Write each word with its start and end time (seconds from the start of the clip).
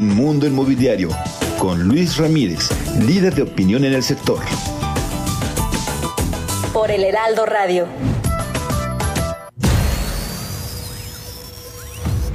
Mundo 0.00 0.46
Inmobiliario 0.46 1.08
con 1.58 1.82
Luis 1.82 2.18
Ramírez, 2.18 2.68
líder 3.04 3.34
de 3.34 3.42
opinión 3.42 3.84
en 3.84 3.94
el 3.94 4.04
sector. 4.04 4.38
Por 6.72 6.92
el 6.92 7.02
Heraldo 7.02 7.44
Radio. 7.44 7.88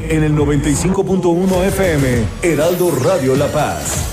En 0.09 0.23
el 0.25 0.35
95.1 0.35 1.63
FM, 1.67 2.25
Heraldo 2.41 2.91
Radio 3.01 3.33
La 3.37 3.47
Paz. 3.47 4.12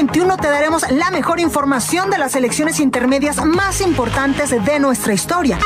2021 0.00 0.36
te 0.38 0.48
daremos 0.48 0.90
la 0.90 1.10
mejor 1.10 1.40
información 1.40 2.08
de 2.08 2.16
las 2.16 2.34
elecciones 2.34 2.80
intermedias 2.80 3.44
más 3.44 3.82
importantes 3.82 4.48
de 4.48 4.80
nuestra 4.80 5.12
historia 5.12 5.58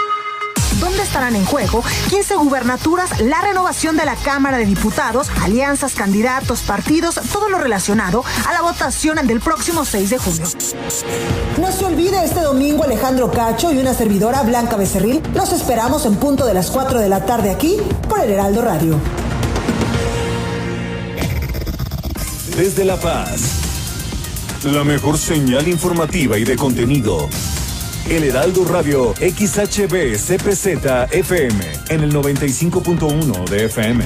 dónde 0.81 1.05
estarán 1.05 1.37
en 1.37 1.45
juego 1.45 1.85
15 2.11 2.35
gubernaturas, 2.35 3.21
la 3.21 3.41
renovación 3.43 3.97
de 3.97 4.05
la 4.05 4.17
Cámara 4.17 4.59
de 4.59 4.67
Diputados, 4.67 5.31
alianzas, 5.41 5.95
candidatos, 5.95 6.63
partidos, 6.63 7.21
todo 7.33 7.49
lo 7.49 7.59
relacionado 7.59 8.25
a 8.49 8.53
la 8.53 8.61
votación 8.61 9.25
del 9.25 9.41
próximo 9.41 9.85
6 9.85 10.11
de 10.11 10.19
junio. 10.19 10.47
No 11.61 11.71
se 11.71 11.85
olvide 11.85 12.25
este 12.25 12.41
domingo 12.41 12.83
Alejandro 12.83 13.31
Cacho 13.31 13.73
y 13.73 13.79
una 13.79 13.95
servidora 13.95 14.43
Blanca 14.43 14.77
Becerril. 14.77 15.23
Los 15.33 15.53
esperamos 15.53 16.07
en 16.07 16.17
punto 16.17 16.45
de 16.45 16.55
las 16.55 16.73
4 16.73 16.99
de 16.99 17.09
la 17.09 17.25
tarde 17.25 17.51
aquí 17.51 17.77
por 18.09 18.21
el 18.21 18.31
Heraldo 18.31 18.63
Radio. 18.63 18.99
Desde 22.57 22.85
La 22.85 22.97
Paz 22.97 23.64
la 24.73 24.85
mejor 24.85 25.19
señal 25.19 25.69
informativa 25.69 26.39
y 26.39 26.45
de 26.45 26.57
contenido. 26.57 27.29
El 28.09 28.25
Heraldo 28.25 28.65
Radio 28.65 29.15
XHB 29.17 30.17
CPZ 30.17 31.11
FM 31.11 31.73
en 31.89 32.01
el 32.01 32.13
95.1 32.13 33.49
de 33.49 33.65
FM. 33.67 34.05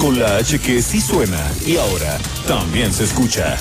Con 0.00 0.18
la 0.18 0.36
H 0.36 0.58
que 0.58 0.82
sí 0.82 1.00
suena 1.00 1.40
y 1.64 1.76
ahora 1.76 2.18
también 2.46 2.92
se 2.92 3.04
escucha. 3.04 3.56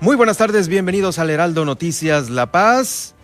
Muy 0.00 0.14
buenas 0.14 0.36
tardes, 0.36 0.68
bienvenidos 0.68 1.18
al 1.18 1.30
Heraldo 1.30 1.64
Noticias 1.64 2.30
La 2.30 2.52
Paz. 2.52 3.15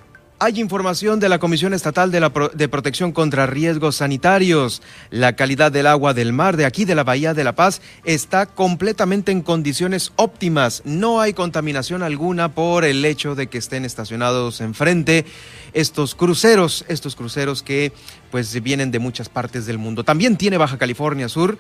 Hay 0.45 0.59
información 0.59 1.21
de 1.21 1.29
la 1.29 1.39
Comisión 1.39 1.73
Estatal 1.73 2.11
de, 2.11 2.69
Protección 2.69 3.13
contra 3.13 3.47
Riesgos 3.47 3.95
Sanitarios. 3.95 4.83
La 5.09 5.37
calidad 5.37 5.71
del 5.71 5.87
agua 5.87 6.15
del 6.15 6.33
mar 6.33 6.57
de 6.57 6.67
aquí 6.67 6.85
de 6.85 6.97
la 6.97 7.05
Bahía 7.05 7.33
de 7.33 7.45
La 7.45 7.55
Paz 7.55 7.81
está 8.03 8.47
completamente 8.47 9.31
en 9.31 9.43
condiciones 9.43 10.11
óptimas. 10.17 10.83
No 10.85 11.21
hay 11.21 11.33
contaminación 11.33 12.03
alguna 12.03 12.57
por 12.57 12.85
el 12.85 13.05
hecho 13.05 13.37
de 13.37 13.47
que 13.47 13.59
estén 13.59 13.85
estacionados 13.85 14.61
enfrente 14.61 15.27
estos 15.75 16.17
cruceros, 16.17 16.85
estos 16.89 17.15
cruceros 17.15 17.63
que 17.63 17.93
pues 18.33 18.61
vienen 18.65 18.91
de 18.91 18.99
muchas 18.99 19.29
partes 19.29 19.65
del 19.65 19.79
mundo. 19.79 20.03
También 20.03 20.37
tiene 20.37 20.59
Baja 20.59 20.77
California 20.77 21.29
Sur 21.29 21.57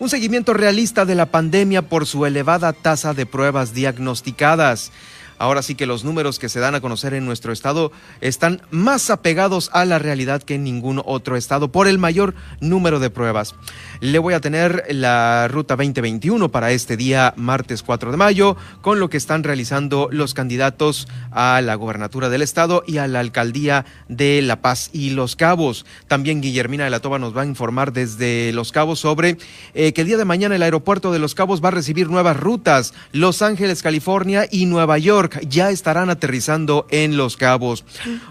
un 0.00 0.08
seguimiento 0.08 0.54
realista 0.54 1.04
de 1.04 1.14
la 1.16 1.26
pandemia 1.26 1.82
por 1.82 2.06
su 2.06 2.24
elevada 2.24 2.72
tasa 2.72 3.14
de 3.14 3.26
pruebas 3.26 3.74
diagnosticadas. 3.74 4.92
Ahora 5.38 5.62
sí 5.62 5.74
que 5.74 5.86
los 5.86 6.04
números 6.04 6.38
que 6.38 6.48
se 6.48 6.60
dan 6.60 6.74
a 6.74 6.80
conocer 6.80 7.14
en 7.14 7.24
nuestro 7.24 7.52
estado 7.52 7.92
están 8.20 8.62
más 8.70 9.10
apegados 9.10 9.70
a 9.72 9.84
la 9.84 9.98
realidad 9.98 10.42
que 10.42 10.56
en 10.56 10.64
ningún 10.64 11.00
otro 11.04 11.36
estado 11.36 11.70
por 11.70 11.86
el 11.86 11.98
mayor 11.98 12.34
número 12.60 12.98
de 12.98 13.10
pruebas. 13.10 13.54
Le 14.00 14.18
voy 14.18 14.34
a 14.34 14.40
tener 14.40 14.84
la 14.90 15.46
ruta 15.48 15.76
2021 15.76 16.50
para 16.50 16.72
este 16.72 16.96
día 16.96 17.34
martes 17.36 17.82
4 17.82 18.10
de 18.10 18.16
mayo 18.16 18.56
con 18.80 18.98
lo 18.98 19.08
que 19.08 19.16
están 19.16 19.44
realizando 19.44 20.08
los 20.10 20.34
candidatos 20.34 21.06
a 21.30 21.60
la 21.60 21.76
gobernatura 21.76 22.28
del 22.28 22.42
estado 22.42 22.82
y 22.86 22.98
a 22.98 23.06
la 23.06 23.20
alcaldía 23.20 23.84
de 24.08 24.42
La 24.42 24.60
Paz 24.60 24.90
y 24.92 25.10
Los 25.10 25.36
Cabos. 25.36 25.86
También 26.08 26.40
Guillermina 26.40 26.84
de 26.84 26.90
la 26.90 27.00
Toba 27.00 27.18
nos 27.18 27.36
va 27.36 27.42
a 27.42 27.46
informar 27.46 27.92
desde 27.92 28.52
Los 28.52 28.72
Cabos 28.72 28.98
sobre 29.00 29.38
eh, 29.74 29.92
que 29.92 30.00
el 30.00 30.06
día 30.08 30.16
de 30.16 30.24
mañana 30.24 30.56
el 30.56 30.62
aeropuerto 30.62 31.12
de 31.12 31.18
Los 31.18 31.34
Cabos 31.34 31.62
va 31.62 31.68
a 31.68 31.72
recibir 31.72 32.08
nuevas 32.10 32.36
rutas, 32.36 32.94
Los 33.12 33.42
Ángeles, 33.42 33.82
California 33.82 34.48
y 34.50 34.66
Nueva 34.66 34.98
York 34.98 35.27
ya 35.48 35.70
estarán 35.70 36.10
aterrizando 36.10 36.86
en 36.90 37.16
Los 37.16 37.36
Cabos. 37.36 37.84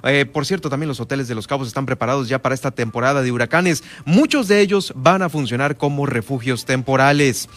Eh, 0.04 0.26
por 0.26 0.46
cierto, 0.46 0.70
también 0.70 0.88
los 0.88 1.00
hoteles 1.00 1.28
de 1.28 1.36
Los 1.36 1.48
Cabos 1.48 1.68
están 1.68 1.86
preparados 1.86 2.30
ya 2.30 2.42
para 2.42 2.56
esta 2.56 2.72
temporada 2.72 3.22
de 3.22 3.32
huracanes. 3.32 3.84
Muchos 4.06 4.48
de 4.48 4.62
ellos 4.62 4.94
van 4.96 5.22
a 5.22 5.30
funcionar 5.30 5.78
como 5.78 6.06
refugios 6.06 6.66
temporales. 6.66 7.50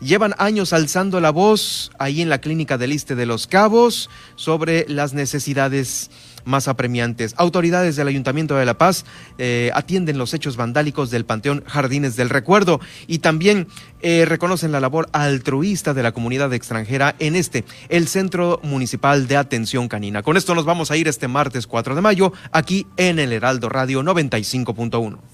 Llevan 0.00 0.34
años 0.38 0.72
alzando 0.72 1.20
la 1.20 1.30
voz 1.30 1.90
ahí 1.98 2.20
en 2.20 2.28
la 2.28 2.40
clínica 2.40 2.78
del 2.78 2.92
Este 2.92 3.14
de 3.14 3.26
Los 3.26 3.46
Cabos 3.46 4.10
sobre 4.36 4.86
las 4.88 5.14
necesidades 5.14 6.10
más 6.44 6.68
apremiantes. 6.68 7.34
Autoridades 7.36 7.96
del 7.96 8.08
Ayuntamiento 8.08 8.56
de 8.56 8.64
La 8.64 8.78
Paz 8.78 9.04
eh, 9.38 9.70
atienden 9.74 10.18
los 10.18 10.34
hechos 10.34 10.56
vandálicos 10.56 11.10
del 11.10 11.24
Panteón 11.24 11.64
Jardines 11.66 12.16
del 12.16 12.30
Recuerdo 12.30 12.80
y 13.06 13.18
también 13.18 13.66
eh, 14.00 14.24
reconocen 14.26 14.72
la 14.72 14.80
labor 14.80 15.08
altruista 15.12 15.94
de 15.94 16.02
la 16.02 16.12
comunidad 16.12 16.52
extranjera 16.52 17.14
en 17.18 17.36
este, 17.36 17.64
el 17.88 18.08
Centro 18.08 18.60
Municipal 18.62 19.26
de 19.26 19.36
Atención 19.36 19.88
Canina. 19.88 20.22
Con 20.22 20.36
esto 20.36 20.54
nos 20.54 20.64
vamos 20.64 20.90
a 20.90 20.96
ir 20.96 21.08
este 21.08 21.28
martes 21.28 21.66
4 21.66 21.94
de 21.94 22.00
mayo 22.00 22.32
aquí 22.52 22.86
en 22.96 23.18
el 23.18 23.32
Heraldo 23.32 23.68
Radio 23.68 24.02
95.1. 24.02 25.33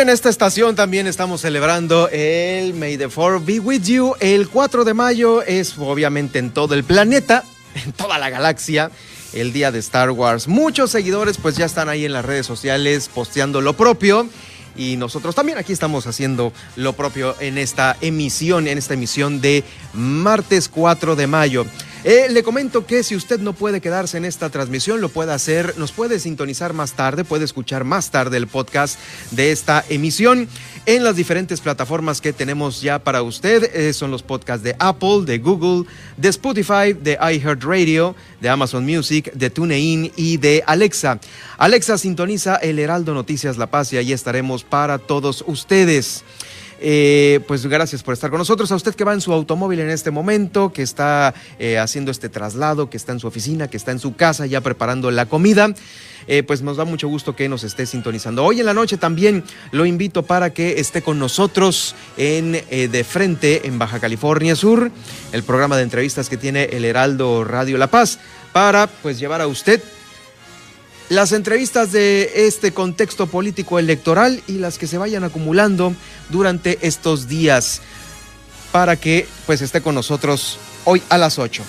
En 0.00 0.08
esta 0.08 0.30
estación 0.30 0.76
también 0.76 1.06
estamos 1.06 1.42
celebrando 1.42 2.08
el 2.08 2.72
May 2.72 2.96
the 2.96 3.10
Four 3.10 3.44
Be 3.44 3.60
With 3.60 3.82
You. 3.82 4.14
El 4.18 4.48
4 4.48 4.84
de 4.84 4.94
mayo 4.94 5.42
es 5.42 5.76
obviamente 5.76 6.38
en 6.38 6.52
todo 6.52 6.74
el 6.74 6.84
planeta, 6.84 7.44
en 7.74 7.92
toda 7.92 8.18
la 8.18 8.30
galaxia, 8.30 8.90
el 9.34 9.52
día 9.52 9.70
de 9.70 9.78
Star 9.80 10.10
Wars. 10.10 10.48
Muchos 10.48 10.90
seguidores 10.90 11.36
pues 11.36 11.56
ya 11.56 11.66
están 11.66 11.90
ahí 11.90 12.06
en 12.06 12.14
las 12.14 12.24
redes 12.24 12.46
sociales 12.46 13.10
posteando 13.12 13.60
lo 13.60 13.74
propio. 13.74 14.26
Y 14.74 14.96
nosotros 14.96 15.34
también 15.34 15.58
aquí 15.58 15.74
estamos 15.74 16.06
haciendo 16.06 16.54
lo 16.76 16.94
propio 16.94 17.36
en 17.38 17.58
esta 17.58 17.96
emisión, 18.00 18.68
en 18.68 18.78
esta 18.78 18.94
emisión 18.94 19.42
de 19.42 19.64
martes 19.92 20.70
4 20.70 21.14
de 21.14 21.26
mayo. 21.26 21.66
Eh, 22.02 22.28
le 22.30 22.42
comento 22.42 22.86
que 22.86 23.02
si 23.02 23.14
usted 23.14 23.40
no 23.40 23.52
puede 23.52 23.82
quedarse 23.82 24.16
en 24.16 24.24
esta 24.24 24.48
transmisión, 24.48 25.02
lo 25.02 25.10
puede 25.10 25.32
hacer, 25.32 25.74
nos 25.76 25.92
puede 25.92 26.18
sintonizar 26.18 26.72
más 26.72 26.94
tarde, 26.94 27.24
puede 27.24 27.44
escuchar 27.44 27.84
más 27.84 28.10
tarde 28.10 28.38
el 28.38 28.46
podcast 28.46 28.98
de 29.32 29.52
esta 29.52 29.84
emisión 29.90 30.48
en 30.86 31.04
las 31.04 31.16
diferentes 31.16 31.60
plataformas 31.60 32.22
que 32.22 32.32
tenemos 32.32 32.80
ya 32.80 33.00
para 33.00 33.22
usted. 33.22 33.70
Eh, 33.74 33.92
son 33.92 34.10
los 34.10 34.22
podcasts 34.22 34.64
de 34.64 34.76
Apple, 34.78 35.24
de 35.26 35.38
Google, 35.38 35.84
de 36.16 36.28
Spotify, 36.30 36.94
de 36.98 37.18
iHeartRadio, 37.20 38.16
de 38.40 38.48
Amazon 38.48 38.86
Music, 38.86 39.30
de 39.34 39.50
TuneIn 39.50 40.10
y 40.16 40.38
de 40.38 40.64
Alexa. 40.66 41.20
Alexa 41.58 41.98
sintoniza 41.98 42.56
el 42.56 42.78
Heraldo 42.78 43.12
Noticias 43.12 43.58
La 43.58 43.66
Paz 43.66 43.92
y 43.92 43.98
ahí 43.98 44.14
estaremos 44.14 44.64
para 44.64 44.96
todos 44.96 45.44
ustedes. 45.46 46.24
Eh, 46.82 47.40
pues 47.46 47.66
gracias 47.66 48.02
por 48.02 48.14
estar 48.14 48.30
con 48.30 48.38
nosotros. 48.38 48.72
A 48.72 48.74
usted 48.74 48.94
que 48.94 49.04
va 49.04 49.12
en 49.12 49.20
su 49.20 49.32
automóvil 49.32 49.80
en 49.80 49.90
este 49.90 50.10
momento, 50.10 50.72
que 50.72 50.82
está 50.82 51.34
eh, 51.58 51.78
haciendo 51.78 52.10
este 52.10 52.30
traslado, 52.30 52.88
que 52.88 52.96
está 52.96 53.12
en 53.12 53.20
su 53.20 53.26
oficina, 53.26 53.68
que 53.68 53.76
está 53.76 53.92
en 53.92 53.98
su 53.98 54.16
casa 54.16 54.46
ya 54.46 54.62
preparando 54.62 55.10
la 55.10 55.26
comida. 55.26 55.74
Eh, 56.26 56.42
pues 56.42 56.62
nos 56.62 56.76
da 56.76 56.84
mucho 56.84 57.08
gusto 57.08 57.36
que 57.36 57.48
nos 57.48 57.64
esté 57.64 57.84
sintonizando. 57.86 58.44
Hoy 58.44 58.60
en 58.60 58.66
la 58.66 58.74
noche 58.74 58.96
también 58.96 59.44
lo 59.72 59.84
invito 59.84 60.22
para 60.22 60.50
que 60.50 60.80
esté 60.80 61.02
con 61.02 61.18
nosotros 61.18 61.94
en 62.16 62.52
De 62.52 63.04
Frente 63.04 63.66
en 63.66 63.78
Baja 63.78 64.00
California 64.00 64.54
Sur, 64.54 64.90
el 65.32 65.42
programa 65.42 65.76
de 65.76 65.82
entrevistas 65.82 66.28
que 66.28 66.36
tiene 66.36 66.64
el 66.64 66.84
Heraldo 66.84 67.44
Radio 67.44 67.78
La 67.78 67.88
Paz, 67.88 68.18
para 68.52 68.86
pues 68.86 69.18
llevar 69.18 69.40
a 69.40 69.46
usted 69.46 69.82
las 71.10 71.32
entrevistas 71.32 71.90
de 71.90 72.46
este 72.46 72.72
contexto 72.72 73.26
político 73.26 73.80
electoral 73.80 74.42
y 74.46 74.54
las 74.54 74.78
que 74.78 74.86
se 74.86 74.96
vayan 74.96 75.24
acumulando 75.24 75.92
durante 76.30 76.78
estos 76.86 77.26
días 77.26 77.82
para 78.70 78.94
que 78.94 79.26
pues 79.44 79.60
esté 79.60 79.80
con 79.80 79.96
nosotros 79.96 80.58
hoy 80.84 81.02
a 81.08 81.18
las 81.18 81.40
8. 81.40 81.64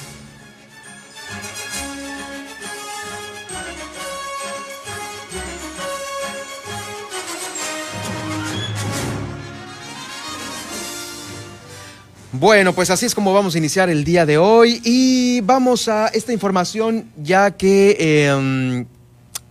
Bueno, 12.34 12.74
pues 12.74 12.92
así 12.92 13.08
es 13.08 13.16
como 13.16 13.34
vamos 13.34 13.56
a 13.56 13.58
iniciar 13.58 13.90
el 13.90 14.04
día 14.04 14.26
de 14.28 14.38
hoy 14.38 14.82
y 14.84 15.42
vamos 15.42 15.88
a 15.88 16.08
esta 16.08 16.32
información 16.32 17.08
ya 17.18 17.52
que 17.52 18.26
em, 18.28 18.86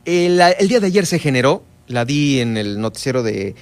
el, 0.05 0.69
día 0.69 0.81
de 0.81 0.87
ayer 0.87 1.07
se 1.07 1.19
generó, 1.19 1.63
la 1.87 2.05
di 2.05 2.41
en 2.41 2.57
el 2.57 2.81
noticiero 2.81 3.23
de 3.23 3.55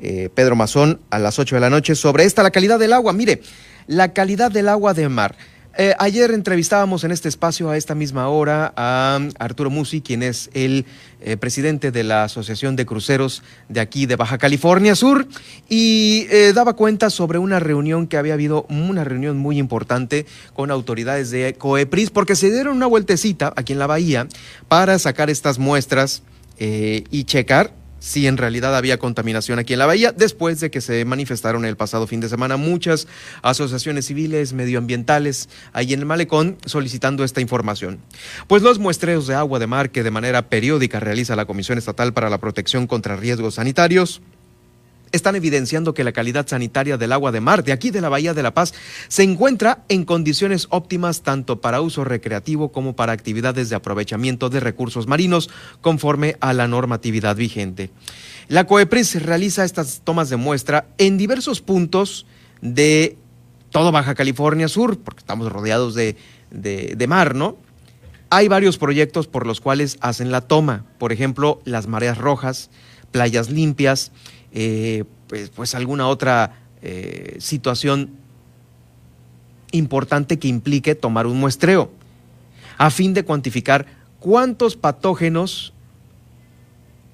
eh, 0.00 0.28
Pedro 0.34 0.56
Mazón 0.56 1.00
a 1.10 1.18
las 1.18 1.38
8 1.38 1.56
de 1.56 1.60
la 1.60 1.70
noche 1.70 1.94
sobre 1.94 2.24
esta, 2.24 2.42
la 2.42 2.50
calidad 2.50 2.78
del 2.78 2.92
agua. 2.92 3.12
Mire, 3.12 3.42
la 3.86 4.12
calidad 4.12 4.50
del 4.50 4.68
agua 4.68 4.94
de 4.94 5.08
mar. 5.08 5.36
Eh, 5.76 5.94
ayer 5.98 6.32
entrevistábamos 6.32 7.04
en 7.04 7.12
este 7.12 7.28
espacio 7.28 7.70
a 7.70 7.76
esta 7.76 7.94
misma 7.94 8.28
hora 8.28 8.72
a 8.76 9.20
Arturo 9.38 9.70
Musi, 9.70 10.00
quien 10.00 10.22
es 10.22 10.50
el 10.52 10.86
eh, 11.20 11.36
presidente 11.36 11.92
de 11.92 12.02
la 12.02 12.24
Asociación 12.24 12.74
de 12.74 12.86
Cruceros 12.86 13.42
de 13.68 13.80
aquí 13.80 14.06
de 14.06 14.16
Baja 14.16 14.38
California 14.38 14.96
Sur, 14.96 15.28
y 15.68 16.26
eh, 16.30 16.52
daba 16.52 16.74
cuenta 16.74 17.10
sobre 17.10 17.38
una 17.38 17.60
reunión 17.60 18.08
que 18.08 18.16
había 18.16 18.34
habido, 18.34 18.66
una 18.70 19.04
reunión 19.04 19.36
muy 19.36 19.58
importante 19.58 20.26
con 20.52 20.70
autoridades 20.70 21.30
de 21.30 21.54
COEPRIS, 21.54 22.10
porque 22.10 22.34
se 22.34 22.50
dieron 22.50 22.76
una 22.76 22.86
vueltecita 22.86 23.52
aquí 23.54 23.72
en 23.72 23.78
la 23.78 23.86
bahía 23.86 24.26
para 24.66 24.98
sacar 24.98 25.30
estas 25.30 25.58
muestras 25.58 26.22
y 26.60 27.22
checar 27.22 27.72
si 27.98 28.26
en 28.26 28.36
realidad 28.36 28.76
había 28.76 28.98
contaminación 28.98 29.58
aquí 29.58 29.72
en 29.72 29.78
la 29.78 29.86
bahía, 29.86 30.12
después 30.12 30.60
de 30.60 30.70
que 30.70 30.80
se 30.80 31.04
manifestaron 31.04 31.64
el 31.64 31.76
pasado 31.76 32.06
fin 32.06 32.20
de 32.20 32.28
semana 32.28 32.56
muchas 32.56 33.06
asociaciones 33.42 34.06
civiles, 34.06 34.52
medioambientales, 34.52 35.48
ahí 35.72 35.92
en 35.92 36.00
el 36.00 36.06
malecón, 36.06 36.58
solicitando 36.64 37.24
esta 37.24 37.40
información. 37.40 38.00
Pues 38.46 38.62
los 38.62 38.78
muestreos 38.78 39.26
de 39.26 39.34
agua 39.34 39.58
de 39.58 39.66
mar 39.66 39.90
que 39.90 40.02
de 40.02 40.10
manera 40.10 40.48
periódica 40.48 41.00
realiza 41.00 41.36
la 41.36 41.46
Comisión 41.46 41.78
Estatal 41.78 42.12
para 42.12 42.30
la 42.30 42.38
Protección 42.38 42.86
contra 42.86 43.16
Riesgos 43.16 43.54
Sanitarios, 43.54 44.20
están 45.12 45.36
evidenciando 45.36 45.94
que 45.94 46.04
la 46.04 46.12
calidad 46.12 46.46
sanitaria 46.46 46.96
del 46.96 47.12
agua 47.12 47.32
de 47.32 47.40
mar 47.40 47.64
de 47.64 47.72
aquí 47.72 47.90
de 47.90 48.00
la 48.00 48.08
Bahía 48.08 48.34
de 48.34 48.42
La 48.42 48.54
Paz 48.54 48.74
se 49.08 49.22
encuentra 49.22 49.84
en 49.88 50.04
condiciones 50.04 50.66
óptimas 50.70 51.22
tanto 51.22 51.60
para 51.60 51.80
uso 51.80 52.04
recreativo 52.04 52.72
como 52.72 52.96
para 52.96 53.12
actividades 53.12 53.68
de 53.68 53.76
aprovechamiento 53.76 54.50
de 54.50 54.60
recursos 54.60 55.06
marinos 55.06 55.50
conforme 55.80 56.36
a 56.40 56.52
la 56.52 56.68
normatividad 56.68 57.36
vigente. 57.36 57.90
La 58.48 58.64
COEPRIS 58.64 59.22
realiza 59.22 59.64
estas 59.64 60.00
tomas 60.04 60.30
de 60.30 60.36
muestra 60.36 60.86
en 60.98 61.18
diversos 61.18 61.60
puntos 61.60 62.26
de 62.60 63.16
todo 63.70 63.92
Baja 63.92 64.14
California 64.14 64.68
Sur, 64.68 64.98
porque 64.98 65.20
estamos 65.20 65.52
rodeados 65.52 65.94
de, 65.94 66.16
de 66.50 67.06
mar, 67.06 67.34
¿no? 67.34 67.56
Hay 68.30 68.48
varios 68.48 68.76
proyectos 68.76 69.26
por 69.26 69.46
los 69.46 69.60
cuales 69.60 69.96
hacen 70.00 70.30
la 70.30 70.42
toma, 70.42 70.84
por 70.98 71.12
ejemplo, 71.12 71.60
las 71.64 71.86
mareas 71.86 72.18
rojas, 72.18 72.70
playas 73.10 73.48
limpias, 73.50 74.12
eh, 74.52 75.04
pues, 75.26 75.50
pues, 75.50 75.74
alguna 75.74 76.08
otra 76.08 76.60
eh, 76.82 77.36
situación 77.38 78.10
importante 79.72 80.38
que 80.38 80.48
implique 80.48 80.94
tomar 80.94 81.26
un 81.26 81.38
muestreo, 81.38 81.90
a 82.78 82.90
fin 82.90 83.12
de 83.14 83.24
cuantificar 83.24 83.86
cuántos 84.20 84.76
patógenos 84.76 85.72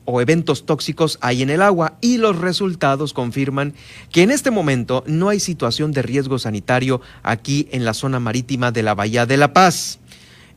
o 0.04 0.20
eventos 0.20 0.66
tóxicos 0.66 1.18
hay 1.20 1.42
en 1.42 1.50
el 1.50 1.62
agua 1.62 1.96
y 2.00 2.18
los 2.18 2.38
resultados 2.38 3.12
confirman 3.12 3.74
que 4.12 4.22
en 4.22 4.30
este 4.30 4.50
momento 4.50 5.02
no 5.06 5.28
hay 5.28 5.40
situación 5.40 5.92
de 5.92 6.02
riesgo 6.02 6.38
sanitario 6.38 7.00
aquí 7.22 7.68
en 7.72 7.84
la 7.84 7.94
zona 7.94 8.20
marítima 8.20 8.70
de 8.70 8.82
la 8.82 8.94
Bahía 8.94 9.26
de 9.26 9.36
La 9.36 9.52
Paz. 9.52 9.98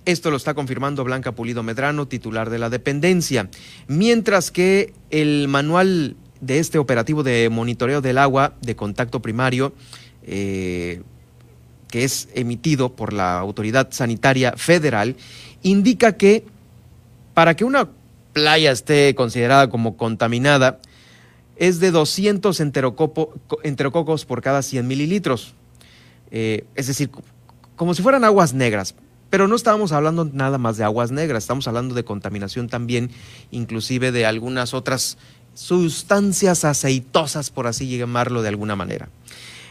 Esto 0.05 0.31
lo 0.31 0.37
está 0.37 0.53
confirmando 0.53 1.03
Blanca 1.03 1.33
Pulido 1.33 1.63
Medrano, 1.63 2.07
titular 2.07 2.49
de 2.49 2.59
la 2.59 2.69
dependencia, 2.69 3.49
mientras 3.87 4.51
que 4.51 4.93
el 5.09 5.47
manual 5.49 6.15
de 6.41 6.59
este 6.59 6.77
operativo 6.77 7.23
de 7.23 7.49
monitoreo 7.49 8.01
del 8.01 8.17
agua 8.17 8.53
de 8.61 8.75
contacto 8.75 9.21
primario, 9.21 9.73
eh, 10.23 11.01
que 11.89 12.03
es 12.03 12.29
emitido 12.33 12.95
por 12.95 13.13
la 13.13 13.39
Autoridad 13.39 13.89
Sanitaria 13.91 14.53
Federal, 14.57 15.15
indica 15.63 16.17
que 16.17 16.45
para 17.33 17.55
que 17.55 17.65
una 17.65 17.89
playa 18.33 18.71
esté 18.71 19.15
considerada 19.15 19.69
como 19.69 19.97
contaminada, 19.97 20.79
es 21.55 21.79
de 21.79 21.91
200 21.91 22.59
enterococos 22.59 24.25
por 24.25 24.41
cada 24.41 24.61
100 24.61 24.87
mililitros. 24.87 25.53
Eh, 26.31 26.65
es 26.75 26.87
decir, 26.87 27.09
como 27.75 27.93
si 27.93 28.01
fueran 28.01 28.23
aguas 28.23 28.53
negras. 28.53 28.95
Pero 29.29 29.47
no 29.47 29.55
estábamos 29.55 29.91
hablando 29.91 30.23
nada 30.25 30.57
más 30.57 30.77
de 30.77 30.85
aguas 30.85 31.11
negras, 31.11 31.43
estamos 31.43 31.67
hablando 31.67 31.93
de 31.95 32.05
contaminación 32.05 32.69
también, 32.69 33.11
inclusive 33.51 34.13
de 34.13 34.25
algunas 34.25 34.73
otras 34.73 35.17
sustancias 35.57 36.63
aceitosas, 36.65 37.49
por 37.49 37.65
así 37.65 37.97
llamarlo 37.97 38.43
de 38.43 38.49
alguna 38.49 38.75
manera. 38.75 39.09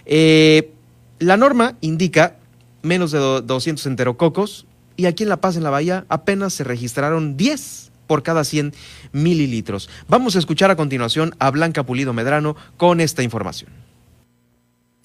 Eh, 0.05 0.73
la 1.21 1.37
norma 1.37 1.77
indica 1.81 2.37
menos 2.83 3.13
de 3.13 3.19
200 3.19 3.87
enterococos 3.87 4.67
y 4.97 5.07
aquí 5.07 5.23
en 5.23 5.29
La 5.29 5.41
Paz, 5.41 5.57
en 5.57 5.63
la 5.63 5.71
Bahía, 5.71 6.05
apenas 6.09 6.55
se 6.55 6.65
registraron 6.65 7.37
10 7.37 7.93
por 8.09 8.25
cada 8.25 8.43
100 8.43 8.75
mililitros. 9.13 9.89
Vamos 10.09 10.35
a 10.35 10.41
escuchar 10.41 10.73
a 10.73 10.77
continuación 10.77 11.37
a 11.39 11.51
Blanca 11.51 11.85
Pulido 11.85 12.13
Medrano 12.13 12.57
con 12.77 13.01
esta 13.01 13.23
información 13.23 13.86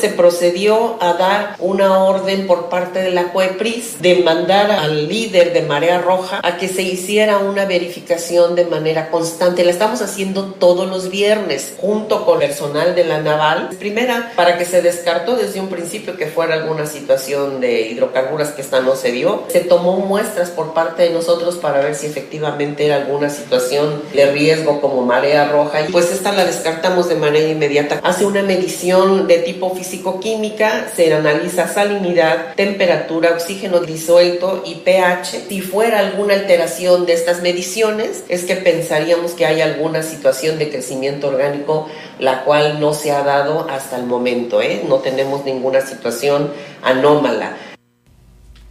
se 0.01 0.10
procedió 0.10 0.98
a 1.00 1.13
dar 1.13 1.55
una 1.60 2.03
orden 2.03 2.48
por 2.48 2.70
parte 2.70 3.00
de 3.00 3.12
la 3.12 3.31
COEPRIS 3.31 4.01
de 4.01 4.15
mandar 4.24 4.72
al 4.72 5.08
líder 5.08 5.53
de 5.53 5.62
Marea 5.62 6.00
Roja 6.00 6.41
a 6.43 6.58
que 6.58 6.67
se 6.67 6.81
hiciera 6.81 7.38
una 7.38 7.65
verificación 7.65 8.55
de 8.55 8.65
manera 8.65 9.12
constante. 9.12 9.63
La 9.63 9.70
estamos 9.70 10.01
haciendo 10.01 10.46
todos 10.46 10.89
los 10.89 11.12
viernes 11.12 11.75
junto 11.79 12.25
con 12.25 12.39
personal 12.39 12.96
de 12.96 13.03
la 13.03 13.22
Naval. 13.22 13.70
Primera, 13.77 14.31
para 14.36 14.58
que 14.58 14.65
se 14.65 14.81
descartó 14.81 15.36
desde 15.36 15.60
un 15.60 15.67
principio 15.67 16.17
que 16.17 16.25
fuera 16.25 16.55
alguna 16.55 16.88
situación 16.88 17.62
de 17.62 17.81
hidrocarburos 17.81 18.48
que 18.50 18.62
esta 18.62 18.81
no 18.81 18.96
se 18.96 19.12
dio. 19.12 19.43
Se 19.50 19.60
tomó 19.60 19.98
muestras 19.98 20.50
por 20.50 20.74
parte 20.74 21.03
de 21.03 21.12
nosotros 21.12 21.58
para 21.58 21.81
ver 21.81 21.93
si 21.93 22.08
efectivamente 22.08 22.88
era 22.88 22.96
alguna 22.96 23.29
situación 23.29 24.01
de 24.13 24.31
riesgo 24.31 24.81
como 24.81 25.03
marea 25.03 25.46
roja 25.51 25.79
pues 25.91 26.12
esta 26.12 26.31
la 26.31 26.46
descartamos 26.46 27.08
de 27.08 27.15
manera 27.15 27.48
inmediata. 27.48 28.00
Hace 28.03 28.25
una 28.25 28.41
medición 28.41 29.27
de 29.27 29.38
tipo 29.38 29.75
físico 29.75 29.90
psicoquímica 29.91 30.88
se 30.95 31.13
analiza 31.13 31.67
salinidad, 31.67 32.55
temperatura, 32.55 33.31
oxígeno 33.31 33.81
disuelto 33.81 34.63
y 34.65 34.75
pH. 34.75 35.48
Si 35.50 35.62
fuera 35.62 36.00
alguna 36.00 36.33
alteración 36.33 37.05
de 37.05 37.13
estas 37.13 37.41
mediciones, 37.41 38.24
es 38.29 38.45
que 38.45 38.55
pensaríamos 38.55 39.33
que 39.33 39.45
hay 39.45 39.62
alguna 39.62 40.01
situación 40.01 40.57
de 40.57 40.69
crecimiento 40.69 41.27
orgánico 41.27 41.88
la 42.19 42.43
cual 42.43 42.79
no 42.79 42.93
se 42.93 43.12
ha 43.12 43.24
dado 43.24 43.69
hasta 43.69 43.98
el 43.98 44.05
momento. 44.05 44.62
¿eh? 44.62 44.83
No 44.88 44.98
tenemos 45.00 45.43
ninguna 45.43 45.81
situación 45.81 46.51
anómala. 46.81 47.57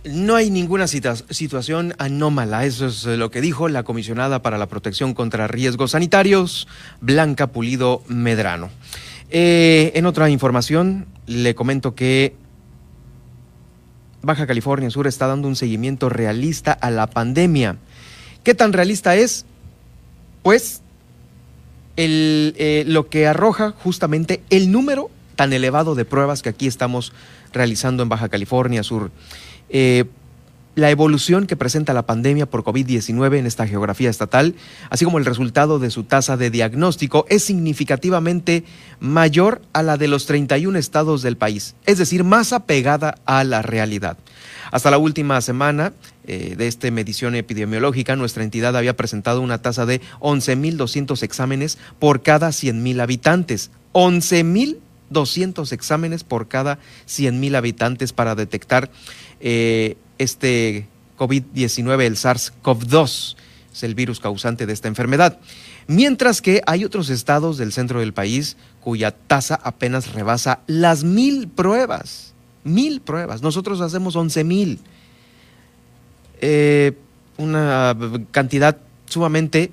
No 0.03 0.35
hay 0.35 0.49
ninguna 0.49 0.87
situación 0.87 1.95
anómala, 1.99 2.65
eso 2.65 2.87
es 2.87 3.05
lo 3.05 3.31
que 3.31 3.43
dijo 3.43 3.69
la 3.69 3.83
comisionada 3.83 4.41
para 4.41 4.57
la 4.57 4.67
protección 4.67 5.13
contra 5.13 5.47
riesgos 5.47 5.91
sanitarios, 5.91 6.69
Blanca 7.03 7.49
Pulido 7.49 8.03
Medrano. 8.09 8.71
Eh, 9.31 9.93
en 9.95 10.07
otra 10.07 10.29
información, 10.29 11.07
le 11.27 11.55
comento 11.55 11.95
que 11.95 12.35
Baja 14.23 14.47
California 14.47 14.91
Sur 14.91 15.07
está 15.07 15.27
dando 15.27 15.49
un 15.49 15.57
seguimiento 15.57 16.09
realista 16.09 16.73
a 16.73 16.91
la 16.91 17.07
pandemia. 17.07 17.77
¿Qué 18.43 18.55
tan 18.55 18.73
realista 18.73 19.17
es? 19.17 19.47
Pues 20.43 20.83
el, 21.97 22.55
eh, 22.59 22.85
lo 22.87 23.09
que 23.09 23.27
arroja 23.27 23.73
justamente 23.73 24.43
el 24.51 24.71
número 24.71 25.11
tan 25.37 25.53
elevado 25.53 25.95
de 25.95 26.05
pruebas 26.05 26.43
que 26.43 26.51
aquí 26.51 26.67
estamos 26.67 27.13
realizando 27.53 28.03
en 28.03 28.09
Baja 28.09 28.29
California 28.29 28.83
Sur. 28.83 29.11
Eh, 29.69 30.05
la 30.75 30.91
evolución 30.91 31.47
que 31.47 31.57
presenta 31.57 31.93
la 31.93 32.07
pandemia 32.07 32.47
por 32.47 32.63
COVID-19 32.63 33.39
en 33.39 33.47
esta 33.47 33.67
geografía 33.67 34.11
estatal, 34.11 34.55
así 34.89 35.05
como 35.05 35.19
el 35.19 35.25
resultado 35.25 35.79
de 35.79 35.91
su 35.91 36.05
tasa 36.05 36.37
de 36.37 36.51
diagnóstico, 36.51 37.27
es 37.29 37.45
significativamente 37.45 38.65
mayor 39.01 39.63
a 39.73 39.83
la 39.83 39.97
de 39.97 40.09
los 40.09 40.27
31 40.27 40.79
estados 40.79 41.23
del 41.23 41.37
país, 41.37 41.75
es 41.87 41.99
decir, 41.99 42.25
más 42.25 42.53
apegada 42.53 43.17
a 43.25 43.45
la 43.45 43.63
realidad. 43.63 44.17
Hasta 44.71 44.91
la 44.91 44.99
última 44.99 45.41
semana 45.41 45.93
eh, 46.25 46.55
de 46.57 46.69
esta 46.69 46.91
medición 46.91 47.35
epidemiológica, 47.35 48.15
nuestra 48.15 48.45
entidad 48.45 48.77
había 48.77 48.97
presentado 48.97 49.41
una 49.41 49.59
tasa 49.59 49.87
de 49.87 50.01
11.200 50.21 51.23
exámenes 51.23 51.79
por 51.99 52.23
cada 52.23 52.51
100.000 52.51 53.01
habitantes. 53.01 53.71
11.200 53.93 55.73
exámenes 55.73 56.23
por 56.23 56.47
cada 56.47 56.79
100.000 57.09 57.57
habitantes 57.57 58.13
para 58.13 58.37
detectar 58.37 58.91
eh, 59.41 59.97
este 60.21 60.87
COVID-19, 61.19 62.03
el 62.03 62.17
SARS-CoV-2, 62.17 63.37
es 63.73 63.83
el 63.83 63.95
virus 63.95 64.21
causante 64.21 64.67
de 64.67 64.73
esta 64.73 64.89
enfermedad. 64.89 65.39
Mientras 65.87 66.43
que 66.43 66.61
hay 66.67 66.85
otros 66.85 67.09
estados 67.09 67.57
del 67.57 67.73
centro 67.73 68.01
del 68.01 68.13
país 68.13 68.57
cuya 68.81 69.13
tasa 69.13 69.59
apenas 69.63 70.13
rebasa 70.13 70.61
las 70.67 71.05
mil 71.05 71.49
pruebas. 71.49 72.35
Mil 72.65 73.01
pruebas. 73.01 73.41
Nosotros 73.43 73.81
hacemos 73.81 74.15
once 74.15 74.45
mil. 74.45 74.79
Eh, 76.43 76.93
una 77.39 77.97
cantidad 78.31 78.77
sumamente 79.07 79.73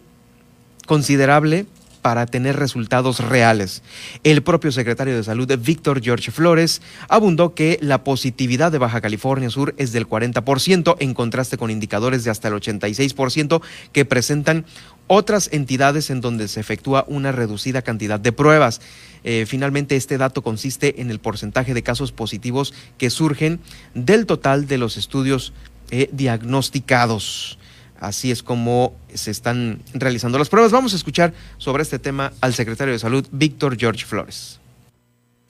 considerable 0.86 1.66
para 2.08 2.26
tener 2.26 2.56
resultados 2.56 3.20
reales. 3.20 3.84
El 4.24 4.42
propio 4.42 4.72
secretario 4.72 5.14
de 5.14 5.26
Salud, 5.26 5.52
Víctor 5.60 6.02
George 6.02 6.32
Flores, 6.32 6.82
abundó 7.10 7.54
que 7.54 7.78
la 7.82 8.06
positividad 8.06 8.72
de 8.72 8.78
Baja 8.78 9.02
California 9.02 9.50
Sur 9.50 9.76
es 9.78 9.92
del 9.92 10.08
40%, 10.08 10.96
en 11.00 11.14
contraste 11.14 11.58
con 11.58 11.70
indicadores 11.70 12.24
de 12.24 12.32
hasta 12.32 12.48
el 12.48 12.54
86% 12.54 13.62
que 13.92 14.06
presentan 14.06 14.64
otras 15.08 15.50
entidades 15.52 16.10
en 16.10 16.22
donde 16.22 16.48
se 16.48 16.62
efectúa 16.62 17.04
una 17.10 17.34
reducida 17.34 17.82
cantidad 17.82 18.22
de 18.22 18.32
pruebas. 18.32 18.80
Eh, 19.26 19.44
finalmente, 19.46 19.98
este 19.98 20.18
dato 20.18 20.42
consiste 20.42 21.02
en 21.02 21.12
el 21.12 21.20
porcentaje 21.20 21.74
de 21.74 21.84
casos 21.84 22.14
positivos 22.14 22.74
que 22.98 23.10
surgen 23.10 23.60
del 23.96 24.26
total 24.26 24.66
de 24.66 24.78
los 24.78 24.96
estudios 24.96 25.52
eh, 25.92 26.08
diagnosticados. 26.14 27.60
Así 28.00 28.32
es 28.32 28.44
como 28.44 28.96
se 29.14 29.32
están 29.32 29.82
realizando 29.94 30.38
las 30.38 30.50
pruebas. 30.50 30.72
Vamos 30.72 30.94
a 30.94 30.96
escuchar 30.96 31.34
sobre 31.58 31.84
este 31.84 32.00
tema 32.00 32.34
al 32.42 32.54
secretario 32.54 32.94
de 32.94 33.00
Salud, 33.00 33.28
Víctor 33.32 33.78
George 33.78 34.06
Flores 34.06 34.60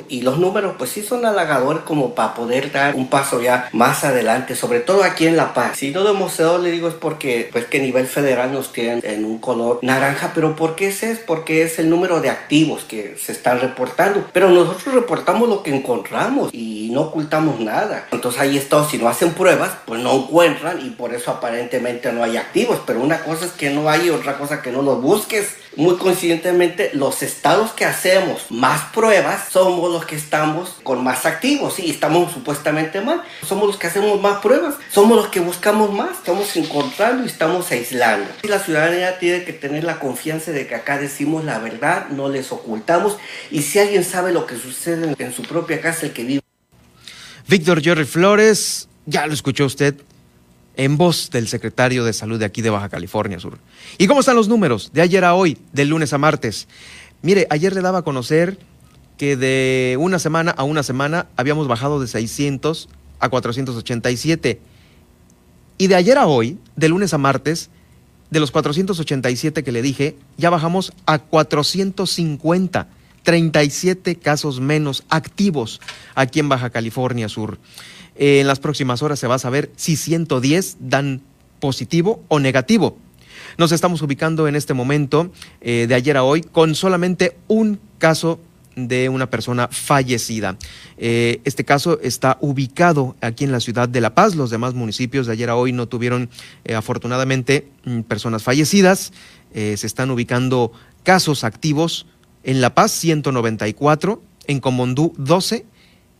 y 0.09 0.21
los 0.21 0.37
números 0.37 0.75
pues 0.77 0.91
sí 0.91 1.03
son 1.03 1.25
halagadores 1.25 1.83
como 1.83 2.15
para 2.15 2.33
poder 2.33 2.71
dar 2.71 2.95
un 2.95 3.07
paso 3.07 3.41
ya 3.41 3.69
más 3.73 4.03
adelante, 4.03 4.55
sobre 4.55 4.79
todo 4.79 5.03
aquí 5.03 5.27
en 5.27 5.37
La 5.37 5.53
Paz. 5.53 5.77
Si 5.77 5.91
no 5.91 6.01
lo 6.01 6.11
hemos 6.11 6.37
le 6.37 6.71
digo 6.71 6.87
es 6.87 6.93
porque 6.93 7.49
pues 7.51 7.65
que 7.65 7.79
a 7.79 7.81
nivel 7.81 8.05
federal 8.05 8.51
nos 8.51 8.71
tienen 8.71 9.01
en 9.03 9.25
un 9.25 9.39
color 9.39 9.79
naranja, 9.81 10.31
pero 10.35 10.55
¿por 10.55 10.75
qué 10.75 10.89
es 10.89 11.03
eso? 11.03 11.21
Porque 11.25 11.63
es 11.63 11.79
el 11.79 11.89
número 11.89 12.21
de 12.21 12.29
activos 12.29 12.83
que 12.83 13.17
se 13.17 13.31
están 13.31 13.59
reportando, 13.59 14.23
pero 14.33 14.49
nosotros 14.49 14.93
reportamos 14.93 15.49
lo 15.49 15.63
que 15.63 15.75
encontramos 15.75 16.53
y 16.53 16.89
no 16.91 17.01
ocultamos 17.01 17.59
nada. 17.59 18.07
Entonces 18.11 18.39
ahí 18.39 18.57
está, 18.57 18.87
si 18.87 18.97
no 18.97 19.09
hacen 19.09 19.33
pruebas, 19.33 19.71
pues 19.85 19.99
no 20.01 20.13
encuentran 20.13 20.85
y 20.85 20.91
por 20.91 21.13
eso 21.13 21.31
aparentemente 21.31 22.11
no 22.11 22.23
hay 22.23 22.37
activos, 22.37 22.79
pero 22.85 23.01
una 23.01 23.19
cosa 23.23 23.45
es 23.45 23.51
que 23.51 23.69
no 23.71 23.89
hay, 23.89 24.09
otra 24.09 24.37
cosa 24.37 24.61
que 24.61 24.71
no 24.71 24.81
los 24.81 25.01
busques. 25.01 25.55
Muy 25.77 25.95
conscientemente, 25.97 26.89
los 26.93 27.21
estados 27.21 27.71
que 27.71 27.85
hacemos 27.85 28.47
más 28.49 28.85
pruebas 28.91 29.49
somos 29.51 29.91
los 29.91 30.05
que 30.05 30.15
estamos 30.15 30.75
con 30.81 31.03
más 31.03 31.27
activos, 31.27 31.77
y 31.77 31.91
estamos 31.91 32.33
supuestamente 32.33 32.99
mal. 32.99 33.21
Somos 33.47 33.67
los 33.67 33.77
que 33.77 33.85
hacemos 33.85 34.19
más 34.19 34.39
pruebas, 34.39 34.73
somos 34.91 35.15
los 35.15 35.27
que 35.27 35.39
buscamos 35.39 35.93
más, 35.93 36.17
estamos 36.17 36.55
encontrando 36.55 37.23
y 37.23 37.27
estamos 37.27 37.69
aislando. 37.69 38.27
Y 38.41 38.47
la 38.47 38.57
ciudadanía 38.57 39.19
tiene 39.19 39.43
que 39.43 39.53
tener 39.53 39.83
la 39.83 39.99
confianza 39.99 40.51
de 40.51 40.65
que 40.65 40.73
acá 40.73 40.97
decimos 40.97 41.45
la 41.45 41.59
verdad, 41.59 42.09
no 42.09 42.27
les 42.27 42.51
ocultamos, 42.51 43.17
y 43.51 43.61
si 43.61 43.77
alguien 43.77 44.03
sabe 44.03 44.33
lo 44.33 44.47
que 44.47 44.57
sucede 44.57 45.15
en 45.19 45.31
su 45.31 45.43
propia 45.43 45.79
casa, 45.79 46.07
el 46.07 46.11
que 46.11 46.23
vive. 46.23 46.41
Víctor 47.47 47.83
Jerry 47.83 48.05
Flores, 48.05 48.89
ya 49.05 49.27
lo 49.27 49.33
escuchó 49.33 49.65
usted 49.65 49.93
en 50.77 50.95
voz 50.97 51.29
del 51.31 51.47
secretario 51.47 52.05
de 52.05 52.13
Salud 52.13 52.39
de 52.39 52.45
aquí 52.45 52.61
de 52.61 52.69
Baja 52.69 52.87
California 52.87 53.39
Sur. 53.39 53.57
¿Y 53.97 54.07
cómo 54.07 54.21
están 54.21 54.35
los 54.35 54.47
números 54.47 54.91
de 54.93 55.01
ayer 55.01 55.25
a 55.25 55.33
hoy, 55.33 55.57
del 55.73 55.89
lunes 55.89 56.13
a 56.13 56.17
martes? 56.17 56.67
Mire, 57.21 57.47
ayer 57.49 57.73
le 57.73 57.81
daba 57.81 57.99
a 57.99 58.03
conocer 58.03 58.57
que 59.17 59.35
de 59.35 59.97
una 59.99 60.19
semana 60.19 60.51
a 60.51 60.63
una 60.63 60.83
semana 60.83 61.27
habíamos 61.35 61.67
bajado 61.67 61.99
de 61.99 62.07
600 62.07 62.87
a 63.19 63.29
487. 63.29 64.61
Y 65.79 65.87
de 65.87 65.95
ayer 65.95 66.17
a 66.17 66.27
hoy, 66.27 66.57
de 66.75 66.89
lunes 66.89 67.13
a 67.13 67.17
martes, 67.17 67.69
de 68.29 68.39
los 68.39 68.51
487 68.51 69.63
que 69.63 69.71
le 69.71 69.81
dije, 69.81 70.15
ya 70.37 70.49
bajamos 70.49 70.93
a 71.05 71.19
450, 71.19 72.87
37 73.23 74.15
casos 74.17 74.59
menos 74.59 75.03
activos 75.09 75.81
aquí 76.13 76.39
en 76.39 76.49
Baja 76.49 76.69
California 76.69 77.29
Sur. 77.29 77.57
En 78.17 78.47
las 78.47 78.59
próximas 78.59 79.01
horas 79.01 79.19
se 79.19 79.27
va 79.27 79.35
a 79.35 79.39
saber 79.39 79.71
si 79.75 79.95
110 79.95 80.77
dan 80.79 81.21
positivo 81.59 82.23
o 82.27 82.39
negativo. 82.39 82.97
Nos 83.57 83.71
estamos 83.71 84.01
ubicando 84.01 84.47
en 84.47 84.55
este 84.55 84.73
momento, 84.73 85.31
eh, 85.61 85.85
de 85.87 85.95
ayer 85.95 86.17
a 86.17 86.23
hoy, 86.23 86.41
con 86.41 86.75
solamente 86.75 87.37
un 87.47 87.79
caso 87.97 88.39
de 88.77 89.09
una 89.09 89.29
persona 89.29 89.67
fallecida. 89.69 90.55
Eh, 90.97 91.41
este 91.43 91.65
caso 91.65 91.99
está 92.01 92.37
ubicado 92.41 93.15
aquí 93.21 93.43
en 93.43 93.51
la 93.51 93.59
ciudad 93.59 93.89
de 93.89 93.99
La 93.99 94.13
Paz. 94.13 94.35
Los 94.35 94.51
demás 94.51 94.75
municipios 94.75 95.25
de 95.25 95.33
ayer 95.33 95.49
a 95.49 95.55
hoy 95.55 95.73
no 95.73 95.87
tuvieron, 95.87 96.29
eh, 96.63 96.75
afortunadamente, 96.75 97.67
mm, 97.85 98.01
personas 98.01 98.43
fallecidas. 98.43 99.11
Eh, 99.53 99.75
se 99.77 99.87
están 99.87 100.11
ubicando 100.11 100.71
casos 101.03 101.43
activos 101.43 102.05
en 102.43 102.61
La 102.61 102.75
Paz 102.75 102.91
194, 102.91 104.21
en 104.45 104.59
Comondú 104.59 105.13
12, 105.17 105.65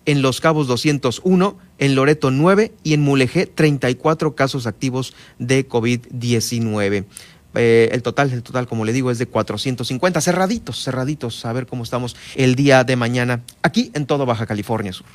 en 0.08 0.24
Los 0.24 0.42
Cabos 0.42 0.66
201, 0.68 1.58
en 1.78 1.96
Loreto 1.96 2.32
9 2.32 2.74
y 2.82 2.94
en 2.94 3.02
Mulegé 3.02 3.46
34 3.46 4.34
casos 4.36 4.66
activos 4.66 5.14
de 5.38 5.68
COVID-19. 5.68 7.06
Eh, 7.56 7.90
el 7.92 8.02
total, 8.02 8.32
el 8.32 8.42
total, 8.42 8.68
como 8.68 8.86
le 8.86 8.94
digo, 8.94 9.12
es 9.12 9.20
de 9.20 9.28
450, 9.28 10.22
cerraditos, 10.22 10.84
cerraditos, 10.84 11.46
a 11.46 11.54
ver 11.54 11.68
cómo 11.68 11.84
estamos 11.84 12.16
el 12.36 12.56
día 12.56 12.84
de 12.84 12.96
mañana 12.96 13.44
aquí 13.62 13.92
en 13.94 14.06
todo 14.06 14.26
Baja 14.26 14.46
California 14.46 14.94
Sur. 14.94 15.06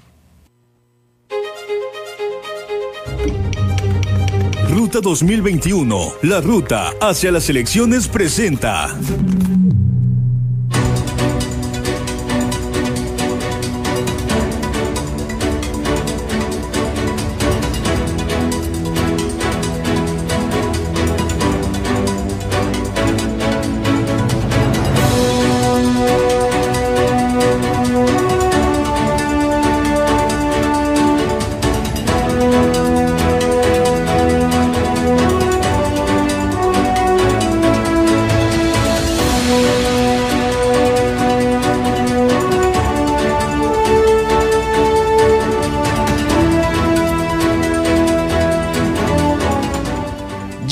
Ruta 4.68 5.00
2021, 5.00 6.14
la 6.22 6.40
ruta 6.40 6.92
hacia 7.00 7.30
las 7.30 7.48
elecciones 7.48 8.08
presenta. 8.08 8.88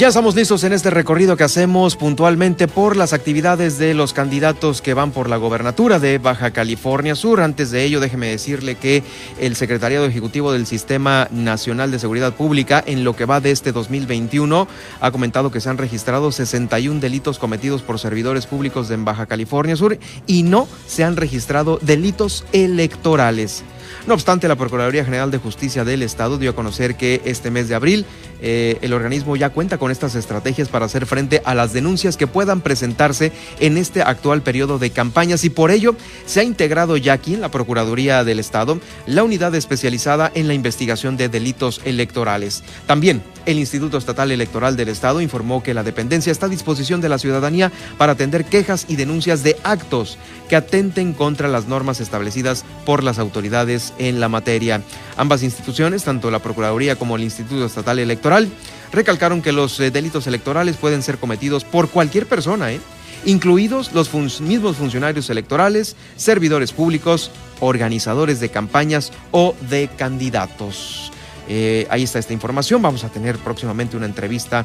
Ya 0.01 0.09
estamos 0.09 0.35
listos 0.35 0.65
en 0.65 0.73
este 0.73 0.89
recorrido 0.89 1.37
que 1.37 1.45
hacemos 1.45 1.95
puntualmente 1.95 2.69
por 2.69 2.97
las 2.97 3.13
actividades 3.13 3.77
de 3.77 3.93
los 3.93 4.15
candidatos 4.15 4.81
que 4.81 4.95
van 4.95 5.11
por 5.11 5.29
la 5.29 5.37
gobernatura 5.37 5.99
de 5.99 6.17
Baja 6.17 6.53
California 6.53 7.15
Sur. 7.15 7.43
Antes 7.43 7.71
de 7.71 7.85
ello, 7.85 8.01
déjeme 8.01 8.29
decirle 8.29 8.77
que 8.77 9.03
el 9.39 9.57
Secretariado 9.57 10.07
Ejecutivo 10.07 10.53
del 10.53 10.65
Sistema 10.65 11.29
Nacional 11.31 11.91
de 11.91 11.99
Seguridad 11.99 12.33
Pública, 12.33 12.83
en 12.87 13.05
lo 13.05 13.15
que 13.15 13.27
va 13.27 13.43
de 13.43 13.51
este 13.51 13.73
2021, 13.73 14.67
ha 15.03 15.11
comentado 15.11 15.51
que 15.51 15.61
se 15.61 15.69
han 15.69 15.77
registrado 15.77 16.33
61 16.33 16.99
delitos 16.99 17.39
cometidos 17.39 17.83
por 17.83 17.99
servidores 17.99 18.47
públicos 18.47 18.91
en 18.91 19.05
Baja 19.05 19.27
California 19.27 19.77
Sur 19.77 19.99
y 20.27 20.45
no 20.45 20.67
se 20.87 21.05
han 21.05 21.17
registrado 21.17 21.79
delitos 21.83 22.47
electorales. 22.53 23.65
No 24.07 24.15
obstante, 24.15 24.49
la 24.49 24.57
Procuraduría 24.57 25.05
General 25.05 25.31
de 25.31 25.39
Justicia 25.39 25.85
del 25.85 26.03
Estado 26.03 26.39
dio 26.39 26.51
a 26.51 26.55
conocer 26.55 26.97
que 26.97 27.21
este 27.25 27.51
mes 27.51 27.69
de 27.69 27.75
abril 27.75 28.07
eh, 28.43 28.79
el 28.83 28.93
organismo 28.93 29.37
ya 29.37 29.51
cuenta 29.51 29.79
con 29.79 29.91
estas 29.91 30.15
estrategias 30.15 30.69
para 30.69 30.87
hacer 30.87 31.07
frente 31.07 31.43
a 31.45 31.55
las 31.55 31.73
denuncias 31.73 32.17
que 32.17 32.27
puedan 32.27 32.61
presentarse 32.61 33.33
en 33.59 33.77
este 33.77 34.03
actual 34.03 34.43
periodo 34.43 34.79
de 34.79 34.91
campañas 34.91 35.45
y 35.45 35.51
por 35.51 35.71
ello 35.71 35.97
se 36.27 36.41
ha 36.41 36.45
integrado 36.45 36.97
ya 36.97 37.13
aquí 37.15 37.35
en 37.35 37.41
la 37.41 37.51
Procuraduría 37.51 38.25
del 38.25 38.39
Estado 38.39 38.81
la 39.07 39.25
unidad 39.25 39.55
especializada 39.55 40.31
en 40.35 40.49
la 40.49 40.55
investigación 40.55 41.17
de 41.17 41.29
delitos 41.29 41.81
electorales. 41.85 42.63
También 42.87 43.23
el 43.47 43.59
Instituto 43.59 43.99
Estatal 43.99 44.31
Electoral 44.31 44.77
del 44.77 44.89
Estado 44.89 45.21
informó 45.21 45.63
que 45.63 45.75
la 45.75 45.83
dependencia 45.83 46.31
está 46.31 46.47
a 46.47 46.51
disposición 46.51 47.01
de 47.01 47.09
la 47.09 47.19
ciudadanía 47.19 47.73
para 47.99 48.13
atender 48.13 48.45
quejas 48.45 48.85
y 48.89 48.97
denuncias 48.97 49.43
de 49.43 49.57
actos 49.65 50.19
que 50.49 50.57
atenten 50.57 51.13
contra 51.13 51.49
las 51.49 51.67
normas 51.67 52.01
establecidas 52.01 52.65
por 52.85 53.03
las 53.05 53.19
autoridades 53.19 53.95
en 53.99 54.21
la 54.21 54.29
materia. 54.29 54.83
Ambas 55.17 55.43
instituciones, 55.43 56.05
tanto 56.05 56.31
la 56.31 56.41
Procuraduría 56.41 56.97
como 56.97 57.17
el 57.17 57.23
Instituto 57.23 57.65
Estatal 57.67 57.99
Electoral, 57.99 58.30
recalcaron 58.93 59.43
que 59.43 59.53
los 59.53 59.79
eh, 59.81 59.91
delitos 59.91 60.27
electorales 60.27 60.77
pueden 60.77 61.03
ser 61.03 61.19
cometidos 61.19 61.65
por 61.65 61.89
cualquier 61.89 62.27
persona, 62.27 62.73
¿eh? 62.73 62.81
incluidos 63.25 63.93
los 63.93 64.13
mismos 64.41 64.77
funcionarios 64.77 65.29
electorales, 65.31 65.97
servidores 66.17 66.73
públicos, 66.73 67.31
organizadores 67.61 68.41
de 68.41 68.49
campañas 68.49 69.13
o 69.31 69.55
de 69.69 69.89
candidatos. 69.97 71.13
Eh, 71.49 71.87
ahí 71.91 72.05
está 72.05 72.19
esta 72.19 72.33
información. 72.33 72.81
Vamos 72.81 73.05
a 73.05 73.09
tener 73.09 73.37
próximamente 73.39 73.97
una 73.97 74.07
entrevista 74.07 74.65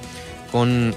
con 0.51 0.95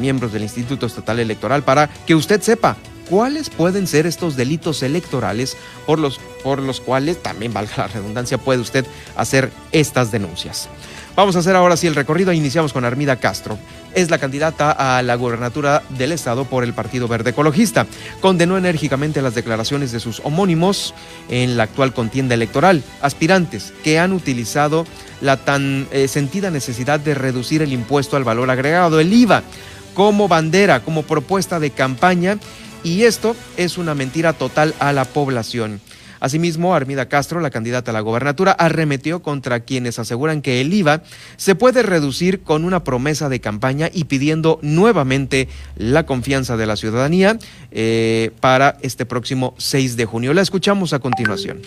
miembros 0.00 0.34
del 0.34 0.42
Instituto 0.42 0.84
Estatal 0.84 1.18
Electoral 1.18 1.62
para 1.62 1.88
que 2.04 2.14
usted 2.14 2.42
sepa 2.42 2.76
cuáles 3.08 3.48
pueden 3.48 3.86
ser 3.86 4.06
estos 4.06 4.36
delitos 4.36 4.82
electorales 4.82 5.56
por 5.86 5.98
los, 5.98 6.18
por 6.42 6.60
los 6.60 6.80
cuales, 6.80 7.22
también 7.22 7.54
valga 7.54 7.72
la 7.76 7.86
redundancia, 7.86 8.36
puede 8.36 8.60
usted 8.60 8.84
hacer 9.16 9.50
estas 9.70 10.10
denuncias. 10.10 10.68
Vamos 11.14 11.36
a 11.36 11.40
hacer 11.40 11.54
ahora 11.54 11.76
sí 11.76 11.86
el 11.86 11.94
recorrido. 11.94 12.32
Iniciamos 12.32 12.72
con 12.72 12.86
Armida 12.86 13.16
Castro. 13.16 13.58
Es 13.94 14.10
la 14.10 14.16
candidata 14.16 14.70
a 14.70 15.02
la 15.02 15.14
gubernatura 15.14 15.82
del 15.90 16.12
Estado 16.12 16.46
por 16.46 16.64
el 16.64 16.72
Partido 16.72 17.06
Verde 17.06 17.30
Ecologista. 17.30 17.86
Condenó 18.22 18.56
enérgicamente 18.56 19.20
las 19.20 19.34
declaraciones 19.34 19.92
de 19.92 20.00
sus 20.00 20.20
homónimos 20.20 20.94
en 21.28 21.58
la 21.58 21.64
actual 21.64 21.92
contienda 21.92 22.34
electoral, 22.34 22.82
aspirantes 23.02 23.74
que 23.84 23.98
han 23.98 24.14
utilizado 24.14 24.86
la 25.20 25.36
tan 25.36 25.86
eh, 25.90 26.08
sentida 26.08 26.50
necesidad 26.50 26.98
de 26.98 27.14
reducir 27.14 27.60
el 27.60 27.74
impuesto 27.74 28.16
al 28.16 28.24
valor 28.24 28.50
agregado, 28.50 28.98
el 28.98 29.12
IVA, 29.12 29.42
como 29.92 30.28
bandera, 30.28 30.80
como 30.80 31.02
propuesta 31.02 31.60
de 31.60 31.72
campaña. 31.72 32.38
Y 32.82 33.02
esto 33.02 33.36
es 33.58 33.76
una 33.76 33.94
mentira 33.94 34.32
total 34.32 34.74
a 34.78 34.94
la 34.94 35.04
población. 35.04 35.82
Asimismo, 36.22 36.76
Armida 36.76 37.08
Castro, 37.08 37.40
la 37.40 37.50
candidata 37.50 37.90
a 37.90 37.94
la 37.94 37.98
gobernatura, 37.98 38.52
arremetió 38.52 39.22
contra 39.22 39.58
quienes 39.64 39.98
aseguran 39.98 40.40
que 40.40 40.60
el 40.60 40.72
IVA 40.72 41.02
se 41.36 41.56
puede 41.56 41.82
reducir 41.82 42.42
con 42.42 42.64
una 42.64 42.84
promesa 42.84 43.28
de 43.28 43.40
campaña 43.40 43.90
y 43.92 44.04
pidiendo 44.04 44.60
nuevamente 44.62 45.48
la 45.74 46.06
confianza 46.06 46.56
de 46.56 46.66
la 46.66 46.76
ciudadanía 46.76 47.38
eh, 47.72 48.30
para 48.38 48.78
este 48.82 49.04
próximo 49.04 49.56
6 49.58 49.96
de 49.96 50.04
junio. 50.04 50.32
La 50.32 50.42
escuchamos 50.42 50.92
a 50.92 51.00
continuación. 51.00 51.60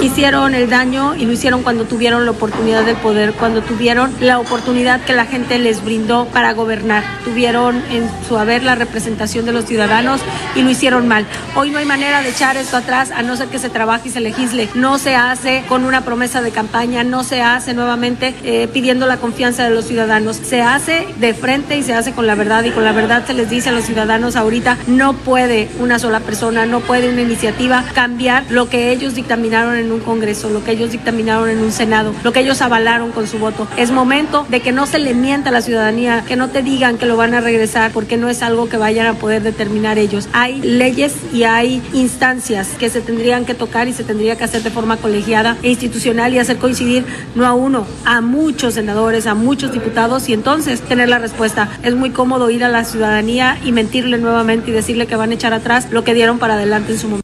Hicieron 0.00 0.54
el 0.54 0.70
daño 0.70 1.14
y 1.14 1.26
lo 1.26 1.32
hicieron 1.32 1.62
cuando 1.62 1.84
tuvieron 1.84 2.24
la 2.24 2.30
oportunidad 2.30 2.84
del 2.84 2.96
poder, 2.96 3.32
cuando 3.32 3.62
tuvieron 3.62 4.12
la 4.20 4.38
oportunidad 4.38 5.00
que 5.04 5.12
la 5.12 5.26
gente 5.26 5.58
les 5.58 5.84
brindó 5.84 6.26
para 6.26 6.52
gobernar. 6.54 7.04
Tuvieron 7.24 7.82
en 7.90 8.08
su 8.28 8.38
haber 8.38 8.62
la 8.62 8.74
representación 8.74 9.44
de 9.44 9.52
los 9.52 9.66
ciudadanos 9.66 10.20
y 10.54 10.62
lo 10.62 10.70
hicieron 10.70 11.08
mal. 11.08 11.26
Hoy 11.54 11.70
no 11.70 11.78
hay 11.78 11.84
manera 11.84 12.22
de 12.22 12.30
echar 12.30 12.56
esto 12.56 12.76
atrás 12.76 13.10
a 13.10 13.22
no 13.22 13.36
ser 13.36 13.48
que 13.48 13.58
se 13.58 13.70
trabaje 13.70 14.08
y 14.08 14.12
se 14.12 14.20
legisle. 14.20 14.68
No 14.74 14.98
se 14.98 15.14
hace 15.14 15.64
con 15.68 15.84
una 15.84 16.02
promesa 16.02 16.42
de 16.42 16.50
campaña, 16.50 17.04
no 17.04 17.24
se 17.24 17.42
hace 17.42 17.74
nuevamente 17.74 18.34
eh, 18.44 18.68
pidiendo 18.72 19.06
la 19.06 19.18
confianza 19.18 19.64
de 19.64 19.70
los 19.70 19.86
ciudadanos. 19.86 20.36
Se 20.36 20.62
hace 20.62 21.06
de 21.18 21.34
frente 21.34 21.76
y 21.76 21.82
se 21.82 21.94
hace 21.94 22.12
con 22.12 22.26
la 22.26 22.34
verdad 22.34 22.64
y 22.64 22.70
con 22.70 22.84
la 22.84 22.92
verdad 22.92 23.26
se 23.26 23.34
les 23.34 23.50
dice 23.50 23.68
a 23.68 23.72
los 23.72 23.84
ciudadanos 23.84 24.36
ahorita 24.36 24.78
no 24.86 25.14
puede 25.14 25.68
una 25.78 25.98
sola 25.98 26.20
persona, 26.20 26.66
no 26.66 26.80
puede 26.80 27.08
una 27.08 27.22
iniciativa 27.22 27.84
cambiar 27.94 28.44
lo 28.50 28.68
que 28.68 28.92
ellos 28.92 29.14
dictaminaron 29.14 29.76
en 29.76 29.81
un 29.90 30.00
Congreso, 30.00 30.50
lo 30.50 30.62
que 30.62 30.72
ellos 30.72 30.92
dictaminaron 30.92 31.48
en 31.48 31.58
un 31.58 31.72
Senado, 31.72 32.12
lo 32.22 32.32
que 32.32 32.40
ellos 32.40 32.62
avalaron 32.62 33.10
con 33.10 33.26
su 33.26 33.38
voto. 33.38 33.66
Es 33.76 33.90
momento 33.90 34.46
de 34.48 34.60
que 34.60 34.70
no 34.70 34.86
se 34.86 34.98
le 34.98 35.14
mienta 35.14 35.48
a 35.48 35.52
la 35.52 35.62
ciudadanía, 35.62 36.24
que 36.28 36.36
no 36.36 36.50
te 36.50 36.62
digan 36.62 36.98
que 36.98 37.06
lo 37.06 37.16
van 37.16 37.34
a 37.34 37.40
regresar, 37.40 37.90
porque 37.92 38.16
no 38.16 38.28
es 38.28 38.42
algo 38.42 38.68
que 38.68 38.76
vayan 38.76 39.06
a 39.06 39.14
poder 39.14 39.42
determinar 39.42 39.98
ellos. 39.98 40.28
Hay 40.32 40.60
leyes 40.60 41.14
y 41.32 41.44
hay 41.44 41.82
instancias 41.92 42.68
que 42.78 42.90
se 42.90 43.00
tendrían 43.00 43.44
que 43.44 43.54
tocar 43.54 43.88
y 43.88 43.92
se 43.92 44.04
tendría 44.04 44.36
que 44.36 44.44
hacer 44.44 44.62
de 44.62 44.70
forma 44.70 44.98
colegiada 44.98 45.56
e 45.62 45.70
institucional 45.70 46.34
y 46.34 46.38
hacer 46.38 46.58
coincidir 46.58 47.04
no 47.34 47.46
a 47.46 47.54
uno, 47.54 47.86
a 48.04 48.20
muchos 48.20 48.74
senadores, 48.74 49.26
a 49.26 49.34
muchos 49.34 49.72
diputados 49.72 50.28
y 50.28 50.34
entonces 50.34 50.80
tener 50.82 51.08
la 51.08 51.18
respuesta. 51.18 51.68
Es 51.82 51.94
muy 51.94 52.10
cómodo 52.10 52.50
ir 52.50 52.64
a 52.64 52.68
la 52.68 52.84
ciudadanía 52.84 53.58
y 53.64 53.72
mentirle 53.72 54.18
nuevamente 54.18 54.70
y 54.70 54.74
decirle 54.74 55.06
que 55.06 55.16
van 55.16 55.30
a 55.30 55.34
echar 55.34 55.54
atrás 55.54 55.88
lo 55.90 56.04
que 56.04 56.14
dieron 56.14 56.38
para 56.38 56.54
adelante 56.54 56.92
en 56.92 56.98
su 56.98 57.08
momento. 57.08 57.21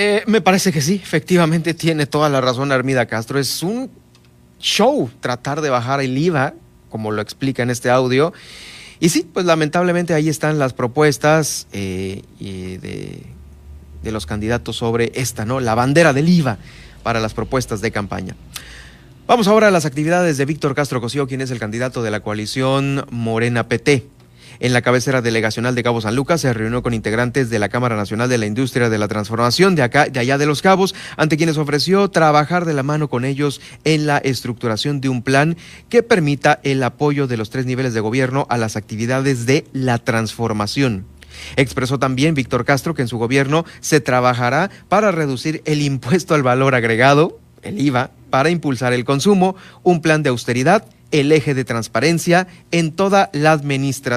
Eh, 0.00 0.22
me 0.28 0.40
parece 0.40 0.70
que 0.70 0.80
sí, 0.80 1.00
efectivamente 1.02 1.74
tiene 1.74 2.06
toda 2.06 2.28
la 2.28 2.40
razón 2.40 2.70
Armida 2.70 3.06
Castro. 3.06 3.40
Es 3.40 3.64
un 3.64 3.90
show 4.60 5.10
tratar 5.18 5.60
de 5.60 5.70
bajar 5.70 6.00
el 6.00 6.16
IVA, 6.16 6.54
como 6.88 7.10
lo 7.10 7.20
explica 7.20 7.64
en 7.64 7.70
este 7.70 7.90
audio. 7.90 8.32
Y 9.00 9.08
sí, 9.08 9.28
pues 9.34 9.44
lamentablemente 9.44 10.14
ahí 10.14 10.28
están 10.28 10.60
las 10.60 10.72
propuestas 10.72 11.66
eh, 11.72 12.22
de, 12.38 13.24
de, 14.04 14.12
los 14.12 14.24
candidatos 14.24 14.76
sobre 14.76 15.10
esta, 15.16 15.44
¿no? 15.44 15.58
La 15.58 15.74
bandera 15.74 16.12
del 16.12 16.28
IVA 16.28 16.58
para 17.02 17.18
las 17.18 17.34
propuestas 17.34 17.80
de 17.80 17.90
campaña. 17.90 18.36
Vamos 19.26 19.48
ahora 19.48 19.66
a 19.66 19.72
las 19.72 19.84
actividades 19.84 20.36
de 20.36 20.44
Víctor 20.44 20.76
Castro 20.76 21.00
Cosío, 21.00 21.26
quien 21.26 21.40
es 21.40 21.50
el 21.50 21.58
candidato 21.58 22.04
de 22.04 22.12
la 22.12 22.20
coalición 22.20 23.04
Morena 23.10 23.66
PT. 23.66 24.06
En 24.60 24.72
la 24.72 24.82
cabecera 24.82 25.22
delegacional 25.22 25.76
de 25.76 25.84
Cabo 25.84 26.00
San 26.00 26.16
Lucas 26.16 26.40
se 26.40 26.52
reunió 26.52 26.82
con 26.82 26.92
integrantes 26.92 27.48
de 27.48 27.60
la 27.60 27.68
Cámara 27.68 27.94
Nacional 27.94 28.28
de 28.28 28.38
la 28.38 28.46
Industria 28.46 28.88
de 28.88 28.98
la 28.98 29.06
Transformación 29.06 29.76
de 29.76 29.82
acá, 29.82 30.06
de 30.06 30.18
allá 30.18 30.36
de 30.36 30.46
Los 30.46 30.62
Cabos, 30.62 30.96
ante 31.16 31.36
quienes 31.36 31.58
ofreció 31.58 32.08
trabajar 32.08 32.64
de 32.64 32.74
la 32.74 32.82
mano 32.82 33.08
con 33.08 33.24
ellos 33.24 33.60
en 33.84 34.06
la 34.06 34.18
estructuración 34.18 35.00
de 35.00 35.10
un 35.10 35.22
plan 35.22 35.56
que 35.88 36.02
permita 36.02 36.58
el 36.64 36.82
apoyo 36.82 37.28
de 37.28 37.36
los 37.36 37.50
tres 37.50 37.66
niveles 37.66 37.94
de 37.94 38.00
gobierno 38.00 38.48
a 38.50 38.58
las 38.58 38.74
actividades 38.74 39.46
de 39.46 39.64
la 39.72 39.98
transformación. 39.98 41.06
Expresó 41.54 42.00
también 42.00 42.34
Víctor 42.34 42.64
Castro 42.64 42.94
que 42.94 43.02
en 43.02 43.08
su 43.08 43.16
gobierno 43.16 43.64
se 43.78 44.00
trabajará 44.00 44.70
para 44.88 45.12
reducir 45.12 45.62
el 45.66 45.82
impuesto 45.82 46.34
al 46.34 46.42
valor 46.42 46.74
agregado, 46.74 47.38
el 47.62 47.80
IVA, 47.80 48.10
para 48.30 48.50
impulsar 48.50 48.92
el 48.92 49.04
consumo, 49.04 49.54
un 49.84 50.02
plan 50.02 50.24
de 50.24 50.30
austeridad 50.30 50.84
el 51.10 51.32
eje 51.32 51.54
de 51.54 51.64
transparencia 51.64 52.46
en 52.70 52.92
toda 52.92 53.30
la, 53.32 53.60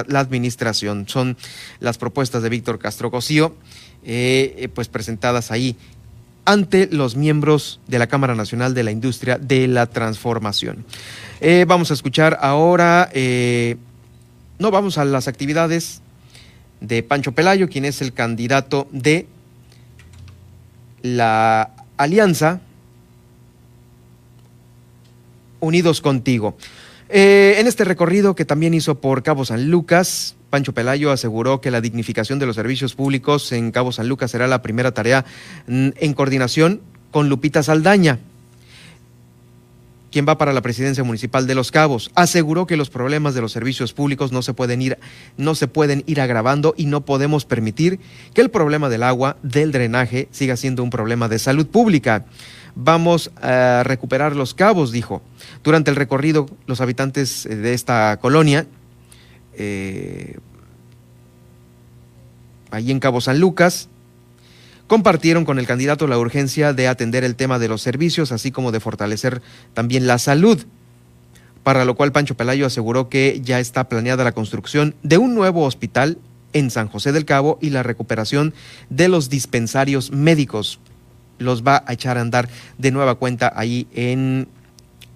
la 0.08 0.20
administración. 0.20 1.08
Son 1.08 1.36
las 1.80 1.98
propuestas 1.98 2.42
de 2.42 2.48
Víctor 2.48 2.78
Castro 2.78 3.10
Cosío, 3.10 3.54
eh, 4.04 4.54
eh, 4.58 4.68
pues 4.68 4.88
presentadas 4.88 5.50
ahí 5.50 5.76
ante 6.44 6.88
los 6.90 7.14
miembros 7.14 7.80
de 7.86 8.00
la 8.00 8.08
Cámara 8.08 8.34
Nacional 8.34 8.74
de 8.74 8.82
la 8.82 8.90
Industria 8.90 9.38
de 9.38 9.68
la 9.68 9.86
Transformación. 9.86 10.84
Eh, 11.40 11.64
vamos 11.68 11.90
a 11.90 11.94
escuchar 11.94 12.38
ahora, 12.40 13.10
no, 14.58 14.70
vamos 14.70 14.98
a 14.98 15.04
las 15.04 15.28
actividades 15.28 16.02
de 16.80 17.04
Pancho 17.04 17.30
Pelayo, 17.32 17.68
quien 17.68 17.84
es 17.84 18.02
el 18.02 18.12
candidato 18.12 18.88
de 18.90 19.28
la 21.02 21.70
Alianza 21.96 22.60
Unidos 25.60 26.00
Contigo. 26.00 26.56
Eh, 27.14 27.56
en 27.58 27.66
este 27.66 27.84
recorrido 27.84 28.34
que 28.34 28.46
también 28.46 28.72
hizo 28.72 28.98
por 28.98 29.22
Cabo 29.22 29.44
San 29.44 29.68
Lucas, 29.68 30.34
Pancho 30.48 30.72
Pelayo 30.72 31.10
aseguró 31.10 31.60
que 31.60 31.70
la 31.70 31.82
dignificación 31.82 32.38
de 32.38 32.46
los 32.46 32.56
servicios 32.56 32.94
públicos 32.94 33.52
en 33.52 33.70
Cabo 33.70 33.92
San 33.92 34.08
Lucas 34.08 34.30
será 34.30 34.46
la 34.46 34.62
primera 34.62 34.94
tarea 34.94 35.26
mm, 35.66 35.88
en 35.94 36.14
coordinación 36.14 36.80
con 37.10 37.28
Lupita 37.28 37.62
Saldaña, 37.62 38.18
quien 40.10 40.26
va 40.26 40.38
para 40.38 40.54
la 40.54 40.62
presidencia 40.62 41.04
municipal 41.04 41.46
de 41.46 41.54
Los 41.54 41.70
Cabos. 41.70 42.10
Aseguró 42.14 42.66
que 42.66 42.78
los 42.78 42.88
problemas 42.88 43.34
de 43.34 43.42
los 43.42 43.52
servicios 43.52 43.92
públicos 43.92 44.32
no 44.32 44.40
se 44.40 44.54
pueden 44.54 44.80
ir, 44.80 44.96
no 45.36 45.54
se 45.54 45.68
pueden 45.68 46.04
ir 46.06 46.18
agravando 46.18 46.72
y 46.78 46.86
no 46.86 47.04
podemos 47.04 47.44
permitir 47.44 48.00
que 48.32 48.40
el 48.40 48.50
problema 48.50 48.88
del 48.88 49.02
agua, 49.02 49.36
del 49.42 49.70
drenaje, 49.70 50.28
siga 50.30 50.56
siendo 50.56 50.82
un 50.82 50.88
problema 50.88 51.28
de 51.28 51.38
salud 51.38 51.66
pública. 51.66 52.24
Vamos 52.74 53.30
a 53.40 53.82
recuperar 53.84 54.34
los 54.34 54.54
cabos, 54.54 54.92
dijo. 54.92 55.22
Durante 55.62 55.90
el 55.90 55.96
recorrido, 55.96 56.48
los 56.66 56.80
habitantes 56.80 57.46
eh, 57.46 57.56
de 57.56 57.74
esta 57.74 58.18
colonia, 58.18 58.66
eh, 59.54 60.38
allí 62.70 62.90
en 62.90 63.00
Cabo 63.00 63.20
San 63.20 63.40
Lucas, 63.40 63.88
compartieron 64.86 65.44
con 65.44 65.58
el 65.58 65.66
candidato 65.66 66.06
la 66.06 66.18
urgencia 66.18 66.72
de 66.72 66.88
atender 66.88 67.24
el 67.24 67.36
tema 67.36 67.58
de 67.58 67.68
los 67.68 67.82
servicios, 67.82 68.32
así 68.32 68.50
como 68.50 68.72
de 68.72 68.80
fortalecer 68.80 69.42
también 69.74 70.06
la 70.06 70.18
salud, 70.18 70.64
para 71.62 71.84
lo 71.84 71.94
cual 71.94 72.12
Pancho 72.12 72.36
Pelayo 72.36 72.66
aseguró 72.66 73.08
que 73.08 73.40
ya 73.42 73.60
está 73.60 73.88
planeada 73.88 74.24
la 74.24 74.32
construcción 74.32 74.94
de 75.02 75.18
un 75.18 75.34
nuevo 75.34 75.64
hospital 75.64 76.18
en 76.52 76.70
San 76.70 76.88
José 76.88 77.12
del 77.12 77.24
Cabo 77.24 77.58
y 77.60 77.70
la 77.70 77.82
recuperación 77.82 78.52
de 78.90 79.08
los 79.08 79.30
dispensarios 79.30 80.10
médicos 80.10 80.80
los 81.42 81.62
va 81.62 81.84
a 81.86 81.92
echar 81.92 82.18
a 82.18 82.20
andar 82.20 82.48
de 82.78 82.90
nueva 82.90 83.16
cuenta 83.16 83.52
ahí 83.54 83.86
en 83.94 84.48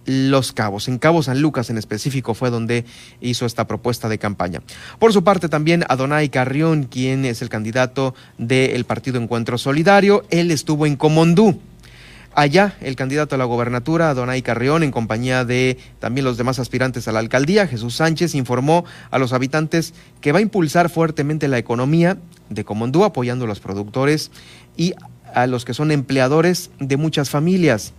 los 0.07 0.53
Cabos. 0.53 0.89
En 0.89 0.99
Cabo 0.99 1.23
San 1.23 1.41
Lucas 1.41 1.69
en 1.69 1.79
específico 1.79 2.35
fue 2.35 2.51
donde 2.51 2.85
hizo 3.21 3.45
esta 3.45 3.67
propuesta 3.67 4.09
de 4.09 4.19
campaña. 4.19 4.63
Por 4.99 5.13
su 5.13 5.25
parte 5.25 5.49
también 5.49 5.85
Adonai 5.89 6.29
Carrión, 6.29 6.85
quien 6.85 7.25
es 7.25 7.43
el 7.43 7.49
candidato 7.49 8.15
del 8.39 8.85
Partido 8.85 9.21
Encuentro 9.21 9.59
Solidario, 9.59 10.25
él 10.31 10.51
estuvo 10.51 10.87
en 10.87 10.97
Comondú. 10.97 11.61
Allá, 12.37 12.77
el 12.83 12.97
candidato 12.97 13.35
a 13.35 13.39
la 13.39 13.47
gobernatura, 13.47 14.11
Adonai 14.11 14.43
Carrión, 14.43 14.83
en 14.83 14.91
compañía 14.91 15.47
de 15.47 15.79
también 16.01 16.27
los 16.27 16.37
demás 16.37 16.59
aspirantes 16.59 17.09
a 17.09 17.13
la 17.13 17.21
alcaldía, 17.21 17.67
Jesús 17.67 17.97
Sánchez, 17.97 18.35
informó 18.35 18.85
a 19.11 19.19
los 19.19 19.33
habitantes 19.33 19.95
que 20.21 20.33
va 20.33 20.41
a 20.41 20.43
impulsar 20.43 20.91
fuertemente 20.91 21.49
la 21.49 21.57
economía 21.57 22.19
de 22.51 22.63
Comondú, 22.63 23.05
apoyando 23.05 23.47
a 23.47 23.49
los 23.49 23.61
productores 23.61 24.31
y 24.77 24.93
a 25.37 25.47
los 25.47 25.67
que 25.67 25.75
son 25.75 25.93
empleadores 25.93 26.71
de 26.81 26.97
muchas 26.97 27.29
familias. 27.29 27.93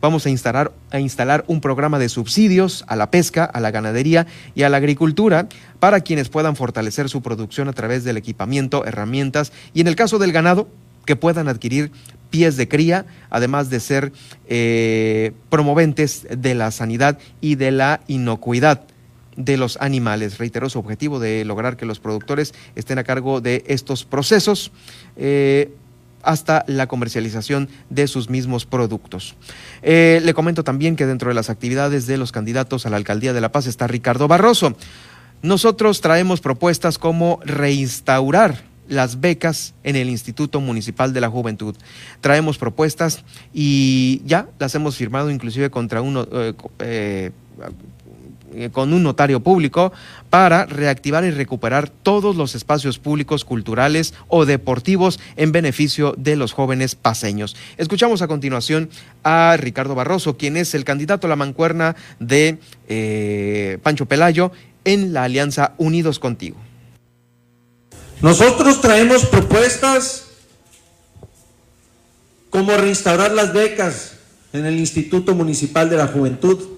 Vamos 0.00 0.26
a 0.26 0.30
instalar, 0.30 0.72
a 0.92 1.00
instalar 1.00 1.44
un 1.48 1.60
programa 1.60 1.98
de 1.98 2.08
subsidios 2.08 2.84
a 2.86 2.94
la 2.94 3.10
pesca, 3.10 3.44
a 3.44 3.60
la 3.60 3.72
ganadería 3.72 4.26
y 4.54 4.62
a 4.62 4.68
la 4.68 4.76
agricultura 4.76 5.48
para 5.80 6.00
quienes 6.00 6.28
puedan 6.28 6.54
fortalecer 6.54 7.08
su 7.08 7.20
producción 7.20 7.68
a 7.68 7.72
través 7.72 8.04
del 8.04 8.16
equipamiento, 8.16 8.84
herramientas 8.86 9.52
y 9.74 9.80
en 9.80 9.88
el 9.88 9.96
caso 9.96 10.18
del 10.18 10.30
ganado, 10.30 10.68
que 11.04 11.16
puedan 11.16 11.48
adquirir 11.48 11.90
pies 12.30 12.56
de 12.56 12.68
cría, 12.68 13.06
además 13.28 13.70
de 13.70 13.80
ser 13.80 14.12
eh, 14.46 15.32
promoventes 15.50 16.26
de 16.30 16.54
la 16.54 16.70
sanidad 16.70 17.18
y 17.40 17.56
de 17.56 17.72
la 17.72 18.00
inocuidad 18.06 18.82
de 19.36 19.56
los 19.56 19.78
animales. 19.78 20.38
Reiteró 20.38 20.70
su 20.70 20.78
objetivo 20.78 21.18
de 21.18 21.44
lograr 21.44 21.76
que 21.76 21.86
los 21.86 21.98
productores 21.98 22.54
estén 22.76 22.98
a 22.98 23.04
cargo 23.04 23.40
de 23.40 23.64
estos 23.66 24.04
procesos. 24.04 24.70
Eh, 25.16 25.72
hasta 26.24 26.64
la 26.66 26.86
comercialización 26.86 27.68
de 27.90 28.06
sus 28.08 28.30
mismos 28.30 28.66
productos. 28.66 29.34
Eh, 29.82 30.20
le 30.24 30.34
comento 30.34 30.64
también 30.64 30.96
que 30.96 31.06
dentro 31.06 31.28
de 31.28 31.34
las 31.34 31.50
actividades 31.50 32.06
de 32.06 32.18
los 32.18 32.32
candidatos 32.32 32.86
a 32.86 32.90
la 32.90 32.96
alcaldía 32.96 33.32
de 33.32 33.40
La 33.40 33.52
Paz 33.52 33.66
está 33.66 33.86
Ricardo 33.86 34.28
Barroso. 34.28 34.76
Nosotros 35.42 36.00
traemos 36.00 36.40
propuestas 36.40 36.98
como 36.98 37.38
reinstaurar 37.44 38.62
las 38.88 39.20
becas 39.20 39.74
en 39.82 39.96
el 39.96 40.08
Instituto 40.08 40.60
Municipal 40.60 41.12
de 41.12 41.20
la 41.20 41.30
Juventud. 41.30 41.74
Traemos 42.20 42.58
propuestas 42.58 43.24
y 43.52 44.22
ya 44.24 44.48
las 44.58 44.74
hemos 44.74 44.96
firmado 44.96 45.30
inclusive 45.30 45.70
contra 45.70 46.02
uno, 46.02 46.26
eh, 46.78 47.30
eh, 48.56 48.70
con 48.70 48.92
un 48.92 49.02
notario 49.02 49.40
público 49.40 49.92
para 50.30 50.66
reactivar 50.66 51.24
y 51.24 51.30
recuperar 51.30 51.88
todos 51.88 52.36
los 52.36 52.54
espacios 52.54 52.98
públicos, 52.98 53.44
culturales 53.44 54.14
o 54.28 54.46
deportivos 54.46 55.18
en 55.36 55.52
beneficio 55.52 56.14
de 56.16 56.36
los 56.36 56.52
jóvenes 56.52 56.94
paseños. 56.94 57.56
Escuchamos 57.76 58.22
a 58.22 58.28
continuación 58.28 58.90
a 59.22 59.56
Ricardo 59.58 59.94
Barroso, 59.94 60.36
quien 60.36 60.56
es 60.56 60.74
el 60.74 60.84
candidato 60.84 61.26
a 61.26 61.30
la 61.30 61.36
mancuerna 61.36 61.96
de 62.20 62.58
eh, 62.88 63.78
Pancho 63.82 64.06
Pelayo 64.06 64.52
en 64.84 65.12
la 65.12 65.24
alianza 65.24 65.74
Unidos 65.78 66.18
Contigo. 66.18 66.56
Nosotros 68.20 68.80
traemos 68.80 69.26
propuestas 69.26 70.26
como 72.50 72.76
reinstaurar 72.76 73.32
las 73.32 73.52
becas 73.52 74.12
en 74.52 74.64
el 74.64 74.78
Instituto 74.78 75.34
Municipal 75.34 75.90
de 75.90 75.96
la 75.96 76.06
Juventud 76.06 76.74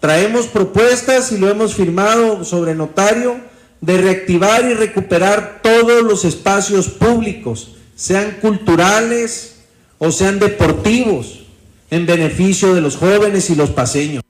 Traemos 0.00 0.46
propuestas 0.46 1.32
y 1.32 1.38
lo 1.38 1.48
hemos 1.48 1.74
firmado 1.74 2.44
sobre 2.44 2.74
notario 2.74 3.36
de 3.80 3.98
reactivar 3.98 4.64
y 4.64 4.74
recuperar 4.74 5.60
todos 5.62 6.02
los 6.02 6.24
espacios 6.24 6.88
públicos, 6.88 7.76
sean 7.96 8.38
culturales 8.40 9.56
o 9.98 10.10
sean 10.10 10.38
deportivos, 10.38 11.46
en 11.90 12.06
beneficio 12.06 12.74
de 12.74 12.80
los 12.80 12.96
jóvenes 12.96 13.50
y 13.50 13.54
los 13.54 13.70
paseños. 13.70 14.22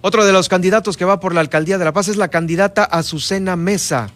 Otro 0.00 0.24
de 0.24 0.32
los 0.32 0.48
candidatos 0.48 0.96
que 0.96 1.04
va 1.04 1.20
por 1.20 1.34
la 1.34 1.40
alcaldía 1.40 1.78
de 1.78 1.84
La 1.84 1.92
Paz 1.92 2.08
es 2.08 2.16
la 2.16 2.28
candidata 2.28 2.84
Azucena 2.84 3.56
Mesa. 3.56 4.10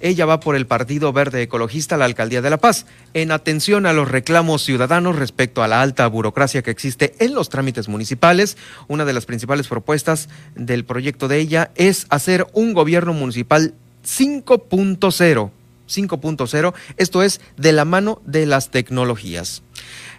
Ella 0.00 0.26
va 0.26 0.40
por 0.40 0.56
el 0.56 0.66
Partido 0.66 1.12
Verde 1.12 1.42
Ecologista 1.42 1.96
la 1.96 2.04
Alcaldía 2.04 2.42
de 2.42 2.50
La 2.50 2.58
Paz, 2.58 2.86
en 3.14 3.32
atención 3.32 3.86
a 3.86 3.92
los 3.92 4.10
reclamos 4.10 4.62
ciudadanos 4.62 5.16
respecto 5.16 5.62
a 5.62 5.68
la 5.68 5.80
alta 5.80 6.06
burocracia 6.06 6.62
que 6.62 6.70
existe 6.70 7.14
en 7.18 7.34
los 7.34 7.48
trámites 7.48 7.88
municipales. 7.88 8.56
Una 8.88 9.04
de 9.04 9.12
las 9.12 9.26
principales 9.26 9.68
propuestas 9.68 10.28
del 10.54 10.84
proyecto 10.84 11.28
de 11.28 11.38
ella 11.38 11.70
es 11.76 12.06
hacer 12.10 12.46
un 12.52 12.74
gobierno 12.74 13.12
municipal 13.12 13.74
5.0. 14.04 15.50
5.0, 15.88 16.74
esto 16.96 17.22
es 17.22 17.40
de 17.56 17.72
la 17.72 17.84
mano 17.84 18.20
de 18.26 18.44
las 18.44 18.70
tecnologías. 18.70 19.62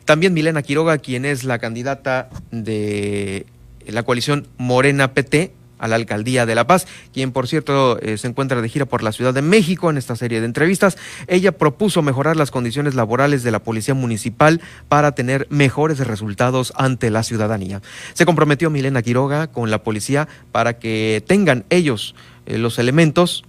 También 0.06 0.34
Milena 0.34 0.62
Quiroga, 0.62 0.98
quien 0.98 1.26
es 1.26 1.44
la 1.44 1.60
candidata 1.60 2.30
de 2.52 3.46
la 3.86 4.04
coalición 4.04 4.48
Morena 4.58 5.14
PT, 5.14 5.52
a 5.80 5.88
la 5.88 5.96
alcaldía 5.96 6.46
de 6.46 6.56
La 6.56 6.68
Paz, 6.68 6.88
quien 7.14 7.32
por 7.32 7.48
cierto 7.48 8.00
eh, 8.02 8.18
se 8.18 8.28
encuentra 8.28 8.62
de 8.62 8.70
gira 8.70 8.86
por 8.86 9.04
la 9.04 9.12
Ciudad 9.12 9.34
de 9.34 9.42
México 9.42 9.90
en 9.90 9.98
esta 9.98 10.16
serie 10.16 10.40
de 10.40 10.46
entrevistas. 10.46 10.98
Ella 11.28 11.52
propuso 11.52 12.02
mejorar 12.02 12.36
las 12.36 12.52
condiciones 12.52 12.96
laborales 12.96 13.44
de 13.44 13.52
la 13.52 13.60
Policía 13.60 13.94
Municipal 13.94 14.62
para 14.90 15.14
tener 15.14 15.48
mejores 15.50 16.00
resultados 16.00 16.74
ante 16.76 17.10
la 17.10 17.24
ciudadanía. 17.24 17.82
Se 18.14 18.26
comprometió 18.26 18.70
Milena 18.70 19.02
Quiroga 19.02 19.48
con 19.48 19.72
la 19.72 19.84
policía 19.84 20.28
para 20.52 20.80
que 20.80 21.24
tengan 21.26 21.66
ellos 21.70 22.16
eh, 22.46 22.58
los 22.58 22.80
elementos 22.80 23.44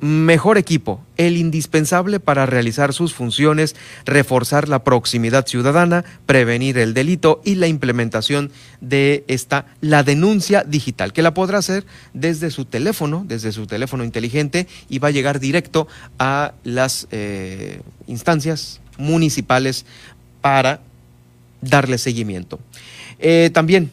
mejor 0.00 0.58
equipo, 0.58 1.00
el 1.16 1.36
indispensable 1.36 2.20
para 2.20 2.46
realizar 2.46 2.92
sus 2.92 3.14
funciones, 3.14 3.76
reforzar 4.04 4.68
la 4.68 4.84
proximidad 4.84 5.46
ciudadana, 5.46 6.04
prevenir 6.26 6.78
el 6.78 6.94
delito 6.94 7.40
y 7.44 7.56
la 7.56 7.66
implementación 7.66 8.50
de 8.80 9.24
esta, 9.28 9.66
la 9.80 10.02
denuncia 10.02 10.64
digital, 10.64 11.12
que 11.12 11.22
la 11.22 11.34
podrá 11.34 11.58
hacer 11.58 11.84
desde 12.14 12.50
su 12.50 12.64
teléfono, 12.64 13.24
desde 13.26 13.52
su 13.52 13.66
teléfono 13.66 14.04
inteligente 14.04 14.66
y 14.88 14.98
va 14.98 15.08
a 15.08 15.12
llegar 15.12 15.40
directo 15.40 15.88
a 16.18 16.54
las 16.64 17.08
eh, 17.10 17.80
instancias 18.06 18.80
municipales 18.98 19.86
para 20.40 20.80
darle 21.60 21.98
seguimiento. 21.98 22.60
Eh, 23.18 23.50
también 23.52 23.90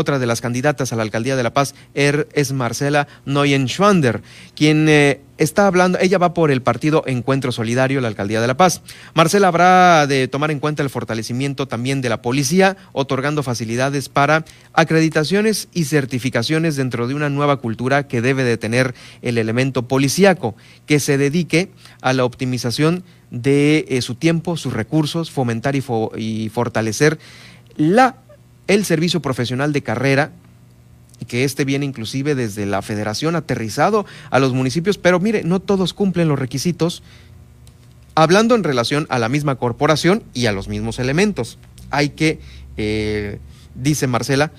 otra 0.00 0.18
de 0.18 0.26
las 0.26 0.40
candidatas 0.40 0.92
a 0.92 0.96
la 0.96 1.02
alcaldía 1.02 1.36
de 1.36 1.42
La 1.42 1.54
Paz 1.54 1.74
er, 1.94 2.28
es 2.32 2.52
Marcela 2.52 3.06
Neuenschwander, 3.26 4.22
quien 4.56 4.88
eh, 4.88 5.20
está 5.36 5.66
hablando, 5.66 5.98
ella 6.00 6.18
va 6.18 6.34
por 6.34 6.50
el 6.50 6.62
partido 6.62 7.04
Encuentro 7.06 7.52
Solidario, 7.52 8.00
la 8.00 8.08
alcaldía 8.08 8.40
de 8.40 8.46
La 8.46 8.56
Paz. 8.56 8.82
Marcela 9.14 9.48
habrá 9.48 10.06
de 10.06 10.26
tomar 10.28 10.50
en 10.50 10.58
cuenta 10.58 10.82
el 10.82 10.90
fortalecimiento 10.90 11.68
también 11.68 12.00
de 12.00 12.08
la 12.08 12.22
policía, 12.22 12.76
otorgando 12.92 13.42
facilidades 13.42 14.08
para 14.08 14.44
acreditaciones 14.72 15.68
y 15.72 15.84
certificaciones 15.84 16.76
dentro 16.76 17.06
de 17.06 17.14
una 17.14 17.28
nueva 17.28 17.58
cultura 17.58 18.08
que 18.08 18.22
debe 18.22 18.42
de 18.42 18.56
tener 18.56 18.94
el 19.22 19.38
elemento 19.38 19.86
policíaco, 19.86 20.56
que 20.86 21.00
se 21.00 21.18
dedique 21.18 21.70
a 22.00 22.12
la 22.12 22.24
optimización 22.24 23.04
de 23.30 23.84
eh, 23.88 24.02
su 24.02 24.16
tiempo, 24.16 24.56
sus 24.56 24.72
recursos, 24.72 25.30
fomentar 25.30 25.76
y 25.76 26.50
fortalecer 26.52 27.18
la 27.76 28.16
el 28.70 28.84
servicio 28.84 29.20
profesional 29.20 29.72
de 29.72 29.82
carrera, 29.82 30.30
que 31.26 31.42
este 31.42 31.64
viene 31.64 31.86
inclusive 31.86 32.36
desde 32.36 32.66
la 32.66 32.82
federación 32.82 33.34
aterrizado 33.34 34.06
a 34.30 34.38
los 34.38 34.52
municipios, 34.52 34.96
pero 34.96 35.18
mire, 35.18 35.42
no 35.42 35.58
todos 35.58 35.92
cumplen 35.92 36.28
los 36.28 36.38
requisitos, 36.38 37.02
hablando 38.14 38.54
en 38.54 38.62
relación 38.62 39.08
a 39.10 39.18
la 39.18 39.28
misma 39.28 39.56
corporación 39.56 40.22
y 40.34 40.46
a 40.46 40.52
los 40.52 40.68
mismos 40.68 41.00
elementos. 41.00 41.58
Hay 41.90 42.10
que, 42.10 42.38
eh, 42.76 43.40
dice 43.74 44.06
Marcela, 44.06 44.52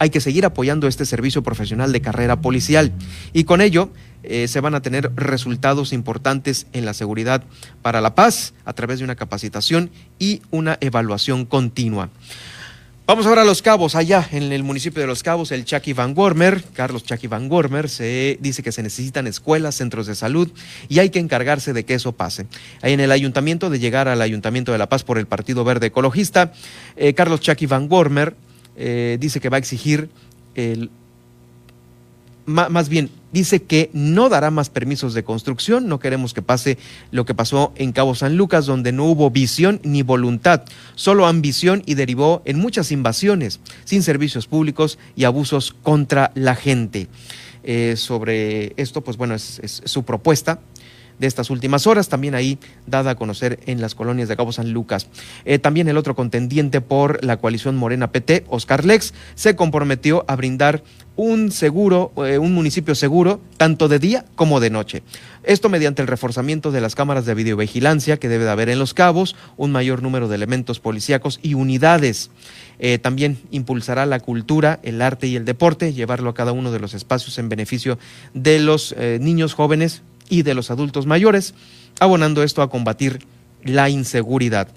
hay 0.00 0.10
que 0.10 0.20
seguir 0.20 0.44
apoyando 0.44 0.88
este 0.88 1.06
servicio 1.06 1.44
profesional 1.44 1.92
de 1.92 2.00
carrera 2.00 2.40
policial 2.40 2.90
y 3.32 3.44
con 3.44 3.60
ello 3.60 3.90
eh, 4.24 4.48
se 4.48 4.60
van 4.60 4.74
a 4.74 4.82
tener 4.82 5.12
resultados 5.14 5.92
importantes 5.92 6.66
en 6.72 6.84
la 6.84 6.94
seguridad 6.94 7.44
para 7.80 8.00
la 8.00 8.16
paz 8.16 8.54
a 8.64 8.72
través 8.72 8.98
de 8.98 9.04
una 9.04 9.14
capacitación 9.14 9.92
y 10.18 10.42
una 10.50 10.78
evaluación 10.80 11.44
continua. 11.44 12.10
Vamos 13.12 13.26
ahora 13.26 13.42
a 13.42 13.44
Los 13.44 13.60
Cabos, 13.60 13.94
allá 13.94 14.26
en 14.32 14.52
el 14.52 14.62
municipio 14.62 15.02
de 15.02 15.06
Los 15.06 15.22
Cabos, 15.22 15.52
el 15.52 15.66
Chucky 15.66 15.92
Van 15.92 16.14
Gormer, 16.14 16.64
Carlos 16.72 17.04
Chucky 17.04 17.26
Van 17.26 17.46
Gormer, 17.46 17.90
se 17.90 18.38
dice 18.40 18.62
que 18.62 18.72
se 18.72 18.82
necesitan 18.82 19.26
escuelas, 19.26 19.74
centros 19.74 20.06
de 20.06 20.14
salud 20.14 20.50
y 20.88 20.98
hay 20.98 21.10
que 21.10 21.18
encargarse 21.18 21.74
de 21.74 21.84
que 21.84 21.92
eso 21.92 22.12
pase. 22.12 22.46
Ahí 22.80 22.94
en 22.94 23.00
el 23.00 23.12
ayuntamiento, 23.12 23.68
de 23.68 23.78
llegar 23.78 24.08
al 24.08 24.22
Ayuntamiento 24.22 24.72
de 24.72 24.78
La 24.78 24.88
Paz 24.88 25.04
por 25.04 25.18
el 25.18 25.26
Partido 25.26 25.62
Verde 25.62 25.88
Ecologista, 25.88 26.54
eh, 26.96 27.12
Carlos 27.12 27.40
Chucky 27.40 27.66
Van 27.66 27.86
Gormer 27.86 28.34
eh, 28.76 29.18
dice 29.20 29.40
que 29.40 29.50
va 29.50 29.56
a 29.56 29.58
exigir 29.58 30.08
el 30.54 30.90
más 32.46 32.88
bien 32.88 33.10
dice 33.32 33.62
que 33.62 33.90
no 33.92 34.28
dará 34.28 34.50
más 34.50 34.70
permisos 34.70 35.14
de 35.14 35.24
construcción, 35.24 35.88
no 35.88 35.98
queremos 35.98 36.34
que 36.34 36.42
pase 36.42 36.78
lo 37.10 37.24
que 37.24 37.34
pasó 37.34 37.72
en 37.76 37.92
Cabo 37.92 38.14
San 38.14 38.36
Lucas, 38.36 38.66
donde 38.66 38.92
no 38.92 39.06
hubo 39.06 39.30
visión 39.30 39.80
ni 39.82 40.02
voluntad, 40.02 40.62
solo 40.94 41.26
ambición 41.26 41.82
y 41.86 41.94
derivó 41.94 42.42
en 42.44 42.58
muchas 42.58 42.92
invasiones, 42.92 43.60
sin 43.84 44.02
servicios 44.02 44.46
públicos 44.46 44.98
y 45.16 45.24
abusos 45.24 45.74
contra 45.82 46.30
la 46.34 46.54
gente. 46.54 47.08
Eh, 47.64 47.94
sobre 47.96 48.72
esto, 48.76 49.02
pues 49.02 49.16
bueno, 49.16 49.36
es, 49.36 49.60
su 49.84 50.02
propuesta 50.02 50.58
de 51.22 51.28
estas 51.28 51.50
últimas 51.50 51.86
horas, 51.86 52.08
también 52.08 52.34
ahí 52.34 52.58
dada 52.86 53.12
a 53.12 53.14
conocer 53.14 53.60
en 53.66 53.80
las 53.80 53.94
colonias 53.94 54.28
de 54.28 54.36
Cabo 54.36 54.50
San 54.50 54.72
Lucas. 54.72 55.06
Eh, 55.44 55.60
también 55.60 55.88
el 55.88 55.96
otro 55.96 56.16
contendiente 56.16 56.80
por 56.80 57.24
la 57.24 57.36
coalición 57.36 57.76
Morena 57.76 58.10
PT, 58.10 58.44
Oscar 58.48 58.84
Lex, 58.84 59.14
se 59.36 59.54
comprometió 59.54 60.24
a 60.26 60.34
brindar 60.34 60.82
un 61.14 61.52
seguro, 61.52 62.10
eh, 62.26 62.38
un 62.38 62.54
municipio 62.54 62.96
seguro, 62.96 63.40
tanto 63.56 63.86
de 63.86 64.00
día 64.00 64.24
como 64.34 64.58
de 64.58 64.70
noche. 64.70 65.04
Esto 65.44 65.68
mediante 65.68 66.02
el 66.02 66.08
reforzamiento 66.08 66.72
de 66.72 66.80
las 66.80 66.96
cámaras 66.96 67.24
de 67.24 67.34
videovigilancia 67.34 68.16
que 68.16 68.28
debe 68.28 68.44
de 68.44 68.50
haber 68.50 68.68
en 68.68 68.80
los 68.80 68.92
cabos, 68.92 69.36
un 69.56 69.70
mayor 69.70 70.02
número 70.02 70.26
de 70.26 70.34
elementos 70.34 70.80
policíacos 70.80 71.38
y 71.40 71.54
unidades. 71.54 72.30
Eh, 72.80 72.98
también 72.98 73.38
impulsará 73.52 74.06
la 74.06 74.18
cultura, 74.18 74.80
el 74.82 75.00
arte 75.02 75.28
y 75.28 75.36
el 75.36 75.44
deporte, 75.44 75.92
llevarlo 75.92 76.30
a 76.30 76.34
cada 76.34 76.50
uno 76.50 76.72
de 76.72 76.80
los 76.80 76.94
espacios 76.94 77.38
en 77.38 77.48
beneficio 77.48 77.98
de 78.34 78.58
los 78.58 78.96
niños 79.20 79.54
jóvenes 79.54 80.02
y 80.32 80.42
de 80.42 80.54
los 80.54 80.70
adultos 80.70 81.04
mayores, 81.04 81.52
abonando 82.00 82.42
esto 82.42 82.62
a 82.62 82.70
combatir 82.70 83.18
la 83.62 83.90
inseguridad. 83.90 84.68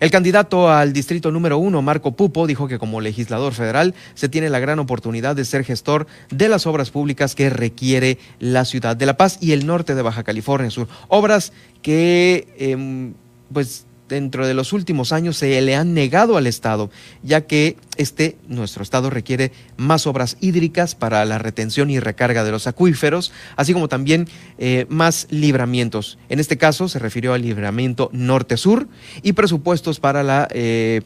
El 0.00 0.10
candidato 0.10 0.68
al 0.68 0.92
distrito 0.92 1.30
número 1.30 1.56
uno, 1.56 1.80
Marco 1.82 2.16
Pupo, 2.16 2.48
dijo 2.48 2.66
que 2.66 2.80
como 2.80 3.00
legislador 3.00 3.54
federal 3.54 3.94
se 4.14 4.28
tiene 4.28 4.50
la 4.50 4.58
gran 4.58 4.80
oportunidad 4.80 5.36
de 5.36 5.44
ser 5.44 5.64
gestor 5.64 6.08
de 6.30 6.48
las 6.48 6.66
obras 6.66 6.90
públicas 6.90 7.36
que 7.36 7.48
requiere 7.48 8.18
la 8.40 8.64
ciudad 8.64 8.96
de 8.96 9.06
La 9.06 9.16
Paz 9.16 9.38
y 9.40 9.52
el 9.52 9.66
norte 9.66 9.94
de 9.94 10.02
Baja 10.02 10.24
California 10.24 10.68
Sur. 10.68 10.88
Obras 11.06 11.52
que, 11.80 12.48
em, 12.58 13.14
pues, 13.52 13.86
dentro 14.08 14.46
de 14.46 14.54
los 14.54 14.72
últimos 14.72 15.12
años 15.12 15.36
se 15.36 15.60
le 15.60 15.76
han 15.76 15.94
negado 15.94 16.36
al 16.36 16.46
Estado, 16.46 16.90
ya 17.22 17.42
que 17.42 17.76
este, 17.96 18.36
nuestro 18.48 18.82
Estado 18.82 19.10
requiere 19.10 19.52
más 19.76 20.06
obras 20.06 20.36
hídricas 20.40 20.94
para 20.94 21.24
la 21.24 21.38
retención 21.38 21.90
y 21.90 22.00
recarga 22.00 22.44
de 22.44 22.50
los 22.50 22.66
acuíferos, 22.66 23.32
así 23.56 23.72
como 23.72 23.88
también 23.88 24.28
eh, 24.58 24.86
más 24.88 25.26
libramientos. 25.30 26.18
En 26.28 26.40
este 26.40 26.58
caso 26.58 26.88
se 26.88 26.98
refirió 26.98 27.32
al 27.32 27.42
libramiento 27.42 28.10
norte-sur 28.12 28.88
y 29.22 29.32
presupuestos 29.32 30.00
para 30.00 30.22
la... 30.22 30.48
Eh, 30.50 31.02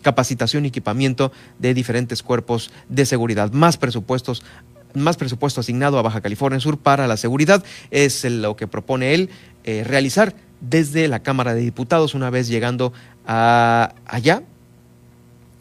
capacitación 0.00 0.64
y 0.64 0.68
equipamiento 0.68 1.32
de 1.58 1.74
diferentes 1.74 2.22
cuerpos 2.22 2.70
de 2.88 3.04
seguridad, 3.04 3.52
más 3.52 3.76
presupuestos 3.76 4.44
más 4.94 5.16
presupuesto 5.16 5.60
asignado 5.60 5.98
a 5.98 6.02
Baja 6.02 6.20
California 6.20 6.60
Sur 6.60 6.78
para 6.78 7.06
la 7.06 7.16
seguridad 7.16 7.64
es 7.90 8.24
lo 8.24 8.56
que 8.56 8.66
propone 8.66 9.12
él 9.12 9.28
eh, 9.64 9.84
realizar 9.84 10.34
desde 10.60 11.08
la 11.08 11.20
Cámara 11.20 11.54
de 11.54 11.60
Diputados 11.60 12.14
una 12.14 12.30
vez 12.30 12.48
llegando 12.48 12.92
allá 13.26 14.42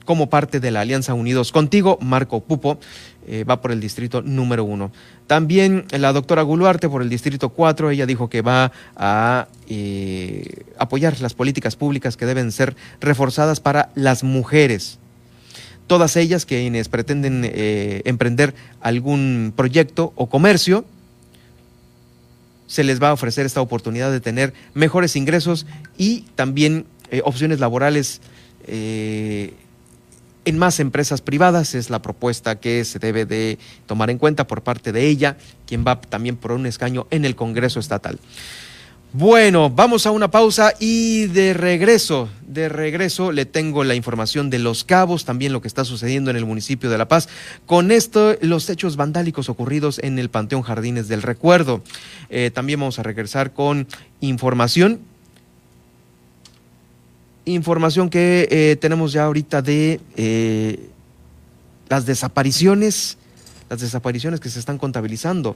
como 0.06 0.30
parte 0.30 0.60
de 0.62 0.72
la 0.72 0.82
Alianza 0.82 1.14
Unidos 1.14 1.52
Contigo, 1.52 2.00
Marco 2.02 2.40
Pupo 2.40 2.80
eh, 3.28 3.44
va 3.44 3.60
por 3.60 3.74
el 3.74 3.82
distrito 3.82 4.22
número 4.22 4.64
uno. 4.64 4.90
También 5.28 5.86
la 5.92 6.14
doctora 6.14 6.44
Guluarte 6.44 6.88
por 6.88 7.02
el 7.02 7.10
distrito 7.10 7.50
cuatro, 7.50 7.90
ella 7.90 8.06
dijo 8.06 8.30
que 8.30 8.42
va 8.42 8.72
a 8.96 9.50
eh, 9.68 10.64
apoyar 10.78 11.20
las 11.20 11.34
políticas 11.34 11.76
públicas 11.76 12.16
que 12.16 12.26
deben 12.26 12.54
ser 12.54 12.78
reforzadas 13.02 13.60
para 13.60 13.90
las 13.96 14.24
mujeres. 14.24 14.98
Todas 15.88 16.16
ellas 16.16 16.46
quienes 16.46 16.88
pretenden 16.88 17.42
eh, 17.44 18.02
emprender 18.06 18.56
algún 18.80 19.52
proyecto 19.58 20.14
o 20.16 20.28
comercio, 20.28 20.86
se 22.68 22.84
les 22.84 23.02
va 23.02 23.10
a 23.10 23.14
ofrecer 23.14 23.46
esta 23.46 23.62
oportunidad 23.62 24.12
de 24.12 24.20
tener 24.20 24.54
mejores 24.74 25.16
ingresos 25.16 25.66
y 25.98 26.22
también 26.36 26.86
eh, 27.10 27.22
opciones 27.24 27.60
laborales 27.60 28.22
eh, 28.68 29.54
en 30.46 30.58
más 30.58 30.80
empresas 30.80 31.22
privadas. 31.22 31.74
Es 31.74 31.90
la 31.90 32.02
propuesta 32.02 32.60
que 32.60 32.86
se 32.86 33.00
debe 33.00 33.26
de 33.26 33.58
tomar 33.86 34.10
en 34.10 34.18
cuenta 34.18 34.46
por 34.48 34.62
parte 34.62 34.92
de 34.92 35.08
ella, 35.08 35.38
quien 35.66 35.84
va 35.88 36.00
también 36.00 36.36
por 36.36 36.52
un 36.52 36.66
escaño 36.66 37.08
en 37.10 37.26
el 37.26 37.36
Congreso 37.36 37.80
Estatal. 37.80 38.20
Bueno, 39.20 39.72
vamos 39.72 40.06
a 40.06 40.12
una 40.12 40.30
pausa 40.30 40.74
y 40.80 41.26
de 41.26 41.56
regreso, 41.56 42.30
de 42.46 42.70
regreso 42.70 43.32
le 43.32 43.48
tengo 43.48 43.84
la 43.84 43.96
información 43.96 44.52
de 44.52 44.60
Los 44.60 44.84
Cabos, 44.84 45.26
también 45.26 45.54
lo 45.54 45.60
que 45.60 45.68
está 45.68 45.84
sucediendo 45.86 46.30
en 46.30 46.38
el 46.38 46.46
municipio 46.46 46.92
de 46.92 47.00
La 47.00 47.08
Paz. 47.08 47.28
Con 47.66 47.90
esto, 47.90 48.36
los 48.42 48.70
hechos 48.70 48.96
vandálicos 48.96 49.50
ocurridos 49.50 49.98
en 50.04 50.20
el 50.20 50.30
Panteón 50.30 50.62
Jardines 50.62 51.08
del 51.08 51.24
Recuerdo. 51.24 51.82
Eh, 52.30 52.52
también 52.54 52.80
vamos 52.80 53.00
a 53.00 53.04
regresar 53.04 53.54
con 53.54 53.88
información. 54.22 55.00
Información 57.46 58.12
que 58.12 58.48
eh, 58.52 58.76
tenemos 58.76 59.14
ya 59.14 59.24
ahorita 59.24 59.64
de 59.64 60.00
eh, 60.16 60.90
las 61.90 62.06
desapariciones, 62.06 63.18
las 63.68 63.80
desapariciones 63.80 64.40
que 64.40 64.50
se 64.50 64.60
están 64.60 64.78
contabilizando. 64.78 65.56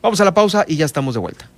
Vamos 0.00 0.20
a 0.20 0.24
la 0.24 0.34
pausa 0.34 0.64
y 0.68 0.76
ya 0.76 0.84
estamos 0.84 1.14
de 1.14 1.20
vuelta. 1.20 1.50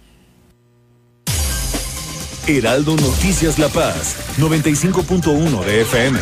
Heraldo 2.48 2.96
Noticias 2.96 3.58
La 3.58 3.68
Paz, 3.68 4.16
95.1 4.38 5.64
de 5.66 5.82
FM. 5.82 6.18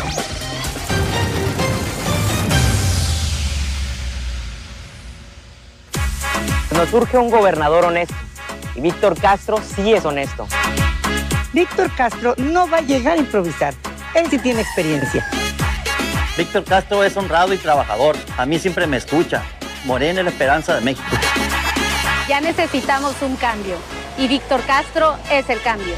Nos 6.73 6.89
surge 6.89 7.17
un 7.17 7.31
gobernador 7.31 7.85
honesto 7.85 8.13
y 8.75 8.81
Víctor 8.81 9.17
Castro 9.17 9.61
sí 9.73 9.93
es 9.93 10.03
honesto. 10.03 10.49
Víctor 11.53 11.89
Castro 11.95 12.35
no 12.37 12.69
va 12.69 12.79
a 12.79 12.81
llegar 12.81 13.13
a 13.13 13.21
improvisar. 13.21 13.73
Él 14.13 14.27
sí 14.29 14.37
tiene 14.37 14.59
experiencia. 14.59 15.25
Víctor 16.37 16.65
Castro 16.65 17.05
es 17.05 17.15
honrado 17.15 17.53
y 17.53 17.57
trabajador. 17.57 18.17
A 18.37 18.45
mí 18.45 18.59
siempre 18.59 18.85
me 18.85 18.97
escucha. 18.97 19.43
Morena 19.85 20.19
es 20.19 20.25
la 20.25 20.31
esperanza 20.31 20.75
de 20.75 20.81
México. 20.81 21.07
Ya 22.27 22.41
necesitamos 22.41 23.15
un 23.21 23.37
cambio 23.37 23.77
y 24.17 24.27
Víctor 24.27 24.61
Castro 24.65 25.15
es 25.31 25.49
el 25.49 25.61
cambio. 25.61 25.95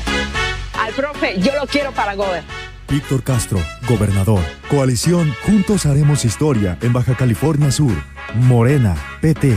Al 0.79 0.93
profe, 0.93 1.39
yo 1.39 1.53
lo 1.55 1.67
quiero 1.67 1.91
para 1.91 2.15
gober. 2.15 2.43
Víctor 2.87 3.23
Castro, 3.23 3.59
gobernador. 3.87 4.41
Coalición 4.67 5.35
Juntos 5.45 5.85
Haremos 5.85 6.25
Historia 6.25 6.77
en 6.81 6.91
Baja 6.91 7.15
California 7.15 7.71
Sur. 7.71 7.93
Morena, 8.33 8.95
PT. 9.21 9.55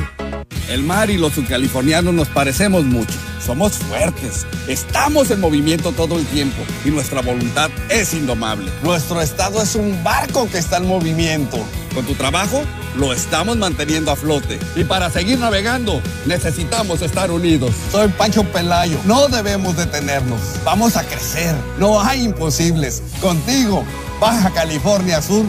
El 0.68 0.83
mar 0.83 1.11
y 1.11 1.18
los 1.18 1.33
subcalifornianos 1.33 2.14
nos 2.14 2.29
parecemos 2.29 2.85
mucho. 2.85 3.14
Somos 3.40 3.72
fuertes, 3.72 4.46
estamos 4.68 5.31
en 5.31 5.40
movimiento 5.40 5.92
todo 5.92 6.18
el 6.18 6.25
tiempo 6.27 6.62
y 6.85 6.90
nuestra 6.90 7.20
voluntad 7.20 7.70
es 7.88 8.14
indomable. 8.14 8.70
Nuestro 8.83 9.20
estado 9.20 9.62
es 9.62 9.75
un 9.75 10.03
barco 10.05 10.48
que 10.48 10.59
está 10.59 10.77
en 10.77 10.87
movimiento. 10.87 11.59
Con 11.94 12.07
tu 12.07 12.14
trabajo 12.14 12.62
lo 12.96 13.12
estamos 13.12 13.57
manteniendo 13.57 14.11
a 14.11 14.16
flote. 14.16 14.59
Y 14.76 14.85
para 14.85 15.11
seguir 15.11 15.38
navegando 15.38 16.00
necesitamos 16.26 17.02
estar 17.02 17.31
unidos. 17.31 17.72
Soy 17.90 18.09
Pancho 18.09 18.44
Pelayo. 18.44 18.98
No 19.05 19.28
debemos 19.28 19.76
detenernos. 19.76 20.40
Vamos 20.64 20.96
a 20.96 21.05
crecer. 21.05 21.55
No 21.78 22.00
hay 22.00 22.24
imposibles. 22.24 23.02
Contigo, 23.20 23.85
Baja 24.20 24.50
California 24.50 25.20
Sur, 25.20 25.44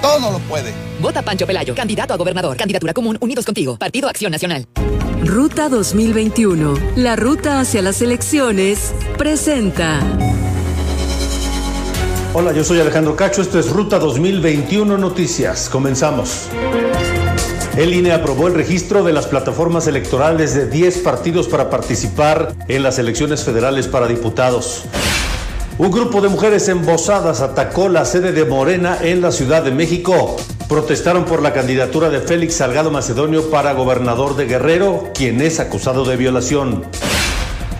todo 0.00 0.30
lo 0.30 0.38
puede. 0.40 0.72
Vota 1.00 1.22
Pancho 1.22 1.46
Pelayo, 1.46 1.74
candidato 1.74 2.14
a 2.14 2.16
gobernador. 2.16 2.56
Candidatura 2.56 2.92
común, 2.92 3.18
unidos 3.20 3.44
contigo. 3.44 3.76
Partido 3.76 4.08
Acción 4.08 4.32
Nacional. 4.32 4.66
Ruta 5.24 5.68
2021. 5.68 6.74
La 6.96 7.16
ruta 7.16 7.60
hacia 7.60 7.82
las 7.82 8.00
elecciones 8.02 8.94
presenta. 9.16 10.00
Hola, 12.34 12.52
yo 12.52 12.62
soy 12.62 12.78
Alejandro 12.78 13.16
Cacho. 13.16 13.40
Esto 13.40 13.58
es 13.58 13.70
Ruta 13.70 13.98
2021 13.98 14.98
Noticias. 14.98 15.70
Comenzamos. 15.70 16.48
El 17.74 17.94
INE 17.94 18.12
aprobó 18.12 18.48
el 18.48 18.54
registro 18.54 19.02
de 19.02 19.14
las 19.14 19.26
plataformas 19.26 19.86
electorales 19.86 20.54
de 20.54 20.66
10 20.68 20.98
partidos 20.98 21.48
para 21.48 21.70
participar 21.70 22.54
en 22.68 22.82
las 22.82 22.98
elecciones 22.98 23.44
federales 23.44 23.88
para 23.88 24.06
diputados. 24.06 24.84
Un 25.78 25.90
grupo 25.90 26.20
de 26.20 26.28
mujeres 26.28 26.68
embosadas 26.68 27.40
atacó 27.40 27.88
la 27.88 28.04
sede 28.04 28.32
de 28.32 28.44
Morena 28.44 28.98
en 29.00 29.22
la 29.22 29.32
Ciudad 29.32 29.62
de 29.62 29.70
México. 29.70 30.36
Protestaron 30.68 31.24
por 31.24 31.40
la 31.40 31.54
candidatura 31.54 32.10
de 32.10 32.20
Félix 32.20 32.56
Salgado 32.56 32.90
Macedonio 32.90 33.50
para 33.50 33.72
gobernador 33.72 34.36
de 34.36 34.44
Guerrero, 34.44 35.12
quien 35.14 35.40
es 35.40 35.60
acusado 35.60 36.04
de 36.04 36.16
violación. 36.16 36.84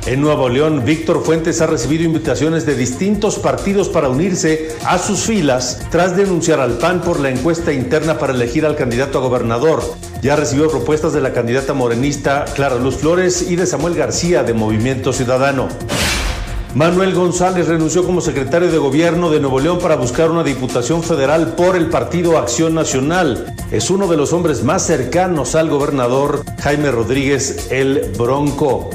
En 0.09 0.23
Nuevo 0.23 0.49
León, 0.49 0.87
Víctor 0.87 1.23
Fuentes 1.23 1.61
ha 1.61 1.66
recibido 1.66 2.03
invitaciones 2.03 2.64
de 2.64 2.75
distintos 2.75 3.38
partidos 3.38 3.90
para 3.90 4.09
unirse 4.09 4.75
a 4.87 4.97
sus 4.97 5.21
filas 5.21 5.83
tras 5.90 6.16
denunciar 6.16 6.61
al 6.61 6.79
PAN 6.79 7.03
por 7.03 7.21
la 7.21 7.29
encuesta 7.29 7.75
interna 7.75 8.18
para 8.18 8.33
elegir 8.33 8.64
al 8.64 8.75
candidato 8.75 9.18
a 9.18 9.21
gobernador. 9.21 9.83
Ya 10.23 10.35
recibió 10.35 10.71
propuestas 10.71 11.12
de 11.12 11.21
la 11.21 11.35
candidata 11.35 11.75
morenista 11.75 12.47
Clara 12.55 12.77
Luz 12.77 12.97
Flores 12.97 13.51
y 13.51 13.57
de 13.57 13.66
Samuel 13.66 13.97
García 13.97 14.42
de 14.44 14.55
Movimiento 14.55 15.12
Ciudadano. 15.12 15.68
Manuel 16.75 17.14
González 17.14 17.68
renunció 17.68 18.03
como 18.07 18.23
secretario 18.23 18.73
de 18.73 18.79
gobierno 18.79 19.29
de 19.29 19.40
Nuevo 19.40 19.61
León 19.61 19.79
para 19.79 19.97
buscar 19.97 20.31
una 20.31 20.42
diputación 20.42 21.03
federal 21.03 21.53
por 21.55 21.77
el 21.77 21.90
Partido 21.90 22.38
Acción 22.38 22.75
Nacional. 22.75 23.55
Es 23.71 23.90
uno 23.90 24.09
de 24.09 24.16
los 24.16 24.33
hombres 24.33 24.64
más 24.64 24.87
cercanos 24.87 25.55
al 25.55 25.68
gobernador 25.68 26.44
Jaime 26.62 26.90
Rodríguez 26.90 27.68
el 27.71 28.11
Bronco. 28.16 28.88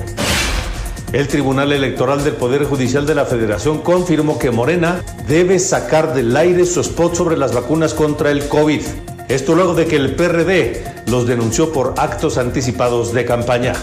El 1.13 1.27
Tribunal 1.27 1.71
Electoral 1.71 2.23
del 2.23 2.33
Poder 2.33 2.63
Judicial 2.63 3.05
de 3.05 3.13
la 3.13 3.25
Federación 3.25 3.81
confirmó 3.81 4.39
que 4.39 4.49
Morena 4.49 5.03
debe 5.27 5.59
sacar 5.59 6.15
del 6.15 6.35
aire 6.35 6.65
su 6.65 6.81
spot 6.81 7.13
sobre 7.13 7.37
las 7.37 7.53
vacunas 7.53 7.93
contra 7.93 8.31
el 8.31 8.47
COVID. 8.47 8.81
Esto 9.29 9.53
luego 9.53 9.75
de 9.75 9.85
que 9.85 9.95
el 9.95 10.15
PRD 10.15 10.83
los 11.05 11.27
denunció 11.27 11.71
por 11.71 11.93
actos 11.97 12.39
anticipados 12.39 13.13
de 13.13 13.25
campaña. 13.25 13.73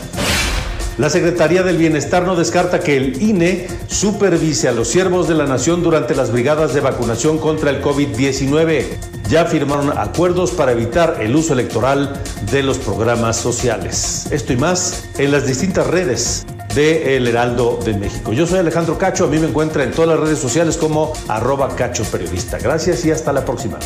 La 0.99 1.09
Secretaría 1.09 1.63
del 1.63 1.77
Bienestar 1.77 2.25
no 2.25 2.35
descarta 2.35 2.81
que 2.81 2.97
el 2.97 3.23
INE 3.23 3.69
supervise 3.87 4.67
a 4.67 4.73
los 4.73 4.89
siervos 4.89 5.29
de 5.29 5.37
la 5.37 5.47
nación 5.47 5.85
durante 5.85 6.17
las 6.17 6.33
brigadas 6.33 6.75
de 6.75 6.81
vacunación 6.81 7.39
contra 7.39 7.71
el 7.71 7.81
COVID-19. 7.81 8.87
Ya 9.29 9.45
firmaron 9.45 9.97
acuerdos 9.97 10.51
para 10.51 10.73
evitar 10.73 11.19
el 11.21 11.37
uso 11.37 11.53
electoral 11.53 12.21
de 12.51 12.65
los 12.65 12.79
programas 12.79 13.37
sociales. 13.37 14.27
Esto 14.33 14.53
y 14.53 14.57
más 14.57 15.05
en 15.17 15.31
las 15.31 15.47
distintas 15.47 15.87
redes 15.87 16.45
de 16.75 17.17
El 17.17 17.27
Heraldo 17.27 17.79
de 17.85 17.95
México. 17.95 18.33
Yo 18.33 18.47
soy 18.47 18.59
Alejandro 18.61 18.97
Cacho, 18.99 19.25
a 19.25 19.29
mí 19.29 19.39
me 19.39 19.49
encuentra 19.49 19.85
en 19.85 19.91
todas 19.91 20.11
las 20.11 20.21
redes 20.21 20.39
sociales 20.39 20.77
como 20.77 21.13
arroba 21.29 21.75
cacho 21.75 22.05
periodista. 22.05 22.59
Gracias 22.59 23.05
y 23.05 23.11
hasta 23.11 23.33
la 23.33 23.45
próxima. 23.45 23.79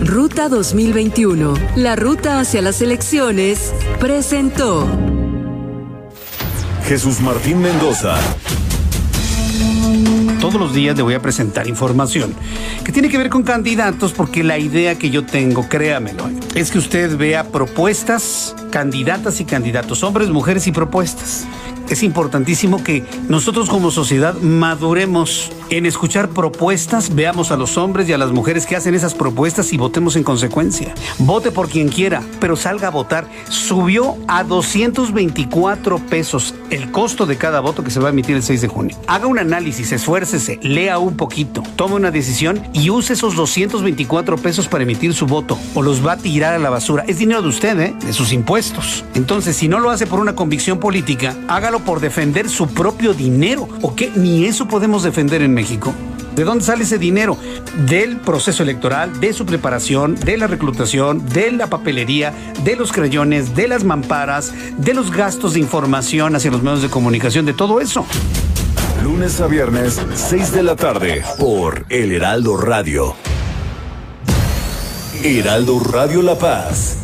Ruta 0.00 0.48
2021, 0.48 1.54
la 1.76 1.96
ruta 1.96 2.40
hacia 2.40 2.62
las 2.62 2.80
elecciones, 2.80 3.72
presentó 3.98 4.86
Jesús 6.86 7.20
Martín 7.20 7.60
Mendoza. 7.60 8.16
Todos 10.40 10.54
los 10.54 10.72
días 10.72 10.96
le 10.96 11.02
voy 11.02 11.14
a 11.14 11.20
presentar 11.20 11.66
información 11.66 12.32
que 12.84 12.92
tiene 12.92 13.08
que 13.08 13.18
ver 13.18 13.28
con 13.28 13.42
candidatos 13.42 14.12
porque 14.12 14.44
la 14.44 14.56
idea 14.56 14.94
que 14.94 15.10
yo 15.10 15.26
tengo, 15.26 15.68
créamelo, 15.68 16.30
es 16.54 16.70
que 16.70 16.78
usted 16.78 17.18
vea 17.18 17.44
propuestas, 17.44 18.54
candidatas 18.70 19.40
y 19.40 19.44
candidatos, 19.44 20.02
hombres, 20.04 20.30
mujeres 20.30 20.66
y 20.68 20.72
propuestas 20.72 21.46
es 21.90 22.02
importantísimo 22.02 22.82
que 22.82 23.04
nosotros 23.28 23.68
como 23.68 23.90
sociedad 23.90 24.34
maduremos 24.34 25.52
en 25.70 25.86
escuchar 25.86 26.30
propuestas, 26.30 27.14
veamos 27.14 27.50
a 27.50 27.56
los 27.56 27.76
hombres 27.76 28.08
y 28.08 28.12
a 28.12 28.18
las 28.18 28.32
mujeres 28.32 28.66
que 28.66 28.76
hacen 28.76 28.94
esas 28.94 29.14
propuestas 29.14 29.72
y 29.72 29.76
votemos 29.76 30.16
en 30.16 30.22
consecuencia. 30.22 30.94
Vote 31.18 31.50
por 31.50 31.68
quien 31.68 31.88
quiera, 31.88 32.22
pero 32.40 32.56
salga 32.56 32.88
a 32.88 32.90
votar. 32.90 33.28
Subió 33.48 34.16
a 34.28 34.44
224 34.44 35.98
pesos 35.98 36.54
el 36.70 36.90
costo 36.90 37.26
de 37.26 37.36
cada 37.36 37.60
voto 37.60 37.84
que 37.84 37.90
se 37.90 38.00
va 38.00 38.08
a 38.08 38.10
emitir 38.10 38.36
el 38.36 38.42
6 38.42 38.62
de 38.62 38.68
junio. 38.68 38.96
Haga 39.06 39.26
un 39.26 39.38
análisis, 39.38 39.92
esfuércese, 39.92 40.58
lea 40.62 40.98
un 40.98 41.16
poquito, 41.16 41.62
tome 41.76 41.94
una 41.96 42.10
decisión 42.10 42.62
y 42.72 42.90
use 42.90 43.12
esos 43.12 43.34
224 43.34 44.36
pesos 44.38 44.68
para 44.68 44.84
emitir 44.84 45.12
su 45.14 45.26
voto 45.26 45.58
o 45.74 45.82
los 45.82 46.06
va 46.06 46.12
a 46.12 46.16
tirar 46.16 46.54
a 46.54 46.58
la 46.58 46.70
basura. 46.70 47.04
Es 47.06 47.18
dinero 47.18 47.42
de 47.42 47.48
usted, 47.48 47.78
¿eh? 47.80 47.94
de 48.04 48.12
sus 48.12 48.32
impuestos. 48.32 49.04
Entonces, 49.14 49.56
si 49.56 49.68
no 49.68 49.80
lo 49.80 49.90
hace 49.90 50.06
por 50.06 50.20
una 50.20 50.34
convicción 50.34 50.78
política, 50.78 51.36
hágalo 51.48 51.80
por 51.80 52.00
defender 52.00 52.48
su 52.48 52.68
propio 52.68 53.14
dinero. 53.14 53.68
¿O 53.82 53.94
qué? 53.94 54.10
Ni 54.14 54.46
eso 54.46 54.66
podemos 54.66 55.02
defender 55.02 55.42
en 55.42 55.57
México. 55.58 55.92
¿De 56.36 56.44
dónde 56.44 56.64
sale 56.64 56.84
ese 56.84 56.98
dinero? 56.98 57.36
Del 57.88 58.18
proceso 58.18 58.62
electoral, 58.62 59.18
de 59.18 59.32
su 59.32 59.44
preparación, 59.44 60.14
de 60.14 60.36
la 60.36 60.46
reclutación, 60.46 61.28
de 61.30 61.50
la 61.50 61.66
papelería, 61.66 62.32
de 62.62 62.76
los 62.76 62.92
crayones, 62.92 63.56
de 63.56 63.66
las 63.66 63.82
mamparas, 63.82 64.52
de 64.76 64.94
los 64.94 65.10
gastos 65.10 65.54
de 65.54 65.58
información 65.58 66.36
hacia 66.36 66.52
los 66.52 66.62
medios 66.62 66.82
de 66.82 66.90
comunicación, 66.90 67.44
de 67.44 67.54
todo 67.54 67.80
eso. 67.80 68.06
Lunes 69.02 69.40
a 69.40 69.48
viernes, 69.48 70.00
6 70.14 70.52
de 70.52 70.62
la 70.62 70.76
tarde, 70.76 71.24
por 71.40 71.84
El 71.88 72.12
Heraldo 72.12 72.56
Radio. 72.56 73.16
Heraldo 75.24 75.80
Radio 75.80 76.22
La 76.22 76.38
Paz. 76.38 76.98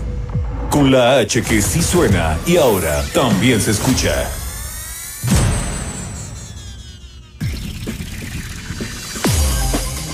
Con 0.71 0.93
la 0.93 1.19
H 1.19 1.43
que 1.43 1.61
sí 1.61 1.83
suena 1.83 2.37
y 2.47 2.57
ahora 2.57 3.03
también 3.13 3.61
se 3.61 3.73
escucha. 3.73 4.44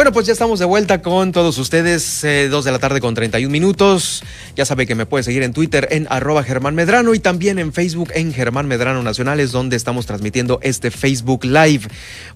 Bueno, 0.00 0.12
pues 0.12 0.24
ya 0.24 0.32
estamos 0.32 0.58
de 0.58 0.64
vuelta 0.64 1.02
con 1.02 1.30
todos 1.30 1.58
ustedes, 1.58 2.24
eh, 2.24 2.48
dos 2.48 2.64
de 2.64 2.72
la 2.72 2.78
tarde 2.78 3.02
con 3.02 3.14
31 3.14 3.52
minutos. 3.52 4.22
Ya 4.56 4.64
sabe 4.64 4.86
que 4.86 4.94
me 4.94 5.04
puede 5.04 5.24
seguir 5.24 5.42
en 5.42 5.52
Twitter 5.52 5.88
en 5.90 6.06
arroba 6.08 6.42
Germán 6.42 6.74
Medrano 6.74 7.12
y 7.12 7.18
también 7.18 7.58
en 7.58 7.74
Facebook 7.74 8.08
en 8.14 8.32
Germán 8.32 8.66
Medrano 8.66 9.02
Nacionales, 9.02 9.52
donde 9.52 9.76
estamos 9.76 10.06
transmitiendo 10.06 10.58
este 10.62 10.90
Facebook 10.90 11.44
Live. 11.44 11.82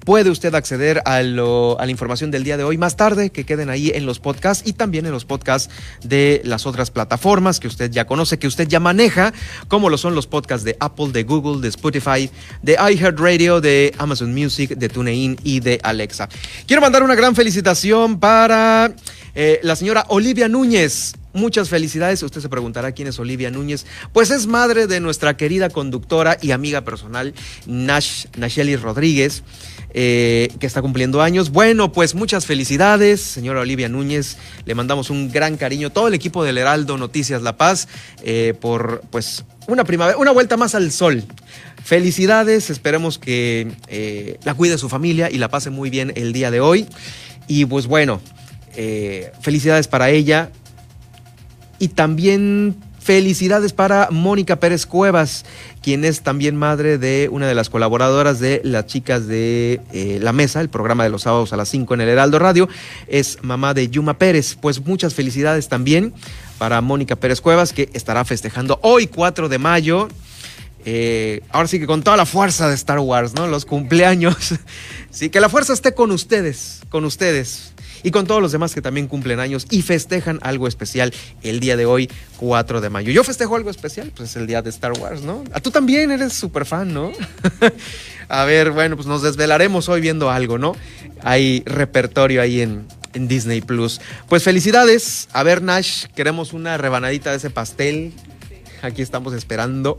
Puede 0.04 0.28
usted 0.28 0.54
acceder 0.54 1.00
a, 1.06 1.22
la 1.22 1.90
información 1.90 2.30
del 2.30 2.44
día 2.44 2.58
de 2.58 2.64
hoy 2.64 2.76
más 2.76 2.96
tarde, 2.96 3.30
que 3.30 3.44
queden 3.44 3.70
ahí 3.70 3.90
en 3.94 4.04
los 4.04 4.20
podcasts 4.20 4.68
y 4.68 4.74
también 4.74 5.06
en 5.06 5.12
los 5.12 5.24
podcasts 5.24 5.72
de 6.02 6.42
las 6.44 6.66
otras 6.66 6.90
plataformas 6.90 7.60
que 7.60 7.68
usted 7.68 7.90
ya 7.90 8.06
conoce, 8.06 8.38
que 8.38 8.46
usted 8.46 8.68
ya 8.68 8.78
maneja, 8.78 9.32
como 9.68 9.88
lo 9.88 9.96
son 9.96 10.14
los 10.14 10.26
podcasts 10.26 10.66
de 10.66 10.76
Apple, 10.80 11.12
de 11.12 11.22
Google, 11.22 11.62
de 11.62 11.68
Spotify, 11.68 12.28
de 12.60 12.74
iHeartRadio, 12.74 13.62
de 13.62 13.94
Amazon 13.96 14.34
Music, 14.34 14.76
de 14.76 14.90
TuneIn 14.90 15.38
y 15.42 15.60
de 15.60 15.80
Alexa. 15.82 16.28
Quiero 16.66 16.82
mandar 16.82 17.02
una 17.02 17.14
gran 17.14 17.34
felicitación 17.34 17.53
felicitación 17.54 18.18
para 18.18 18.92
eh, 19.36 19.60
la 19.62 19.76
señora 19.76 20.06
Olivia 20.08 20.48
Núñez. 20.48 21.14
Muchas 21.34 21.68
felicidades. 21.68 22.20
Usted 22.24 22.40
se 22.40 22.48
preguntará 22.48 22.90
quién 22.90 23.06
es 23.06 23.20
Olivia 23.20 23.48
Núñez. 23.52 23.86
Pues 24.12 24.32
es 24.32 24.48
madre 24.48 24.88
de 24.88 24.98
nuestra 24.98 25.36
querida 25.36 25.68
conductora 25.68 26.36
y 26.42 26.50
amiga 26.50 26.80
personal, 26.80 27.32
Nash, 27.66 28.26
Rodríguez, 28.82 29.44
eh, 29.90 30.48
que 30.58 30.66
está 30.66 30.82
cumpliendo 30.82 31.22
años. 31.22 31.50
Bueno, 31.50 31.92
pues 31.92 32.16
muchas 32.16 32.44
felicidades, 32.44 33.20
señora 33.20 33.60
Olivia 33.60 33.88
Núñez. 33.88 34.36
Le 34.64 34.74
mandamos 34.74 35.10
un 35.10 35.30
gran 35.30 35.56
cariño, 35.56 35.90
todo 35.90 36.08
el 36.08 36.14
equipo 36.14 36.42
del 36.42 36.58
Heraldo 36.58 36.98
Noticias 36.98 37.42
La 37.42 37.56
Paz, 37.56 37.86
eh, 38.24 38.54
por 38.60 39.02
pues 39.10 39.44
una 39.68 39.84
primavera, 39.84 40.18
una 40.18 40.32
vuelta 40.32 40.56
más 40.56 40.74
al 40.74 40.90
sol. 40.90 41.22
Felicidades, 41.84 42.70
esperemos 42.70 43.18
que 43.18 44.36
la 44.42 44.54
cuide 44.54 44.78
su 44.78 44.88
familia 44.88 45.30
y 45.30 45.36
la 45.36 45.48
pase 45.48 45.68
muy 45.68 45.90
bien 45.90 46.12
el 46.16 46.32
día 46.32 46.50
de 46.50 46.60
hoy. 46.60 46.88
Y 47.46 47.64
pues 47.66 47.86
bueno, 47.86 48.20
eh, 48.76 49.32
felicidades 49.40 49.88
para 49.88 50.10
ella. 50.10 50.50
Y 51.78 51.88
también 51.88 52.76
felicidades 53.04 53.74
para 53.74 54.08
Mónica 54.10 54.56
Pérez 54.56 54.86
Cuevas, 54.86 55.44
quien 55.82 56.06
es 56.06 56.22
también 56.22 56.56
madre 56.56 56.96
de 56.96 57.28
una 57.30 57.46
de 57.46 57.54
las 57.54 57.68
colaboradoras 57.68 58.40
de 58.40 58.62
las 58.64 58.86
chicas 58.86 59.26
de 59.26 59.82
eh, 59.92 60.18
La 60.22 60.32
Mesa, 60.32 60.62
el 60.62 60.70
programa 60.70 61.04
de 61.04 61.10
los 61.10 61.22
sábados 61.22 61.52
a 61.52 61.56
las 61.58 61.68
5 61.68 61.92
en 61.92 62.00
el 62.00 62.08
Heraldo 62.08 62.38
Radio. 62.38 62.66
Es 63.06 63.38
mamá 63.42 63.74
de 63.74 63.90
Yuma 63.90 64.16
Pérez. 64.16 64.56
Pues 64.58 64.82
muchas 64.82 65.12
felicidades 65.12 65.68
también 65.68 66.14
para 66.56 66.80
Mónica 66.80 67.16
Pérez 67.16 67.42
Cuevas, 67.42 67.74
que 67.74 67.90
estará 67.92 68.24
festejando 68.24 68.78
hoy 68.82 69.06
4 69.06 69.50
de 69.50 69.58
mayo. 69.58 70.08
Eh, 70.84 71.40
ahora 71.50 71.66
sí 71.66 71.78
que 71.78 71.86
con 71.86 72.02
toda 72.02 72.16
la 72.16 72.26
fuerza 72.26 72.68
de 72.68 72.74
Star 72.74 72.98
Wars, 72.98 73.34
¿no? 73.34 73.46
Los 73.46 73.64
cumpleaños. 73.64 74.54
Sí, 75.10 75.30
que 75.30 75.38
la 75.38 75.48
fuerza 75.48 75.72
esté 75.72 75.94
con 75.94 76.10
ustedes, 76.10 76.80
con 76.88 77.04
ustedes 77.04 77.72
y 78.02 78.10
con 78.10 78.26
todos 78.26 78.42
los 78.42 78.50
demás 78.50 78.74
que 78.74 78.82
también 78.82 79.06
cumplen 79.06 79.38
años 79.38 79.64
y 79.70 79.82
festejan 79.82 80.40
algo 80.42 80.66
especial 80.66 81.14
el 81.44 81.60
día 81.60 81.76
de 81.76 81.86
hoy, 81.86 82.10
4 82.38 82.80
de 82.80 82.90
mayo. 82.90 83.12
Yo 83.12 83.22
festejo 83.22 83.54
algo 83.54 83.70
especial, 83.70 84.10
pues 84.14 84.30
es 84.30 84.36
el 84.36 84.48
día 84.48 84.60
de 84.60 84.70
Star 84.70 84.90
Wars, 84.98 85.22
¿no? 85.22 85.44
Ah, 85.52 85.60
tú 85.60 85.70
también 85.70 86.10
eres 86.10 86.32
súper 86.32 86.66
fan, 86.66 86.92
¿no? 86.92 87.12
A 88.28 88.44
ver, 88.44 88.72
bueno, 88.72 88.96
pues 88.96 89.06
nos 89.06 89.22
desvelaremos 89.22 89.88
hoy 89.88 90.00
viendo 90.00 90.32
algo, 90.32 90.58
¿no? 90.58 90.74
Hay 91.22 91.62
repertorio 91.64 92.42
ahí 92.42 92.60
en, 92.60 92.86
en 93.12 93.28
Disney 93.28 93.60
Plus. 93.60 94.00
Pues 94.28 94.42
felicidades. 94.42 95.28
A 95.32 95.44
ver, 95.44 95.62
Nash, 95.62 96.06
queremos 96.16 96.52
una 96.52 96.76
rebanadita 96.76 97.30
de 97.30 97.36
ese 97.36 97.50
pastel 97.50 98.12
aquí 98.84 99.02
estamos 99.02 99.32
esperando. 99.34 99.98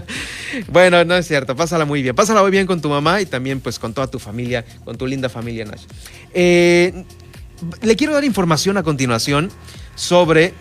bueno, 0.72 1.04
no 1.04 1.14
es 1.14 1.26
cierto, 1.26 1.54
pásala 1.56 1.84
muy 1.84 2.02
bien. 2.02 2.14
Pásala 2.14 2.42
muy 2.42 2.50
bien 2.50 2.66
con 2.66 2.80
tu 2.80 2.88
mamá 2.88 3.20
y 3.20 3.26
también 3.26 3.60
pues 3.60 3.78
con 3.78 3.94
toda 3.94 4.06
tu 4.08 4.18
familia, 4.18 4.64
con 4.84 4.96
tu 4.96 5.06
linda 5.06 5.28
familia 5.28 5.64
Nash. 5.64 5.84
Eh, 6.34 7.04
le 7.82 7.96
quiero 7.96 8.12
dar 8.12 8.24
información 8.24 8.76
a 8.76 8.82
continuación 8.82 9.50
sobre 9.94 10.52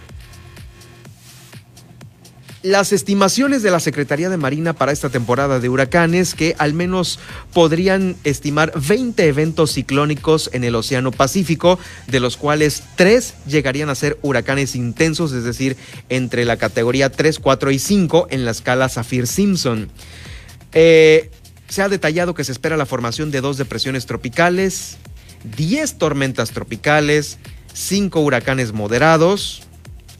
las 2.65 2.93
estimaciones 2.93 3.61
de 3.61 3.69
la 3.69 3.79
Secretaría 3.79 4.27
de 4.27 4.37
Marina 4.37 4.73
para 4.73 4.91
esta 4.91 5.11
temporada 5.11 5.59
de 5.59 5.69
huracanes 5.69 6.33
que 6.33 6.55
al 6.57 6.73
menos 6.73 7.19
podrían 7.53 8.15
estimar 8.23 8.73
20 8.75 9.27
eventos 9.27 9.73
ciclónicos 9.73 10.49
en 10.51 10.63
el 10.63 10.73
Océano 10.73 11.11
Pacífico, 11.11 11.77
de 12.07 12.19
los 12.19 12.37
cuales 12.37 12.81
3 12.95 13.35
llegarían 13.45 13.89
a 13.89 13.95
ser 13.95 14.17
huracanes 14.23 14.75
intensos, 14.75 15.31
es 15.31 15.43
decir, 15.43 15.77
entre 16.09 16.43
la 16.43 16.57
categoría 16.57 17.11
3, 17.11 17.37
4 17.37 17.69
y 17.69 17.77
5 17.77 18.27
en 18.31 18.45
la 18.45 18.51
escala 18.51 18.89
Saffir-Simpson. 18.89 19.89
Eh, 20.73 21.29
se 21.69 21.83
ha 21.83 21.87
detallado 21.87 22.33
que 22.33 22.43
se 22.43 22.51
espera 22.51 22.77
la 22.77 22.87
formación 22.87 23.29
de 23.29 23.41
dos 23.41 23.57
depresiones 23.57 24.07
tropicales, 24.07 24.97
10 25.55 25.99
tormentas 25.99 26.49
tropicales, 26.49 27.37
5 27.73 28.19
huracanes 28.21 28.73
moderados, 28.73 29.64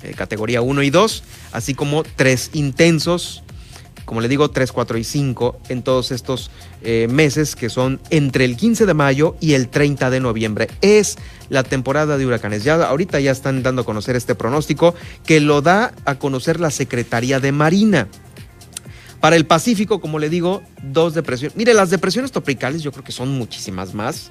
eh, 0.06 0.14
categoría 0.16 0.62
1 0.62 0.84
y 0.84 0.90
2, 0.90 1.24
así 1.52 1.74
como 1.74 2.04
tres 2.04 2.52
intensos 2.54 3.44
como 4.06 4.22
le 4.22 4.28
digo, 4.28 4.50
3, 4.50 4.72
4 4.72 4.98
y 5.00 5.04
5 5.04 5.60
en 5.70 5.82
todos 5.82 6.12
estos 6.12 6.52
eh, 6.84 7.08
meses 7.10 7.56
que 7.56 7.70
son 7.70 8.00
entre 8.12 8.46
el 8.46 8.56
15 8.56 8.86
de 8.86 8.94
mayo 8.94 9.36
y 9.42 9.54
el 9.54 9.68
30 9.68 10.12
de 10.12 10.20
noviembre. 10.20 10.70
Es 10.82 11.18
la 11.50 11.64
temporada 11.64 12.18
de 12.18 12.26
huracanes. 12.26 12.64
Ya 12.64 12.76
ahorita 12.76 13.20
ya 13.20 13.32
están 13.32 13.64
dando 13.64 13.82
a 13.82 13.86
conocer 13.86 14.16
este 14.16 14.36
pronóstico 14.36 14.94
que 15.26 15.40
lo 15.40 15.62
da 15.62 15.94
a 16.06 16.16
conocer 16.16 16.60
la 16.60 16.70
Secretaría 16.70 17.40
de 17.40 17.52
Marina. 17.52 18.08
Para 19.20 19.36
el 19.36 19.48
Pacífico, 19.48 20.00
como 20.00 20.20
le 20.20 20.30
digo, 20.30 20.62
dos 20.84 21.16
depresiones. 21.16 21.58
Mire, 21.58 21.74
las 21.74 21.90
depresiones 21.90 22.32
tropicales 22.32 22.84
yo 22.84 22.92
creo 22.92 23.04
que 23.04 23.12
son 23.12 23.32
muchísimas 23.32 23.96
más, 23.96 24.30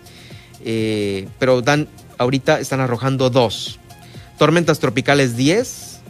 eh, 0.65 1.27
pero 1.41 1.63
dan, 1.63 1.89
ahorita 2.19 2.61
están 2.61 2.79
arrojando 2.79 3.29
dos. 3.29 3.81
Tormentas 4.39 4.79
tropicales 4.81 5.37
10, 5.37 6.01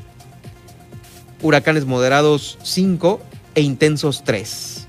huracanes 1.43 1.85
moderados 1.85 2.59
5 2.63 3.21
e 3.55 3.61
intensos 3.61 4.25
3. 4.25 4.87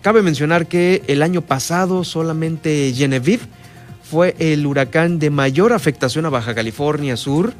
Cabe 0.00 0.22
mencionar 0.22 0.66
que 0.66 1.02
el 1.06 1.22
año 1.22 1.42
pasado 1.42 2.04
solamente 2.04 2.92
Genevieve 2.94 3.44
fue 4.02 4.36
el 4.38 4.66
huracán 4.66 5.18
de 5.18 5.30
mayor 5.30 5.72
afectación 5.72 6.26
a 6.26 6.30
Baja 6.30 6.54
California 6.54 7.16
Sur. 7.16 7.54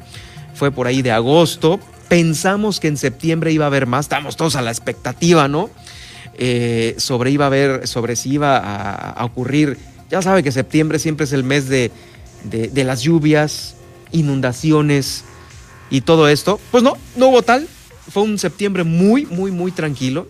Fue 0.53 0.71
por 0.71 0.85
ahí 0.87 1.01
de 1.01 1.11
agosto. 1.11 1.79
Pensamos 2.07 2.79
que 2.79 2.87
en 2.87 2.97
septiembre 2.97 3.51
iba 3.51 3.65
a 3.65 3.67
haber 3.67 3.87
más. 3.87 4.05
Estamos 4.05 4.35
todos 4.35 4.55
a 4.55 4.61
la 4.61 4.69
expectativa, 4.69 5.47
¿no? 5.47 5.71
Eh, 6.37 6.95
sobre 6.97 7.31
iba 7.31 7.45
a 7.45 7.47
haber, 7.47 7.87
sobre 7.87 8.15
si 8.15 8.33
iba 8.33 8.57
a, 8.57 9.25
ocurrir. 9.25 9.77
Ya 10.11 10.21
sabe 10.21 10.43
que 10.43 10.51
septiembre 10.51 10.99
siempre 10.99 11.23
es 11.23 11.33
el 11.33 11.43
mes 11.43 11.67
de, 11.67 11.91
de 12.49 12.83
las 12.83 13.01
lluvias, 13.01 13.75
inundaciones 14.11 15.23
y 15.89 16.01
todo 16.01 16.27
esto. 16.27 16.59
Pues 16.71 16.83
no, 16.83 16.97
no 17.15 17.27
hubo 17.27 17.41
tal 17.41 17.67
fue 18.09 18.23
un 18.23 18.37
septiembre 18.37 18.83
muy, 18.83 19.25
muy, 19.25 19.51
muy 19.51 19.71
tranquilo. 19.71 20.27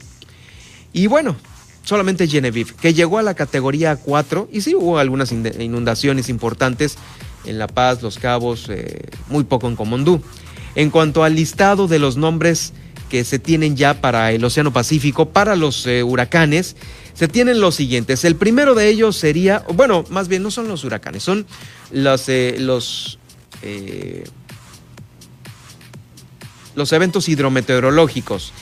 Y 0.93 1.07
bueno, 1.07 1.36
solamente 1.84 2.28
Genevieve, 2.28 2.74
que 2.80 2.93
llegó 2.93 3.18
a 3.18 3.24
la 3.24 3.34
categoría 3.34 3.95
4, 3.95 4.49
y 4.51 4.61
sí 4.61 4.76
hubo 4.76 4.97
algunas 4.97 5.32
inundaciones 5.32 6.30
importantes 6.30 6.97
en 7.45 7.59
La 7.59 7.68
Paz, 7.68 8.01
Los 8.01 8.18
Cabos, 8.18 8.68
eh, 8.70 9.01
muy 9.30 9.43
poco 9.43 9.68
en 9.68 9.76
Comondú. 9.76 10.22
En 10.76 10.89
cuanto 10.89 11.24
al 11.24 11.36
listado 11.36 11.88
de 11.88 11.99
los 11.99 12.18
nombres 12.18 12.74
que 13.09 13.24
se 13.24 13.39
tienen 13.39 13.76
ya 13.76 14.01
para 14.01 14.32
el 14.32 14.43
Océano 14.43 14.74
Pacífico, 14.74 15.30
para 15.30 15.55
los 15.55 15.86
eh, 15.86 16.03
huracanes, 16.03 16.76
se 17.16 17.28
tienen 17.28 17.59
los 17.59 17.76
siguientes. 17.76 18.24
El 18.24 18.36
primero 18.36 18.76
de 18.76 18.89
ellos 18.89 19.18
sería, 19.18 19.63
bueno, 19.74 20.03
más 20.09 20.28
bien 20.28 20.43
no 20.43 20.51
son 20.51 20.68
los 20.68 20.84
huracanes, 20.84 21.24
son 21.24 21.47
los, 21.91 22.30
eh, 22.30 22.57
los 22.59 23.18
los 26.76 26.91
eventos 26.93 27.28
hidrometeorológicos. 27.30 28.53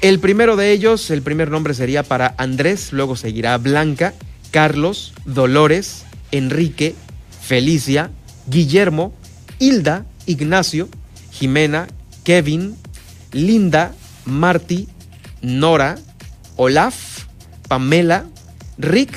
El 0.00 0.18
primero 0.20 0.56
de 0.56 0.70
ellos, 0.72 1.10
el 1.10 1.22
primer 1.22 1.50
nombre 1.50 1.74
sería 1.74 2.02
para 2.02 2.34
Andrés, 2.38 2.92
luego 2.92 3.16
seguirá 3.16 3.56
Blanca, 3.58 4.14
Carlos, 4.50 5.12
Dolores, 5.24 6.04
Enrique, 6.30 6.94
Felicia, 7.42 8.10
Guillermo, 8.46 9.14
Hilda, 9.58 10.06
Ignacio, 10.26 10.88
Jimena, 11.32 11.88
Kevin, 12.22 12.76
Linda, 13.32 13.94
Marty, 14.24 14.88
Nora, 15.42 15.98
Olaf, 16.56 17.13
Pamela, 17.68 18.26
Rick, 18.78 19.12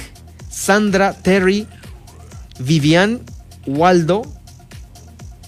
Sandra, 0.49 1.13
Terry, 1.13 1.67
Vivian, 2.59 3.21
Waldo, 3.65 4.21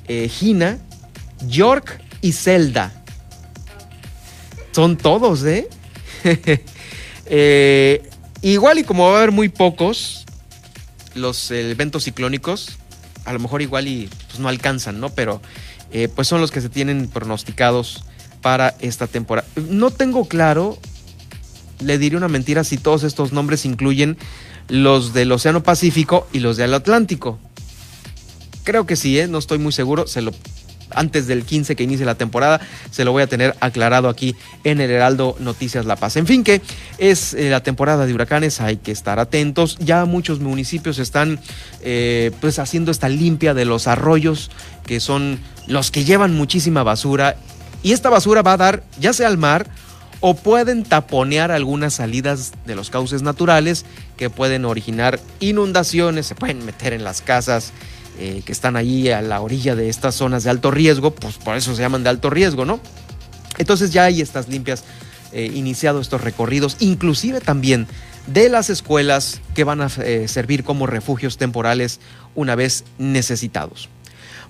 eh, 0.07 0.29
Gina, 0.29 0.77
York 1.47 2.01
y 2.21 2.33
Zelda. 2.33 2.91
Son 4.71 4.97
todos, 4.97 5.43
¿eh? 5.45 5.67
¿eh? 7.25 8.09
Igual 8.41 8.79
y 8.79 8.83
como 8.83 9.09
va 9.09 9.15
a 9.15 9.17
haber 9.17 9.31
muy 9.31 9.49
pocos, 9.49 10.25
los 11.15 11.51
eventos 11.51 12.05
ciclónicos, 12.05 12.77
a 13.25 13.33
lo 13.33 13.39
mejor 13.39 13.61
igual 13.61 13.87
y 13.87 14.09
pues, 14.27 14.39
no 14.39 14.47
alcanzan, 14.47 14.99
¿no? 14.99 15.09
Pero 15.09 15.41
eh, 15.91 16.07
pues 16.07 16.27
son 16.27 16.39
los 16.39 16.51
que 16.51 16.61
se 16.61 16.69
tienen 16.69 17.07
pronosticados 17.07 18.03
para 18.41 18.75
esta 18.79 19.07
temporada. 19.07 19.47
No 19.69 19.91
tengo 19.91 20.27
claro, 20.27 20.77
le 21.79 21.97
diré 21.97 22.17
una 22.17 22.27
mentira 22.27 22.63
si 22.63 22.77
todos 22.77 23.03
estos 23.03 23.33
nombres 23.33 23.65
incluyen 23.65 24.17
los 24.67 25.13
del 25.13 25.31
Océano 25.31 25.63
Pacífico 25.63 26.27
y 26.31 26.39
los 26.39 26.57
del 26.57 26.73
Atlántico. 26.73 27.39
Creo 28.63 28.85
que 28.85 28.95
sí, 28.95 29.19
¿eh? 29.19 29.27
no 29.27 29.37
estoy 29.39 29.57
muy 29.57 29.71
seguro, 29.71 30.05
antes 30.91 31.27
del 31.27 31.43
15 31.43 31.75
que 31.75 31.83
inicie 31.83 32.05
la 32.05 32.15
temporada. 32.15 32.59
Se 32.91 33.05
lo 33.05 33.11
voy 33.11 33.23
a 33.23 33.27
tener 33.27 33.55
aclarado 33.59 34.09
aquí 34.09 34.35
en 34.63 34.81
el 34.81 34.89
Heraldo 34.91 35.35
Noticias 35.39 35.85
La 35.85 35.95
Paz. 35.95 36.15
En 36.17 36.27
fin, 36.27 36.43
que 36.43 36.61
es 36.97 37.33
eh, 37.33 37.49
la 37.49 37.63
temporada 37.63 38.05
de 38.05 38.13
huracanes, 38.13 38.61
hay 38.61 38.77
que 38.77 38.91
estar 38.91 39.19
atentos. 39.19 39.77
Ya 39.79 40.05
muchos 40.05 40.39
municipios 40.39 40.99
están 40.99 41.39
eh, 41.81 42.31
pues 42.41 42.59
haciendo 42.59 42.91
esta 42.91 43.09
limpia 43.09 43.53
de 43.53 43.65
los 43.65 43.87
arroyos, 43.87 44.51
que 44.85 44.99
son 44.99 45.39
los 45.67 45.91
que 45.91 46.03
llevan 46.03 46.35
muchísima 46.35 46.83
basura. 46.83 47.35
Y 47.81 47.93
esta 47.93 48.09
basura 48.09 48.41
va 48.41 48.53
a 48.53 48.57
dar 48.57 48.83
ya 48.99 49.13
sea 49.13 49.27
al 49.27 49.37
mar 49.37 49.69
o 50.21 50.35
pueden 50.35 50.83
taponear 50.83 51.51
algunas 51.51 51.95
salidas 51.95 52.53
de 52.65 52.75
los 52.75 52.89
cauces 52.89 53.21
naturales 53.21 53.85
que 54.17 54.29
pueden 54.29 54.65
originar 54.65 55.19
inundaciones, 55.39 56.25
se 56.27 56.35
pueden 56.35 56.65
meter 56.65 56.93
en 56.93 57.03
las 57.03 57.21
casas 57.21 57.71
eh, 58.19 58.41
que 58.45 58.51
están 58.51 58.75
ahí 58.75 59.09
a 59.09 59.21
la 59.21 59.39
orilla 59.39 59.75
de 59.75 59.89
estas 59.89 60.15
zonas 60.15 60.43
de 60.43 60.49
alto 60.49 60.71
riesgo, 60.71 61.11
pues 61.11 61.37
por 61.37 61.55
eso 61.55 61.73
se 61.75 61.81
llaman 61.81 62.03
de 62.03 62.09
alto 62.09 62.29
riesgo, 62.29 62.65
¿no? 62.65 62.79
Entonces 63.57 63.91
ya 63.91 64.05
hay 64.05 64.21
estas 64.21 64.49
limpias 64.49 64.83
eh, 65.31 65.51
iniciado 65.53 66.01
estos 66.01 66.21
recorridos, 66.21 66.75
inclusive 66.79 67.39
también 67.39 67.87
de 68.27 68.49
las 68.49 68.69
escuelas 68.69 69.41
que 69.55 69.63
van 69.63 69.81
a 69.81 69.89
eh, 70.03 70.27
servir 70.27 70.63
como 70.63 70.85
refugios 70.85 71.37
temporales 71.37 71.99
una 72.35 72.55
vez 72.55 72.83
necesitados. 72.97 73.89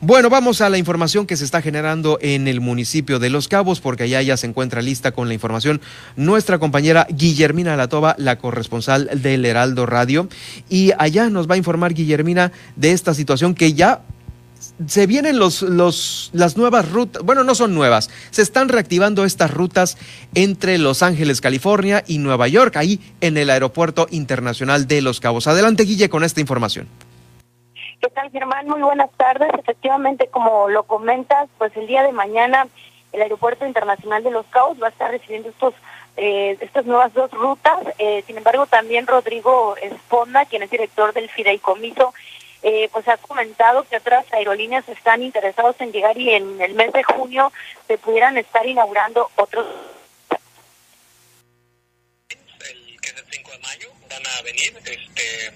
Bueno, 0.01 0.29
vamos 0.29 0.61
a 0.61 0.69
la 0.69 0.77
información 0.77 1.27
que 1.27 1.35
se 1.35 1.43
está 1.43 1.61
generando 1.61 2.19
en 2.21 2.47
el 2.47 2.61
municipio 2.61 3.19
de 3.19 3.29
Los 3.29 3.49
Cabos, 3.49 3.81
porque 3.81 4.03
allá 4.03 4.21
ya 4.21 4.37
se 4.37 4.47
encuentra 4.47 4.81
lista 4.81 5.11
con 5.11 5.27
la 5.27 5.33
información 5.33 5.81
nuestra 6.15 6.57
compañera 6.57 7.05
Guillermina 7.09 7.75
Latova, 7.75 8.15
la 8.17 8.37
corresponsal 8.37 9.09
del 9.21 9.45
Heraldo 9.45 9.85
Radio. 9.85 10.29
Y 10.69 10.93
allá 10.97 11.29
nos 11.29 11.49
va 11.49 11.55
a 11.55 11.57
informar 11.57 11.93
Guillermina 11.93 12.53
de 12.77 12.93
esta 12.93 13.13
situación 13.13 13.55
que 13.55 13.73
ya 13.73 13.99
se 14.87 15.05
vienen 15.05 15.37
los, 15.37 15.61
las 16.31 16.55
nuevas 16.55 16.89
rutas, 16.89 17.21
bueno, 17.23 17.43
no 17.43 17.53
son 17.53 17.75
nuevas, 17.75 18.09
se 18.31 18.41
están 18.41 18.69
reactivando 18.69 19.25
estas 19.25 19.51
rutas 19.51 19.97
entre 20.33 20.77
Los 20.77 21.03
Ángeles, 21.03 21.41
California 21.41 22.05
y 22.07 22.19
Nueva 22.19 22.47
York, 22.47 22.77
ahí 22.77 23.01
en 23.19 23.35
el 23.35 23.49
Aeropuerto 23.49 24.07
Internacional 24.11 24.87
de 24.87 25.01
Los 25.01 25.19
Cabos. 25.19 25.47
Adelante, 25.47 25.83
Guille, 25.83 26.07
con 26.07 26.23
esta 26.23 26.39
información. 26.39 26.87
¿Qué 28.01 28.09
tal, 28.09 28.31
Germán? 28.31 28.67
Muy 28.67 28.81
buenas 28.81 29.11
tardes. 29.17 29.49
Efectivamente, 29.59 30.27
como 30.27 30.69
lo 30.69 30.83
comentas, 30.83 31.49
pues 31.57 31.75
el 31.75 31.85
día 31.85 32.01
de 32.03 32.13
mañana 32.13 32.67
el 33.11 33.21
Aeropuerto 33.21 33.65
Internacional 33.65 34.23
de 34.23 34.31
Los 34.31 34.45
Cabos 34.47 34.81
va 34.81 34.87
a 34.87 34.91
estar 34.91 35.11
recibiendo 35.11 35.49
estos 35.49 35.73
eh, 36.15 36.57
estas 36.61 36.85
nuevas 36.85 37.13
dos 37.13 37.29
rutas. 37.31 37.79
Eh, 37.97 38.23
sin 38.25 38.37
embargo, 38.37 38.67
también 38.67 39.05
Rodrigo 39.05 39.75
Esponda, 39.77 40.45
quien 40.45 40.63
es 40.63 40.69
director 40.69 41.13
del 41.13 41.29
fideicomiso, 41.29 42.13
eh, 42.61 42.89
pues 42.93 43.07
ha 43.09 43.17
comentado 43.17 43.83
que 43.83 43.97
otras 43.97 44.25
aerolíneas 44.31 44.87
están 44.87 45.21
interesados 45.21 45.75
en 45.79 45.91
llegar 45.91 46.17
y 46.17 46.29
en 46.31 46.61
el 46.61 46.75
mes 46.75 46.93
de 46.93 47.03
junio 47.03 47.51
se 47.87 47.97
pudieran 47.97 48.37
estar 48.37 48.65
inaugurando 48.65 49.29
otros 49.35 49.65
van 54.09 54.25
a 54.25 54.41
venir 54.41 54.73
este, 54.85 55.51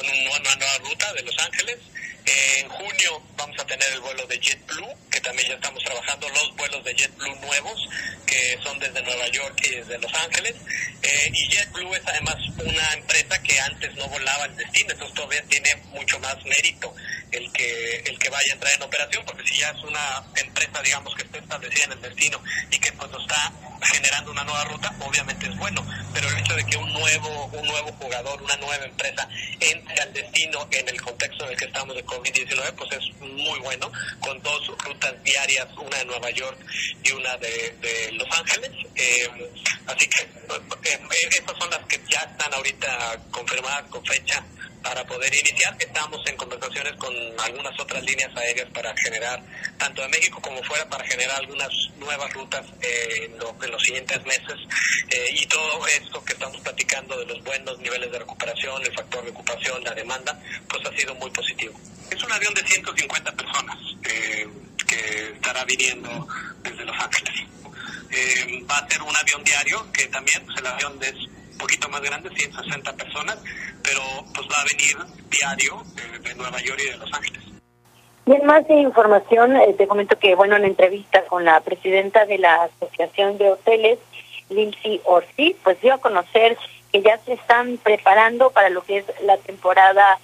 con 0.00 0.08
una 0.08 0.54
nueva 0.56 0.78
ruta 0.78 1.12
de 1.12 1.22
Los 1.22 1.38
Ángeles. 1.38 1.76
en 2.24 2.68
junio 2.68 3.22
vamos 3.36 3.58
a 3.58 3.66
tener 3.66 3.92
el 3.92 4.00
vuelo 4.00 4.26
de 4.26 4.38
JetBlue, 4.38 4.94
que 5.10 5.20
también 5.20 5.48
ya 5.48 5.54
estamos 5.54 5.82
trabajando 5.84 6.28
los 6.28 6.56
vuelos 6.56 6.84
de 6.84 6.94
JetBlue 6.94 7.34
nuevos, 7.40 7.88
que 8.26 8.58
son 8.62 8.78
desde 8.78 9.02
Nueva 9.02 9.26
York 9.28 9.60
y 9.64 9.70
desde 9.76 9.98
Los 9.98 10.12
Ángeles. 10.14 10.54
Eh, 11.02 11.30
y 11.34 11.48
JetBlue 11.50 11.94
es 11.94 12.02
además 12.06 12.36
una 12.58 12.92
empresa 12.94 13.42
que 13.42 13.60
antes 13.60 13.94
no 13.96 14.08
volaba 14.08 14.46
el 14.46 14.56
destino, 14.56 14.92
entonces 14.92 15.14
todavía 15.14 15.42
tiene 15.48 15.76
mucho 15.92 16.18
más 16.20 16.36
mérito 16.44 16.94
el 17.32 17.50
que 17.52 17.96
el 18.06 18.18
que 18.18 18.28
vaya 18.30 18.52
a 18.52 18.54
entrar 18.54 18.72
en 18.74 18.82
operación, 18.82 19.24
porque 19.26 19.46
si 19.46 19.58
ya 19.58 19.70
es 19.70 19.82
una 19.82 20.22
empresa, 20.36 20.82
digamos, 20.82 21.14
que 21.14 21.22
está 21.22 21.38
establecida 21.38 21.84
en 21.84 21.92
el 21.92 22.02
destino 22.02 22.42
y 22.70 22.78
que 22.78 22.92
pues 22.92 23.10
está 23.20 23.52
generando 23.82 24.30
una 24.30 24.44
nueva 24.44 24.64
ruta, 24.64 24.94
obviamente 25.00 25.46
es 25.46 25.56
bueno, 25.56 25.84
pero 26.12 26.28
el 26.28 26.38
hecho 26.38 26.54
de 26.54 26.64
que 26.66 26.76
un 26.76 26.92
nuevo 26.92 27.50
un 27.52 27.66
nuevo 27.66 27.92
jugador, 27.92 28.42
una 28.42 28.56
nueva 28.56 28.84
empresa 28.84 29.28
entre 29.60 30.00
al 30.00 30.12
destino 30.12 30.66
en 30.70 30.88
el 30.88 31.00
contexto 31.00 31.44
en 31.44 31.50
el 31.50 31.56
que 31.56 31.64
estamos 31.66 31.96
de 31.96 32.04
COVID-19, 32.04 32.74
pues 32.74 32.92
es 32.92 33.20
muy 33.20 33.58
bueno, 33.60 33.90
con 34.20 34.40
dos 34.42 34.66
rutas 34.78 35.22
diarias, 35.22 35.66
una 35.76 35.98
de 35.98 36.04
Nueva 36.04 36.30
York 36.30 36.58
y 37.02 37.12
una 37.12 37.36
de, 37.36 38.10
Los 38.12 38.28
Ángeles. 38.38 38.70
Eh, 38.94 39.28
así 39.86 40.08
que 40.08 40.22
eh, 40.22 40.28
eh, 40.84 41.28
estas 41.30 41.56
son 41.58 41.70
las 41.70 41.84
que 41.86 42.00
ya 42.08 42.20
están 42.20 42.52
ahorita 42.54 43.18
confirmadas 43.30 43.84
con 43.90 44.04
fecha 44.04 44.44
para 44.82 45.04
poder 45.06 45.32
iniciar. 45.34 45.76
Estamos 45.78 46.20
en 46.26 46.36
conversaciones 46.36 46.94
con 46.96 47.14
algunas 47.40 47.78
otras 47.78 48.02
líneas 48.02 48.34
aéreas 48.36 48.68
para 48.72 48.94
generar, 48.96 49.42
tanto 49.78 50.02
de 50.02 50.08
México 50.08 50.40
como 50.40 50.62
fuera, 50.64 50.88
para 50.88 51.04
generar 51.04 51.36
algunas 51.38 51.68
nuevas 51.98 52.32
rutas 52.32 52.64
eh, 52.82 53.24
en, 53.26 53.38
lo- 53.38 53.56
en 53.62 53.70
los 53.70 53.82
siguientes 53.82 54.22
meses. 54.24 54.56
Eh, 55.10 55.30
y 55.34 55.46
todo 55.46 55.86
esto 55.86 56.24
que 56.24 56.32
estamos 56.32 56.60
platicando 56.62 57.18
de 57.18 57.26
los 57.26 57.42
buenos 57.44 57.78
niveles 57.80 58.10
de 58.10 58.18
recuperación, 58.18 58.82
el 58.84 58.94
factor 58.94 59.24
de 59.24 59.30
ocupación, 59.30 59.82
la 59.84 59.92
demanda, 59.94 60.38
pues 60.68 60.84
ha 60.86 60.96
sido 60.96 61.14
muy 61.16 61.30
positivo. 61.30 61.78
Es 62.10 62.22
un 62.22 62.32
avión 62.32 62.54
de 62.54 62.62
150 62.66 63.32
personas 63.32 63.76
eh, 64.04 64.48
que 64.86 65.30
estará 65.34 65.64
viniendo 65.64 66.26
desde 66.62 66.84
Los 66.84 66.96
Ángeles. 66.98 67.34
Eh, 68.10 68.64
va 68.68 68.78
a 68.78 68.88
ser 68.88 69.00
un 69.02 69.14
avión 69.16 69.44
diario, 69.44 69.86
que 69.92 70.06
también 70.08 70.44
pues, 70.44 70.58
el 70.58 70.66
avión 70.66 70.98
es 71.02 71.14
poquito 71.60 71.88
más 71.88 72.00
grande, 72.00 72.30
160 72.30 72.92
personas, 72.94 73.38
pero 73.82 74.00
pues 74.34 74.48
va 74.48 74.60
a 74.60 74.64
venir 74.64 74.96
diario 75.28 75.82
de 76.22 76.34
Nueva 76.34 76.58
York 76.62 76.80
y 76.84 76.90
de 76.90 76.96
Los 76.98 77.12
Ángeles. 77.12 77.42
Y 78.26 78.32
en 78.32 78.46
más 78.46 78.66
de 78.68 78.74
información, 78.74 79.56
eh, 79.56 79.74
te 79.76 79.88
comento 79.88 80.18
que, 80.18 80.34
bueno, 80.34 80.56
en 80.56 80.64
entrevista 80.64 81.24
con 81.24 81.44
la 81.44 81.60
presidenta 81.60 82.26
de 82.26 82.38
la 82.38 82.64
Asociación 82.64 83.38
de 83.38 83.50
Hoteles, 83.50 83.98
Lindsay 84.50 85.00
Ortiz, 85.04 85.56
pues 85.62 85.80
dio 85.80 85.94
a 85.94 85.98
conocer 85.98 86.56
que 86.92 87.02
ya 87.02 87.18
se 87.18 87.32
están 87.32 87.78
preparando 87.78 88.50
para 88.50 88.68
lo 88.68 88.82
que 88.82 88.98
es 88.98 89.04
la 89.22 89.36
temporada 89.38 90.18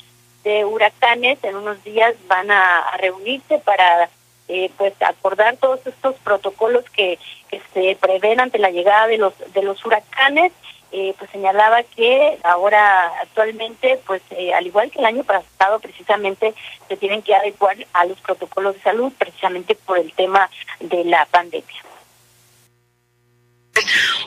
de 0.45 0.65
huracanes. 0.65 1.39
En 1.43 1.57
unos 1.57 1.83
días 1.85 2.15
van 2.29 2.51
a, 2.51 2.85
reunirse 2.99 3.59
para 3.59 4.09
eh, 4.49 4.71
pues 4.77 4.95
acordar 5.01 5.57
todos 5.57 5.85
estos 5.87 6.17
protocolos 6.17 6.85
que, 6.91 7.19
que 7.51 7.61
se 7.73 7.97
prevén 8.01 8.41
ante 8.41 8.59
la 8.59 8.71
llegada 8.71 9.07
de 9.07 9.19
los 9.19 9.35
de 9.53 9.63
los 9.63 9.85
huracanes. 9.85 10.53
Eh, 10.93 11.15
pues 11.19 11.31
señalaba 11.31 11.83
que 11.83 12.39
ahora 12.45 13.13
actualmente, 13.21 14.01
pues 14.07 14.23
eh, 14.31 14.55
al 14.55 14.67
igual 14.67 14.91
que 14.91 15.01
el 15.01 15.05
año 15.05 15.25
pasado, 15.25 15.81
precisamente 15.81 16.55
se 16.89 16.97
tienen 16.97 17.23
que 17.23 17.35
adecuar 17.35 17.77
a 17.93 18.05
los 18.05 18.21
protocolos 18.21 18.75
de 18.75 18.83
salud, 18.83 19.13
precisamente 19.19 19.75
por 19.75 19.99
el 19.99 20.13
tema 20.13 20.49
de 20.79 21.05
la 21.05 21.27
pandemia. 21.27 21.83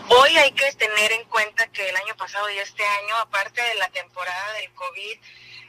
Hoy 0.10 0.38
hay 0.38 0.52
que 0.52 0.72
tener 0.74 1.12
en 1.14 1.24
cuenta 1.26 1.66
que 1.68 1.88
el 1.88 1.96
año 1.96 2.16
pasado 2.18 2.50
y 2.50 2.58
este 2.58 2.84
año, 2.84 3.16
aparte 3.18 3.62
de 3.62 3.76
la 3.76 3.90
temporada 3.90 4.54
del 4.54 4.72
COVID, 4.74 5.18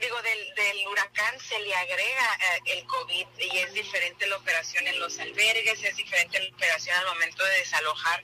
digo, 0.00 0.22
del, 0.22 0.54
del 0.54 0.88
huracán, 0.88 1.38
se 1.40 1.58
le 1.60 1.74
agrega 1.74 2.38
eh, 2.40 2.78
el 2.78 2.86
COVID 2.86 3.26
y 3.38 3.58
es 3.58 3.72
diferente 3.74 4.26
la 4.26 4.36
operación 4.36 4.86
en 4.88 4.98
los 4.98 5.18
albergues, 5.18 5.82
es 5.82 5.96
diferente 5.96 6.40
la 6.40 6.54
operación 6.54 6.96
al 6.96 7.06
momento 7.06 7.44
de 7.44 7.58
desalojar 7.58 8.22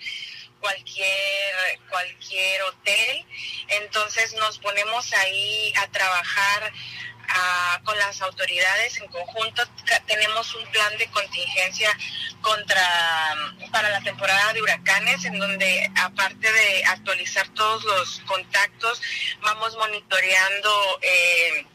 cualquier 0.61 1.81
cualquier 1.91 2.63
hotel. 2.63 3.25
Entonces 3.69 4.35
nos 4.35 4.59
ponemos 4.59 5.13
ahí 5.15 5.73
a 5.77 5.87
trabajar 5.89 6.73
ah, 7.29 7.81
con 7.85 7.99
las 7.99 8.21
autoridades 8.23 8.99
en 9.01 9.09
conjunto. 9.09 9.63
Tenemos 10.07 10.55
un 10.55 10.67
plan 10.71 10.97
de 10.99 11.09
contingencia 11.09 11.97
contra 12.43 12.83
para 13.73 13.91
la 13.91 14.01
temporada 14.03 14.53
de 14.53 14.63
huracanes 14.63 15.25
en 15.25 15.39
donde 15.39 15.91
aparte 15.97 16.53
de 16.53 16.85
actualizar 16.85 17.49
todos 17.49 17.85
los 17.85 18.21
contactos 18.21 19.03
vamos 19.43 19.77
monitoreando 19.77 20.99
eh, 21.03 21.67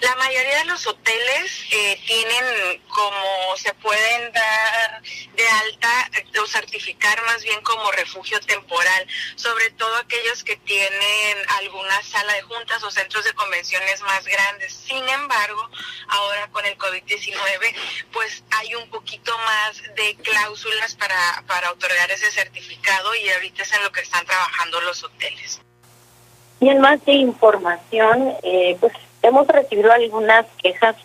la 0.00 0.14
mayoría 0.16 0.58
de 0.58 0.64
los 0.66 0.86
hoteles 0.86 1.64
eh, 1.70 2.00
tienen 2.06 2.82
como 2.88 3.56
se 3.56 3.72
pueden 3.74 4.32
dar 4.32 5.02
de 5.34 5.48
alta 5.48 6.10
eh, 6.14 6.38
o 6.40 6.46
certificar 6.46 7.20
más 7.24 7.42
bien 7.42 7.60
como 7.62 7.90
refugio 7.92 8.40
temporal, 8.40 9.06
sobre 9.36 9.70
todo 9.70 9.94
aquellos 9.96 10.44
que 10.44 10.56
tienen 10.56 11.38
alguna 11.58 12.02
sala 12.02 12.34
de 12.34 12.42
juntas 12.42 12.82
o 12.82 12.90
centros 12.90 13.24
de 13.24 13.32
convenciones 13.34 14.00
más 14.02 14.24
grandes. 14.24 14.72
Sin 14.72 15.06
embargo, 15.08 15.68
ahora 16.08 16.48
con 16.48 16.64
el 16.66 16.76
COVID-19, 16.78 17.74
pues 18.12 18.44
hay 18.50 18.74
un 18.74 18.88
poquito 18.90 19.36
más 19.38 19.82
de 19.94 20.16
cláusulas 20.22 20.94
para, 20.94 21.44
para 21.46 21.72
otorgar 21.72 22.10
ese 22.10 22.30
certificado 22.30 23.14
y 23.14 23.28
ahorita 23.30 23.62
es 23.62 23.72
en 23.72 23.82
lo 23.82 23.92
que 23.92 24.00
están 24.00 24.24
trabajando 24.26 24.80
los 24.82 25.02
hoteles. 25.02 25.60
Y 26.60 26.68
en 26.68 26.80
más 26.80 27.04
de 27.04 27.12
información, 27.12 28.34
eh, 28.42 28.76
pues 28.80 28.92
hemos 29.22 29.46
recibido 29.48 29.92
algunas 29.92 30.46
quejas 30.62 30.96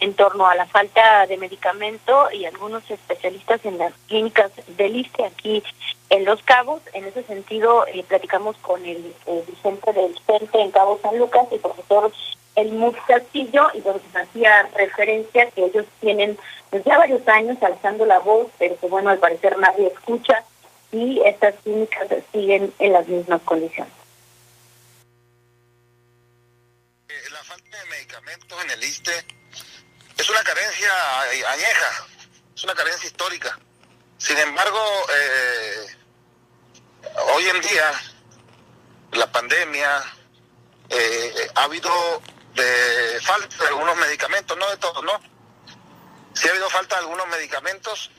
en 0.00 0.14
torno 0.14 0.46
a 0.46 0.54
la 0.54 0.66
falta 0.66 1.26
de 1.26 1.36
medicamento 1.36 2.30
y 2.32 2.46
algunos 2.46 2.90
especialistas 2.90 3.64
en 3.64 3.78
las 3.78 3.92
clínicas 4.08 4.50
del 4.76 4.96
ISTE 4.96 5.24
aquí 5.26 5.62
en 6.08 6.24
Los 6.24 6.42
Cabos. 6.42 6.80
En 6.94 7.04
ese 7.04 7.22
sentido, 7.24 7.86
eh, 7.86 8.02
platicamos 8.08 8.56
con 8.58 8.84
el 8.84 9.14
eh, 9.26 9.44
dirigente 9.46 9.92
del 9.92 10.18
CENTE 10.26 10.62
en 10.62 10.70
Cabo 10.70 10.98
San 11.02 11.18
Lucas, 11.18 11.46
el 11.52 11.60
profesor 11.60 12.10
Elmuz 12.56 12.96
Castillo, 13.06 13.68
y 13.74 13.80
donde 13.80 14.02
nos 14.12 14.22
hacía 14.22 14.68
referencia 14.74 15.50
que 15.50 15.66
ellos 15.66 15.84
tienen 16.00 16.38
pues, 16.70 16.82
ya 16.84 16.98
varios 16.98 17.26
años 17.28 17.62
alzando 17.62 18.06
la 18.06 18.18
voz, 18.20 18.48
pero 18.58 18.76
que 18.78 18.86
bueno, 18.86 19.10
al 19.10 19.18
parecer 19.18 19.58
nadie 19.58 19.88
escucha 19.88 20.44
y 20.92 21.20
estas 21.24 21.54
clínicas 21.62 22.08
siguen 22.32 22.72
en 22.78 22.92
las 22.92 23.06
mismas 23.06 23.42
condiciones. 23.42 23.99
La 27.32 27.44
falta 27.44 27.78
de 27.78 27.84
medicamentos 27.86 28.64
en 28.64 28.70
el 28.70 28.82
ISTE 28.82 29.26
es 30.16 30.28
una 30.28 30.42
carencia 30.42 31.20
añeja, 31.48 32.06
es 32.54 32.64
una 32.64 32.74
carencia 32.74 33.06
histórica. 33.06 33.58
Sin 34.18 34.36
embargo, 34.38 34.80
eh, 35.14 35.86
hoy 37.34 37.48
en 37.48 37.60
día, 37.60 37.92
la 39.12 39.30
pandemia, 39.30 40.02
eh, 40.88 41.50
ha 41.54 41.64
habido 41.64 42.22
de 42.54 43.20
falta 43.22 43.56
de 43.56 43.68
algunos 43.68 43.96
medicamentos, 43.96 44.56
no 44.56 44.68
de 44.68 44.76
todos, 44.78 45.04
no. 45.04 45.20
Sí 46.34 46.48
ha 46.48 46.50
habido 46.50 46.68
falta 46.68 46.96
de 46.96 47.02
algunos 47.02 47.28
medicamentos, 47.28 48.10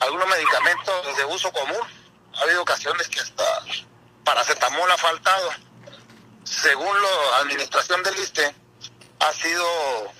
algunos 0.00 0.28
medicamentos 0.28 1.16
de 1.16 1.24
uso 1.24 1.52
común. 1.52 1.80
Ha 2.34 2.42
habido 2.42 2.62
ocasiones 2.62 3.08
que 3.08 3.20
hasta 3.20 3.44
paracetamol 4.24 4.90
ha 4.90 4.96
faltado 4.96 5.52
según 6.44 7.00
la 7.02 7.38
administración 7.38 8.02
del 8.02 8.16
ISTE, 8.18 8.54
ha 9.20 9.32
sido 9.32 10.12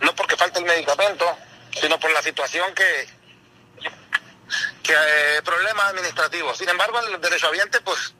no 0.00 0.14
porque 0.14 0.36
falte 0.36 0.58
el 0.58 0.64
medicamento, 0.64 1.36
sino 1.80 1.98
por 1.98 2.10
la 2.10 2.22
situación 2.22 2.74
que, 2.74 3.08
que 4.82 4.92
eh, 4.92 5.42
problemas 5.42 5.90
administrativos. 5.90 6.58
Sin 6.58 6.68
embargo, 6.68 7.00
el 7.00 7.20
derechohabiente, 7.20 7.80
pues, 7.80 8.14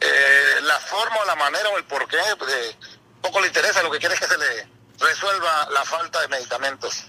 eh, 0.00 0.58
la 0.62 0.78
forma 0.80 1.24
la 1.26 1.36
manera 1.36 1.68
o 1.70 1.78
el 1.78 1.84
porqué, 1.84 2.18
pues, 2.38 2.52
eh, 2.52 2.76
poco 3.20 3.40
le 3.40 3.48
interesa, 3.48 3.82
lo 3.82 3.90
que 3.90 3.98
quiere 3.98 4.14
es 4.14 4.20
que 4.20 4.26
se 4.26 4.38
le 4.38 4.68
resuelva 4.98 5.68
la 5.70 5.84
falta 5.84 6.20
de 6.20 6.28
medicamentos. 6.28 7.04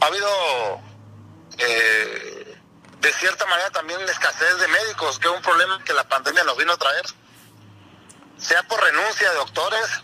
Ha 0.00 0.06
habido, 0.06 0.80
de 1.56 3.12
cierta 3.12 3.46
manera, 3.46 3.70
también 3.70 4.00
escasez 4.02 4.58
de 4.58 4.68
médicos, 4.68 5.18
que 5.18 5.28
es 5.28 5.34
un 5.34 5.42
problema 5.42 5.82
que 5.84 5.92
la 5.92 6.06
pandemia 6.06 6.44
nos 6.44 6.56
vino 6.56 6.72
a 6.72 6.76
traer 6.76 7.04
sea 8.44 8.62
por 8.64 8.78
renuncia 8.78 9.30
de 9.30 9.36
doctores, 9.36 10.02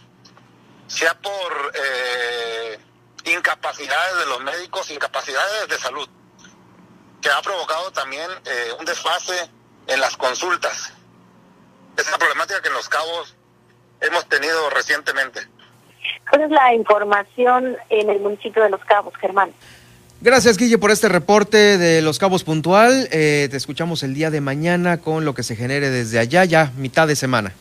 sea 0.87 1.13
por 1.15 1.73
eh, 1.75 2.79
incapacidades 3.27 4.19
de 4.19 4.27
los 4.27 4.41
médicos, 4.41 4.91
incapacidades 4.91 5.69
de 5.69 5.77
salud, 5.77 6.09
que 7.21 7.29
ha 7.29 7.43
provocado 7.43 7.93
también 7.93 8.31
eh, 8.47 8.73
un 8.79 8.87
desfase 8.87 9.51
en 9.87 10.01
las 10.01 10.17
consultas. 10.17 10.95
Esa 11.99 12.17
problemática 12.17 12.63
que 12.63 12.69
en 12.69 12.75
Los 12.75 12.89
Cabos 12.89 13.37
hemos 14.01 14.27
tenido 14.27 14.71
recientemente. 14.71 15.41
¿Cuál 16.31 16.45
es 16.45 16.51
la 16.51 16.73
información 16.73 17.77
en 17.91 18.09
el 18.09 18.21
municipio 18.21 18.63
de 18.63 18.71
Los 18.71 18.83
Cabos, 18.87 19.15
Germán? 19.21 19.53
Gracias, 20.23 20.57
Guille, 20.57 20.79
por 20.79 20.91
este 20.91 21.11
reporte 21.11 21.77
de 21.77 22.01
Los 22.01 22.19
Cabos 22.19 22.45
puntual. 22.45 23.07
Eh, 23.13 23.49
te 23.51 23.57
escuchamos 23.59 24.03
el 24.03 24.15
día 24.15 24.31
de 24.31 24.41
mañana 24.41 25.03
con 25.03 25.27
lo 25.27 25.35
que 25.35 25.43
se 25.43 25.57
genere 25.57 25.91
desde 25.91 26.19
allá, 26.19 26.47
ya 26.47 26.73
mitad 26.77 27.07
de 27.07 27.17
semana. 27.17 27.53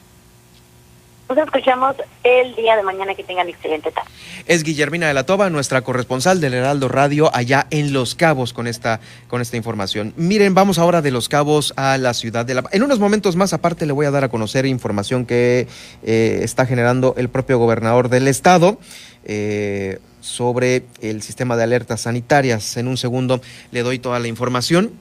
Nos 1.30 1.38
escuchamos 1.38 1.96
el 2.24 2.56
día 2.56 2.76
de 2.76 2.82
mañana. 2.82 3.14
Que 3.14 3.24
tengan 3.24 3.48
excelente 3.48 3.92
tarde. 3.92 4.10
Es 4.48 4.64
Guillermina 4.64 5.08
de 5.08 5.14
la 5.14 5.28
Toba, 5.28 5.52
nuestra 5.52 5.82
corresponsal 5.84 6.42
del 6.42 6.56
Heraldo 6.56 6.88
Radio 6.88 7.30
allá 7.36 7.68
en 7.70 7.94
Los 7.94 8.16
Cabos 8.16 8.52
con 8.52 8.66
esta, 8.66 9.00
con 9.28 9.40
esta 9.40 9.56
información. 9.56 10.12
Miren, 10.18 10.56
vamos 10.56 10.80
ahora 10.80 11.04
de 11.04 11.12
Los 11.12 11.30
Cabos 11.30 11.74
a 11.76 12.00
la 12.00 12.16
ciudad 12.16 12.48
de 12.48 12.56
La. 12.56 12.64
En 12.72 12.82
unos 12.82 12.98
momentos 12.98 13.36
más 13.36 13.54
aparte 13.54 13.86
le 13.86 13.94
voy 13.94 14.08
a 14.08 14.12
dar 14.12 14.24
a 14.24 14.30
conocer 14.30 14.66
información 14.66 15.28
que 15.28 15.68
eh, 16.02 16.40
está 16.42 16.66
generando 16.66 17.14
el 17.16 17.30
propio 17.30 17.60
gobernador 17.60 18.10
del 18.10 18.28
estado. 18.28 18.80
Eh, 19.26 20.00
sobre 20.22 20.84
el 21.02 21.22
sistema 21.22 21.56
de 21.56 21.64
alertas 21.64 22.02
sanitarias. 22.02 22.76
En 22.76 22.88
un 22.88 22.98
segundo 22.98 23.42
le 23.72 23.84
doy 23.84 24.00
toda 24.00 24.20
la 24.20 24.28
información. 24.28 24.92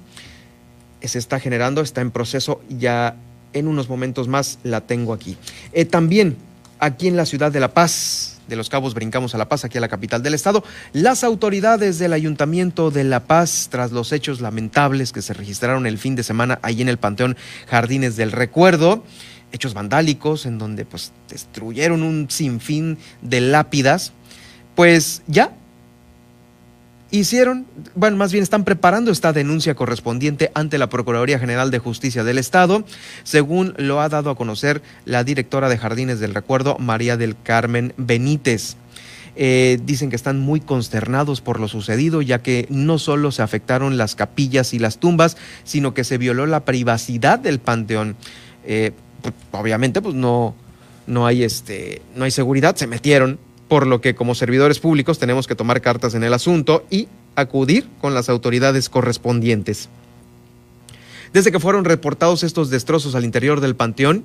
Se 1.02 1.18
está 1.18 1.40
generando, 1.40 1.80
está 1.80 2.02
en 2.02 2.10
proceso, 2.10 2.60
ya 2.68 3.16
en 3.52 3.68
unos 3.68 3.88
momentos 3.88 4.28
más 4.28 4.58
la 4.62 4.80
tengo 4.82 5.12
aquí. 5.12 5.36
Eh, 5.72 5.84
también 5.84 6.36
aquí 6.78 7.08
en 7.08 7.16
la 7.16 7.26
ciudad 7.26 7.52
de 7.52 7.60
La 7.60 7.74
Paz, 7.74 8.38
de 8.48 8.56
Los 8.56 8.68
Cabos 8.68 8.94
brincamos 8.94 9.34
a 9.34 9.38
La 9.38 9.48
Paz, 9.48 9.64
aquí 9.64 9.78
a 9.78 9.80
la 9.80 9.88
capital 9.88 10.22
del 10.22 10.34
estado, 10.34 10.64
las 10.92 11.22
autoridades 11.22 11.98
del 11.98 12.12
Ayuntamiento 12.12 12.90
de 12.90 13.04
La 13.04 13.24
Paz, 13.24 13.68
tras 13.70 13.92
los 13.92 14.12
hechos 14.12 14.40
lamentables 14.40 15.12
que 15.12 15.22
se 15.22 15.34
registraron 15.34 15.86
el 15.86 15.98
fin 15.98 16.16
de 16.16 16.22
semana 16.22 16.58
ahí 16.62 16.80
en 16.80 16.88
el 16.88 16.98
Panteón 16.98 17.36
Jardines 17.68 18.16
del 18.16 18.32
Recuerdo, 18.32 19.04
hechos 19.52 19.74
vandálicos 19.74 20.46
en 20.46 20.58
donde 20.58 20.84
pues 20.84 21.12
destruyeron 21.28 22.02
un 22.02 22.30
sinfín 22.30 22.98
de 23.22 23.40
lápidas, 23.40 24.12
pues 24.74 25.22
ya 25.26 25.52
hicieron, 27.10 27.66
bueno, 27.94 28.16
más 28.16 28.32
bien 28.32 28.42
están 28.42 28.64
preparando 28.64 29.10
esta 29.10 29.32
denuncia 29.32 29.74
correspondiente 29.74 30.50
ante 30.54 30.78
la 30.78 30.88
Procuraduría 30.88 31.38
General 31.38 31.70
de 31.70 31.78
Justicia 31.78 32.24
del 32.24 32.38
Estado, 32.38 32.84
según 33.24 33.74
lo 33.78 34.00
ha 34.00 34.08
dado 34.08 34.30
a 34.30 34.36
conocer 34.36 34.82
la 35.04 35.24
directora 35.24 35.68
de 35.68 35.78
Jardines 35.78 36.20
del 36.20 36.34
Recuerdo, 36.34 36.76
María 36.78 37.16
del 37.16 37.36
Carmen 37.42 37.94
Benítez. 37.96 38.76
Eh, 39.40 39.78
dicen 39.84 40.10
que 40.10 40.16
están 40.16 40.40
muy 40.40 40.60
consternados 40.60 41.40
por 41.40 41.60
lo 41.60 41.68
sucedido, 41.68 42.22
ya 42.22 42.40
que 42.40 42.66
no 42.70 42.98
solo 42.98 43.30
se 43.30 43.42
afectaron 43.42 43.96
las 43.96 44.16
capillas 44.16 44.74
y 44.74 44.80
las 44.80 44.98
tumbas, 44.98 45.36
sino 45.62 45.94
que 45.94 46.02
se 46.02 46.18
violó 46.18 46.46
la 46.46 46.64
privacidad 46.64 47.38
del 47.38 47.60
panteón. 47.60 48.16
Eh, 48.64 48.90
pues, 49.22 49.34
obviamente, 49.52 50.02
pues 50.02 50.16
no, 50.16 50.56
no 51.06 51.24
hay 51.24 51.44
este, 51.44 52.02
no 52.16 52.24
hay 52.24 52.32
seguridad, 52.32 52.74
se 52.74 52.88
metieron, 52.88 53.38
por 53.68 53.86
lo 53.86 54.00
que 54.00 54.14
como 54.14 54.34
servidores 54.34 54.80
públicos 54.80 55.18
tenemos 55.18 55.46
que 55.46 55.54
tomar 55.54 55.80
cartas 55.80 56.14
en 56.14 56.24
el 56.24 56.34
asunto 56.34 56.84
y 56.90 57.08
acudir 57.36 57.86
con 58.00 58.14
las 58.14 58.28
autoridades 58.28 58.88
correspondientes. 58.88 59.88
Desde 61.32 61.52
que 61.52 61.60
fueron 61.60 61.84
reportados 61.84 62.42
estos 62.42 62.70
destrozos 62.70 63.14
al 63.14 63.24
interior 63.24 63.60
del 63.60 63.76
panteón 63.76 64.24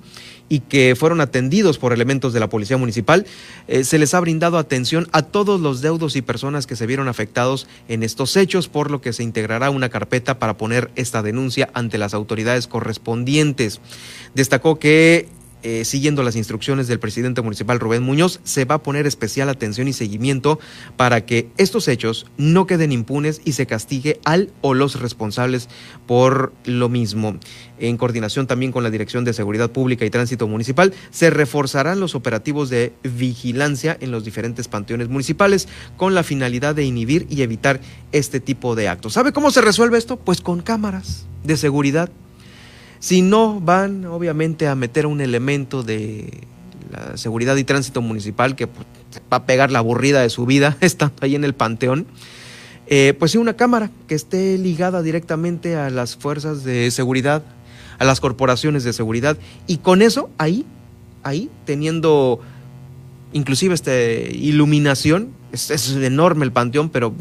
y 0.50 0.60
que 0.62 0.96
fueron 0.96 1.22
atendidos 1.22 1.78
por 1.78 1.94
elementos 1.94 2.34
de 2.34 2.40
la 2.40 2.50
Policía 2.50 2.78
Municipal, 2.78 3.26
eh, 3.68 3.84
se 3.84 3.98
les 3.98 4.14
ha 4.14 4.20
brindado 4.20 4.58
atención 4.58 5.08
a 5.12 5.24
todos 5.24 5.60
los 5.60 5.82
deudos 5.82 6.16
y 6.16 6.22
personas 6.22 6.66
que 6.66 6.76
se 6.76 6.88
vieron 6.88 7.08
afectados 7.08 7.68
en 7.88 8.04
estos 8.04 8.38
hechos, 8.38 8.70
por 8.70 8.90
lo 8.90 9.02
que 9.02 9.14
se 9.14 9.24
integrará 9.24 9.70
una 9.70 9.90
carpeta 9.90 10.40
para 10.40 10.58
poner 10.58 10.92
esta 10.96 11.22
denuncia 11.22 11.70
ante 11.74 11.98
las 11.98 12.14
autoridades 12.14 12.68
correspondientes. 12.68 13.82
Destacó 14.34 14.80
que 14.80 15.28
eh, 15.64 15.86
siguiendo 15.86 16.24
las 16.24 16.36
instrucciones 16.36 16.88
del 16.88 17.00
presidente 17.00 17.42
municipal 17.42 17.80
Rubén 17.80 18.04
Muñoz, 18.04 18.40
se 18.44 18.66
va 18.66 18.76
a 18.76 18.84
poner 18.84 19.08
especial 19.08 19.50
atención 19.50 19.88
y 19.88 19.94
seguimiento 19.94 20.60
para 20.98 21.26
que 21.26 21.50
estos 21.58 21.88
hechos 21.88 22.26
no 22.38 22.68
queden 22.68 22.92
impunes 22.92 23.42
y 23.46 23.54
se 23.54 23.66
castigue 23.66 24.20
al 24.26 24.52
o 24.62 24.74
los 24.74 25.00
responsables 25.00 25.70
por 26.06 26.54
lo 26.66 26.90
mismo. 26.90 27.38
En 27.80 27.98
coordinación 27.98 28.48
también 28.48 28.72
con 28.72 28.84
la 28.84 28.90
Dirección 28.90 29.24
de 29.24 29.34
Seguridad 29.34 29.72
Pública 29.72 30.06
y 30.06 30.10
Tránsito 30.10 30.48
Municipal, 30.48 30.94
se 31.12 31.30
reforzarán 31.30 32.00
los 32.00 32.16
operativos 32.16 32.70
de 32.70 32.94
vigilancia 33.04 33.98
en 34.00 34.12
los 34.12 34.24
diferentes 34.24 34.68
panteones 34.68 35.10
municipales 35.10 35.68
con 35.98 36.14
la 36.14 36.24
finalidad 36.24 36.76
de 36.76 36.86
inhibir 36.86 37.26
y 37.30 37.42
evitar 37.42 37.80
este 38.12 38.40
tipo 38.40 38.76
de 38.76 38.88
actos. 38.88 39.14
¿Sabe 39.14 39.34
cómo 39.34 39.52
se 39.52 39.62
resuelve 39.62 39.98
esto? 39.98 40.18
Pues 40.18 40.42
con 40.42 40.62
cámaras 40.62 41.26
de 41.44 41.58
seguridad 41.58 42.10
si 43.04 43.22
no 43.22 43.60
van, 43.60 44.06
obviamente, 44.06 44.70
a 44.70 44.76
meter 44.76 45.08
un 45.08 45.20
elemento 45.20 45.84
de 45.84 46.48
la 46.90 47.18
seguridad 47.18 47.58
y 47.58 47.66
tránsito 47.66 48.02
municipal 48.02 48.56
que 48.56 48.68
pues, 48.68 48.88
va 49.32 49.38
a 49.38 49.46
pegar 49.46 49.72
la 49.72 49.80
aburrida 49.80 50.22
de 50.22 50.30
su 50.30 50.46
vida 50.46 50.78
estando 50.80 51.16
ahí 51.20 51.36
en 51.36 51.44
el 51.44 51.54
panteón, 51.54 52.08
eh, 52.88 53.14
pues 53.20 53.32
sí, 53.32 53.38
una 53.38 53.56
cámara 53.56 53.92
que 54.08 54.16
esté 54.16 54.58
ligada 54.58 55.02
directamente 55.02 55.76
a 55.76 55.90
las 55.90 56.16
fuerzas 56.16 56.64
de 56.64 56.90
seguridad, 56.92 57.44
a 58.00 58.06
las 58.06 58.22
corporaciones 58.22 58.86
de 58.86 58.94
seguridad, 58.94 59.38
y 59.68 59.80
con 59.80 60.02
eso, 60.02 60.30
ahí, 60.38 60.66
ahí, 61.24 61.50
teniendo 61.66 62.40
inclusive 63.34 63.74
este, 63.74 64.32
iluminación, 64.34 65.34
es, 65.52 65.72
es 65.72 65.92
enorme 65.92 66.46
el 66.46 66.54
panteón, 66.54 66.88
pero 66.88 67.14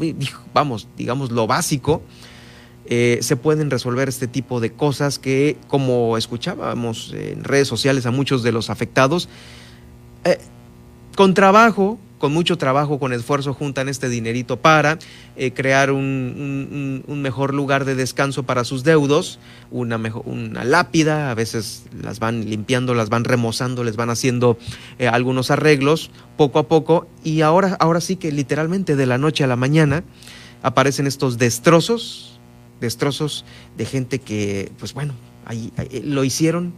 vamos, 0.53 0.87
digamos 0.95 1.29
lo 1.33 1.45
básico, 1.45 2.01
eh, 2.85 3.19
se 3.21 3.37
pueden 3.37 3.71
resolver 3.71 4.09
este 4.09 4.27
tipo 4.27 4.59
de 4.59 4.73
cosas 4.73 5.17
que, 5.17 5.57
como 5.67 6.17
escuchábamos 6.17 7.13
en 7.13 7.43
redes 7.43 7.67
sociales 7.67 8.05
a 8.05 8.11
muchos 8.11 8.43
de 8.43 8.51
los 8.51 8.69
afectados, 8.69 9.29
eh, 10.25 10.37
con 11.15 11.33
trabajo, 11.33 11.97
con 12.17 12.33
mucho 12.33 12.57
trabajo, 12.57 12.99
con 12.99 13.13
esfuerzo, 13.13 13.53
juntan 13.53 13.87
este 13.87 14.09
dinerito 14.09 14.57
para 14.57 14.99
eh, 15.37 15.53
crear 15.53 15.91
un, 15.91 17.03
mejor 17.07 17.53
lugar 17.53 17.85
de 17.85 17.95
descanso 17.95 18.43
para 18.43 18.65
sus 18.65 18.83
deudos, 18.83 19.39
una, 19.71 19.97
mejor, 19.97 20.23
una 20.25 20.65
lápida, 20.65 21.31
a 21.31 21.35
veces 21.35 21.83
las 22.01 22.19
van 22.19 22.49
limpiando, 22.49 22.93
las 22.95 23.09
van 23.09 23.23
remozando, 23.23 23.85
les 23.85 23.95
van 23.95 24.09
haciendo 24.09 24.57
algunos 25.11 25.51
arreglos 25.51 26.11
poco 26.35 26.59
a 26.59 26.67
poco 26.67 27.07
y 27.23 27.41
ahora, 27.41 27.77
ahora 27.79 28.01
sí 28.01 28.17
que 28.17 28.31
literalmente 28.31 28.97
de 28.97 29.05
la 29.05 29.17
noche 29.17 29.43
a 29.43 29.47
la 29.47 29.55
mañana 29.55 30.03
aparecen 30.63 31.07
estos 31.07 31.37
destrozos 31.37 32.32
destrozos 32.83 33.45
de 33.77 33.85
gente 33.85 34.19
que, 34.19 34.71
pues 34.77 34.93
bueno, 34.93 35.13
ahí, 35.45 35.71
lo 36.03 36.23
hicieron. 36.23 36.73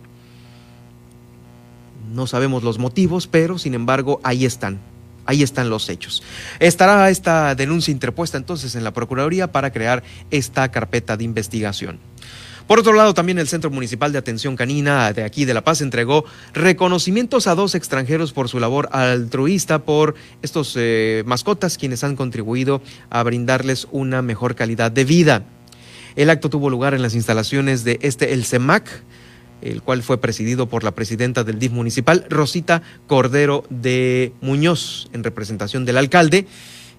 No 2.14 2.28
sabemos 2.28 2.64
los 2.64 2.78
motivos, 2.78 3.28
pero 3.28 3.58
sin 3.58 3.74
embargo 3.74 4.22
ahí 4.24 4.46
están. 4.46 4.80
Ahí 5.26 5.42
están 5.42 5.72
los 5.72 5.90
hechos. 5.90 6.22
Estará 6.60 7.10
esta 7.10 7.56
denuncia 7.56 7.92
interpuesta 7.92 8.38
entonces 8.38 8.76
en 8.76 8.84
la 8.84 8.94
Procuraduría 8.94 9.52
para 9.52 9.72
crear 9.74 10.04
esta 10.30 10.70
carpeta 10.70 11.18
de 11.18 11.24
investigación. 11.24 12.00
Por 12.68 12.80
otro 12.80 12.94
lado, 12.94 13.14
también 13.14 13.38
el 13.38 13.48
Centro 13.48 13.70
Municipal 13.70 14.12
de 14.12 14.18
Atención 14.18 14.56
Canina 14.56 15.14
de 15.14 15.24
aquí 15.24 15.46
de 15.46 15.54
La 15.54 15.64
Paz 15.64 15.82
entregó 15.82 16.26
reconocimientos 16.54 17.46
a 17.46 17.54
dos 17.54 17.76
extranjeros 17.76 18.34
por 18.34 18.50
su 18.50 18.60
labor 18.60 18.90
altruista 18.92 19.84
por 19.84 20.16
estos 20.42 20.74
eh, 20.76 21.24
mascotas, 21.28 21.78
quienes 21.78 22.04
han 22.04 22.16
contribuido 22.16 22.82
a 23.12 23.22
brindarles 23.22 23.88
una 23.92 24.24
mejor 24.24 24.56
calidad 24.56 24.92
de 24.92 25.06
vida. 25.06 25.46
El 26.16 26.30
acto 26.30 26.50
tuvo 26.50 26.70
lugar 26.70 26.94
en 26.94 27.02
las 27.02 27.14
instalaciones 27.14 27.84
de 27.84 28.00
este 28.02 28.34
El 28.34 28.46
CEMAC, 28.46 28.90
el 29.62 29.82
cual 29.82 30.02
fue 30.02 30.20
presidido 30.20 30.70
por 30.70 30.84
la 30.84 30.96
presidenta 30.96 31.44
del 31.44 31.60
DIF 31.60 31.72
municipal, 31.72 32.26
Rosita 32.30 32.82
Cordero 33.08 33.66
de 33.70 34.32
Muñoz, 34.42 35.10
en 35.12 35.24
representación 35.24 35.84
del 35.84 35.98
alcalde. 35.98 36.48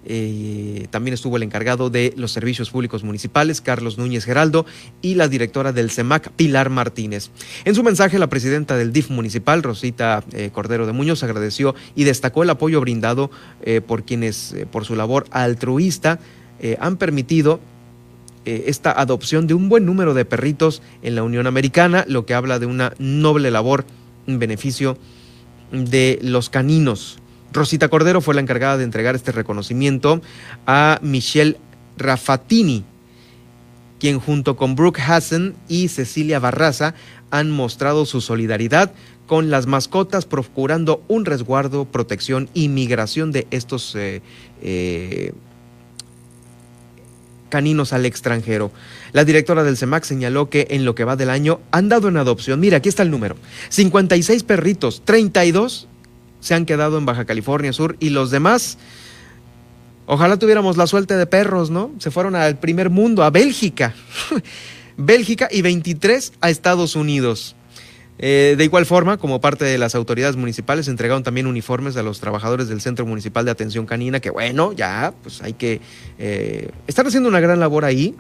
Eh, 0.09 0.87
también 0.91 1.15
estuvo 1.15 1.37
el 1.37 1.43
encargado 1.43 1.91
de 1.91 2.13
los 2.17 2.31
servicios 2.31 2.71
públicos 2.71 3.03
municipales, 3.03 3.61
Carlos 3.61 3.97
Núñez 3.99 4.25
Geraldo, 4.25 4.67
y 5.01 5.15
la 5.15 5.29
directora 5.29 5.73
del 5.73 5.91
CEMAC, 5.91 6.31
Pilar 6.33 6.69
Martínez. 6.69 7.31
En 7.65 7.75
su 7.75 7.83
mensaje, 7.83 8.19
la 8.19 8.29
presidenta 8.29 8.77
del 8.77 8.93
DIF 8.93 9.09
municipal, 9.11 9.63
Rosita 9.63 10.23
eh, 10.33 10.51
Cordero 10.53 10.87
de 10.87 10.93
Muñoz, 10.93 11.23
agradeció 11.23 11.75
y 11.95 12.05
destacó 12.05 12.43
el 12.43 12.51
apoyo 12.51 12.81
brindado 12.83 13.31
eh, 13.63 13.81
por 13.81 14.05
quienes, 14.05 14.55
por 14.71 14.85
su 14.85 14.95
labor 14.95 15.27
altruista, 15.31 16.21
han 16.81 16.97
permitido 16.97 17.61
eh, 18.47 18.65
esta 18.69 18.93
adopción 18.93 19.49
de 19.49 19.55
un 19.55 19.69
buen 19.69 19.85
número 19.85 20.15
de 20.15 20.25
perritos 20.25 20.81
en 21.03 21.17
la 21.17 21.25
Unión 21.25 21.49
Americana, 21.49 22.05
lo 22.07 22.27
que 22.27 22.35
habla 22.35 22.61
de 22.61 22.67
una 22.67 22.95
noble 22.99 23.51
labor 23.51 23.85
en 24.29 24.39
beneficio 24.39 24.97
de 25.73 26.21
los 26.23 26.49
caninos. 26.49 27.19
Rosita 27.53 27.89
Cordero 27.89 28.21
fue 28.21 28.37
la 28.37 28.41
encargada 28.41 28.77
de 28.77 28.85
entregar 28.85 29.17
este 29.17 29.33
reconocimiento 29.33 30.21
a 30.65 31.01
Michelle 31.03 31.57
Raffatini, 31.97 32.85
quien 33.99 34.21
junto 34.21 34.57
con 34.57 34.77
Brooke 34.77 35.01
Hassan 35.01 35.57
y 35.69 35.89
Cecilia 35.89 36.39
Barraza 36.39 36.95
han 37.31 37.51
mostrado 37.51 38.07
su 38.07 38.21
solidaridad 38.21 38.93
con 39.27 39.51
las 39.51 39.67
mascotas, 39.67 40.25
procurando 40.25 41.03
un 41.09 41.25
resguardo, 41.25 41.85
protección 41.85 42.49
y 42.55 42.69
migración 42.69 43.33
de 43.33 43.49
estos 43.51 43.97
eh, 43.97 44.23
eh, 44.63 45.33
caninos 47.49 47.93
al 47.93 48.07
extranjero. 48.07 48.71
La 49.13 49.25
directora 49.25 49.65
del 49.65 49.77
CEMAC 49.77 50.05
señaló 50.05 50.51
que 50.51 50.67
en 50.71 50.85
lo 50.85 50.95
que 50.95 51.05
va 51.05 51.17
del 51.17 51.31
año 51.31 51.61
han 51.71 51.89
dado 51.89 52.09
en 52.09 52.17
adopción, 52.17 52.61
mira, 52.61 52.79
aquí 52.79 52.89
está 52.89 53.03
el 53.03 53.11
número, 53.11 53.37
56 53.71 54.43
perritos, 54.43 55.03
32 55.05 55.89
se 56.41 56.55
han 56.55 56.67
quedado 56.67 56.99
en 56.99 57.07
Baja 57.07 57.25
California 57.25 57.73
Sur 57.73 57.97
y 57.99 58.11
los 58.11 58.31
demás, 58.31 58.79
ojalá 60.07 60.39
tuviéramos 60.39 60.77
la 60.77 60.87
suerte 60.87 61.17
de 61.17 61.27
perros, 61.27 61.71
¿no? 61.71 61.91
Se 61.99 62.11
fueron 62.11 62.37
al 62.37 62.59
primer 62.59 62.91
mundo, 62.91 63.25
a 63.25 63.31
Bélgica. 63.31 63.95
Bélgica 64.97 65.49
y 65.51 65.63
23 65.63 66.35
a 66.41 66.51
Estados 66.51 66.97
Unidos. 66.97 67.57
Eh, 68.19 68.55
de 68.57 68.65
igual 68.65 68.87
forma, 68.87 69.19
como 69.19 69.41
parte 69.41 69.65
de 69.65 69.77
las 69.77 69.95
autoridades 69.95 70.37
municipales, 70.37 70.89
entregaron 70.89 71.23
también 71.23 71.47
uniformes 71.47 71.97
a 71.97 72.03
los 72.03 72.19
trabajadores 72.21 72.69
del 72.69 72.81
Centro 72.81 73.05
Municipal 73.05 73.45
de 73.45 73.51
Atención 73.51 73.85
Canina, 73.85 74.21
que 74.21 74.31
bueno, 74.31 74.73
ya, 74.73 75.13
pues 75.23 75.43
hay 75.43 75.53
que... 75.53 75.81
Eh, 76.19 76.71
están 76.87 77.07
haciendo 77.07 77.29
una 77.29 77.41
gran 77.41 77.61
labor 77.61 77.85
ahí, 77.85 78.15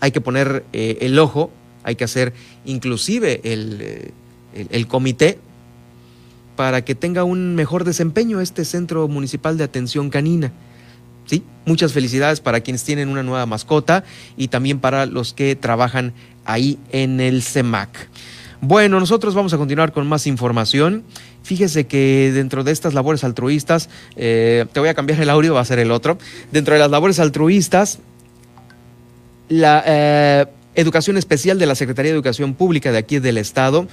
hay 0.00 0.12
que 0.12 0.20
poner 0.20 0.64
eh, 0.72 0.98
el 1.00 1.18
ojo, 1.18 1.50
hay 1.82 1.96
que 1.96 2.04
hacer 2.04 2.32
inclusive 2.64 3.40
el, 3.44 4.12
el, 4.52 4.86
comité 4.86 5.38
para 6.54 6.84
que 6.84 6.94
tenga 6.94 7.24
un 7.24 7.54
mejor 7.54 7.84
desempeño 7.84 8.40
este 8.40 8.64
Centro 8.64 9.08
Municipal 9.08 9.58
de 9.58 9.64
Atención 9.64 10.10
Canina. 10.10 10.52
¿Sí? 11.26 11.42
Muchas 11.66 11.92
felicidades 11.92 12.40
para 12.40 12.60
quienes 12.60 12.84
tienen 12.84 13.10
una 13.10 13.22
nueva 13.22 13.44
mascota 13.44 14.04
y 14.36 14.48
también 14.48 14.78
para 14.78 15.04
los 15.04 15.34
que 15.34 15.56
trabajan 15.56 16.14
ahí 16.46 16.78
en 16.90 17.20
el 17.20 17.42
CEMAC. 17.42 18.08
Bueno, 18.60 18.98
nosotros 18.98 19.34
vamos 19.34 19.52
a 19.52 19.56
continuar 19.56 19.92
con 19.92 20.08
más 20.08 20.26
información. 20.26 21.04
Fíjese 21.44 21.86
que 21.86 22.32
dentro 22.34 22.64
de 22.64 22.72
estas 22.72 22.92
labores 22.92 23.22
altruistas, 23.22 23.88
eh, 24.16 24.66
te 24.72 24.80
voy 24.80 24.88
a 24.88 24.94
cambiar 24.94 25.20
el 25.20 25.30
audio, 25.30 25.54
va 25.54 25.60
a 25.60 25.64
ser 25.64 25.78
el 25.78 25.92
otro. 25.92 26.18
Dentro 26.50 26.74
de 26.74 26.80
las 26.80 26.90
labores 26.90 27.20
altruistas, 27.20 28.00
la 29.48 29.84
eh, 29.86 30.46
educación 30.74 31.16
especial 31.16 31.60
de 31.60 31.66
la 31.66 31.76
Secretaría 31.76 32.10
de 32.10 32.16
Educación 32.16 32.54
Pública 32.54 32.90
de 32.90 32.98
aquí 32.98 33.20
del 33.20 33.38
Estado 33.38 33.86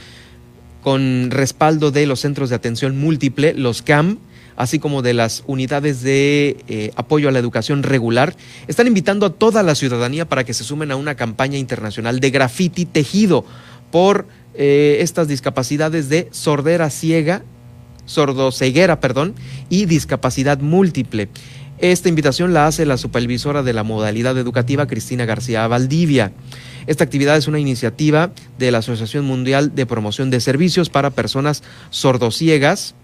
con 0.82 1.30
respaldo 1.32 1.91
de 1.91 2.05
los 2.07 2.20
centros 2.20 2.49
de 2.49 2.55
atención 2.55 2.97
múltiple, 2.97 3.53
los 3.53 3.82
CAM, 3.82 4.20
así 4.55 4.80
como 4.80 5.01
de 5.01 5.13
las 5.13 5.43
unidades 5.47 6.01
de 6.01 6.57
eh, 6.68 6.91
apoyo 6.95 7.30
a 7.30 7.32
la 7.32 7.39
educación 7.39 7.84
regular, 7.84 8.36
están 8.68 8.88
invitando 8.88 9.26
a 9.26 9.34
toda 9.34 9.63
la 9.63 9.76
ciudadanía 9.76 10.28
para 10.28 10.43
que 10.43 10.53
se 10.53 10.63
sumen 10.63 10.91
a 10.91 10.95
una 10.95 11.16
campaña 11.16 11.57
internacional 11.57 12.20
de 12.20 12.30
graffiti 12.32 12.86
tejido 12.86 13.45
por 13.89 14.28
eh, 14.58 14.97
estas 15.01 15.28
discapacidades 15.28 16.10
de 16.10 16.28
sordera 16.32 16.89
ciega, 16.89 17.43
sordoceguera, 18.06 18.99
perdón, 18.99 19.36
y 19.70 19.86
discapacidad 19.86 20.60
múltiple. 20.60 21.30
Esta 21.78 22.08
invitación 22.08 22.53
la 22.53 22.68
hace 22.68 22.86
la 22.86 22.97
supervisora 22.97 23.62
de 23.62 23.74
la 23.74 23.84
modalidad 23.84 24.38
educativa, 24.38 24.88
Cristina 24.88 25.26
García 25.26 25.68
Valdivia. 25.68 26.32
Esta 26.88 27.03
actividad 27.03 27.36
es 27.36 27.47
una 27.47 27.60
iniciativa 27.60 28.32
de 28.58 28.72
la 28.72 28.78
Asociación 28.78 29.26
Mundial 29.26 29.76
de 29.76 29.86
Promoción 29.86 30.30
de 30.30 30.39
Servicios 30.39 30.89
para 30.89 31.10
Personas 31.10 31.64
Sordociegas, 31.89 32.95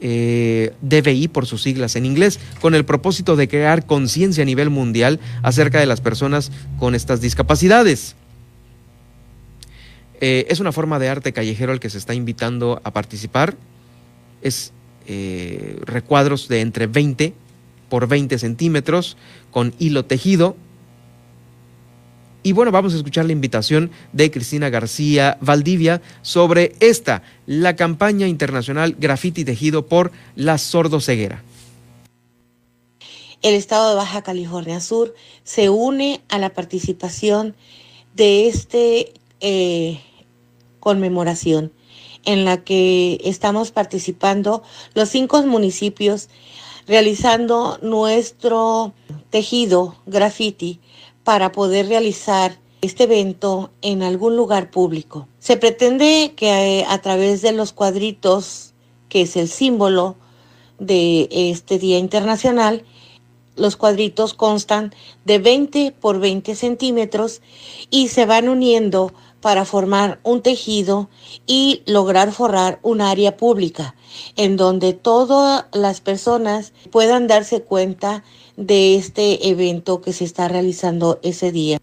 eh, 0.00 0.72
DBI 0.80 1.28
por 1.28 1.46
sus 1.46 1.62
siglas 1.62 1.96
en 1.96 2.06
inglés, 2.06 2.38
con 2.60 2.74
el 2.74 2.84
propósito 2.84 3.36
de 3.36 3.48
crear 3.48 3.84
conciencia 3.84 4.42
a 4.42 4.46
nivel 4.46 4.70
mundial 4.70 5.20
acerca 5.42 5.80
de 5.80 5.86
las 5.86 6.00
personas 6.00 6.52
con 6.78 6.94
estas 6.94 7.20
discapacidades. 7.20 8.14
Eh, 10.20 10.46
es 10.48 10.60
una 10.60 10.72
forma 10.72 10.98
de 10.98 11.08
arte 11.08 11.32
callejero 11.32 11.72
al 11.72 11.80
que 11.80 11.90
se 11.90 11.98
está 11.98 12.14
invitando 12.14 12.80
a 12.84 12.92
participar. 12.92 13.56
Es 14.42 14.72
eh, 15.06 15.78
recuadros 15.82 16.48
de 16.48 16.60
entre 16.60 16.86
20 16.86 17.34
por 17.88 18.08
20 18.08 18.38
centímetros 18.38 19.16
con 19.50 19.74
hilo 19.78 20.04
tejido. 20.04 20.56
Y 22.42 22.52
bueno, 22.52 22.70
vamos 22.70 22.94
a 22.94 22.96
escuchar 22.96 23.26
la 23.26 23.32
invitación 23.32 23.90
de 24.12 24.30
Cristina 24.30 24.70
García 24.70 25.38
Valdivia 25.40 26.00
sobre 26.22 26.74
esta, 26.80 27.22
la 27.46 27.76
campaña 27.76 28.26
internacional 28.28 28.96
Graffiti 28.98 29.44
Tejido 29.44 29.86
por 29.86 30.12
la 30.36 30.56
sordoceguera. 30.56 31.42
El 33.42 33.54
Estado 33.54 33.90
de 33.90 33.96
Baja 33.96 34.22
California 34.22 34.80
Sur 34.80 35.14
se 35.44 35.68
une 35.68 36.22
a 36.28 36.38
la 36.38 36.50
participación 36.50 37.54
de 38.14 38.48
este 38.48 39.12
eh, 39.40 40.00
conmemoración 40.80 41.72
en 42.24 42.44
la 42.44 42.64
que 42.64 43.20
estamos 43.24 43.70
participando 43.70 44.62
los 44.94 45.08
cinco 45.08 45.42
municipios 45.42 46.28
realizando 46.86 47.78
nuestro 47.82 48.92
tejido 49.30 49.96
graffiti 50.06 50.80
para 51.22 51.52
poder 51.52 51.88
realizar 51.88 52.58
este 52.80 53.04
evento 53.04 53.70
en 53.82 54.02
algún 54.02 54.36
lugar 54.36 54.70
público. 54.70 55.28
Se 55.38 55.56
pretende 55.56 56.32
que 56.36 56.80
eh, 56.80 56.86
a 56.88 56.98
través 57.02 57.42
de 57.42 57.52
los 57.52 57.72
cuadritos, 57.72 58.72
que 59.08 59.22
es 59.22 59.36
el 59.36 59.48
símbolo 59.48 60.16
de 60.78 61.28
este 61.30 61.78
Día 61.78 61.98
Internacional, 61.98 62.84
los 63.56 63.76
cuadritos 63.76 64.34
constan 64.34 64.94
de 65.24 65.38
20 65.40 65.92
por 66.00 66.20
20 66.20 66.54
centímetros 66.54 67.42
y 67.90 68.08
se 68.08 68.24
van 68.24 68.48
uniendo 68.48 69.12
para 69.40 69.64
formar 69.64 70.20
un 70.22 70.42
tejido 70.42 71.08
y 71.46 71.82
lograr 71.86 72.32
forrar 72.32 72.80
un 72.82 73.00
área 73.00 73.36
pública 73.36 73.94
en 74.36 74.56
donde 74.56 74.92
todas 74.92 75.66
las 75.72 76.00
personas 76.00 76.72
puedan 76.90 77.26
darse 77.26 77.62
cuenta 77.62 78.24
de 78.56 78.96
este 78.96 79.48
evento 79.48 80.00
que 80.00 80.12
se 80.12 80.24
está 80.24 80.48
realizando 80.48 81.20
ese 81.22 81.52
día. 81.52 81.78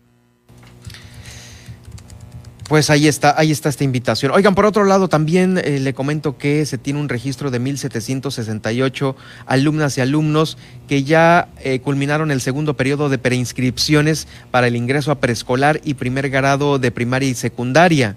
Pues 2.68 2.90
ahí 2.90 3.08
está, 3.08 3.36
ahí 3.38 3.52
está 3.52 3.70
esta 3.70 3.84
invitación. 3.84 4.32
Oigan, 4.32 4.56
por 4.56 4.66
otro 4.66 4.86
lado, 4.86 5.08
también 5.08 5.60
eh, 5.60 5.80
le 5.80 5.94
comento 5.94 6.40
que 6.40 6.66
se 6.66 6.80
tiene 6.80 7.00
un 7.00 7.10
registro 7.10 7.52
de 7.52 7.62
1.768 7.62 9.16
alumnas 9.46 10.00
y 10.00 10.02
alumnos 10.02 10.58
que 10.88 11.04
ya 11.04 11.50
eh, 11.62 11.80
culminaron 11.80 12.32
el 12.32 12.42
segundo 12.42 12.76
periodo 12.76 13.08
de 13.08 13.20
preinscripciones 13.20 14.28
para 14.50 14.66
el 14.66 14.76
ingreso 14.76 15.12
a 15.12 15.20
preescolar 15.20 15.80
y 15.84 15.94
primer 15.94 16.32
grado 16.32 16.80
de 16.80 16.90
primaria 16.90 17.30
y 17.30 17.36
secundaria. 17.36 18.16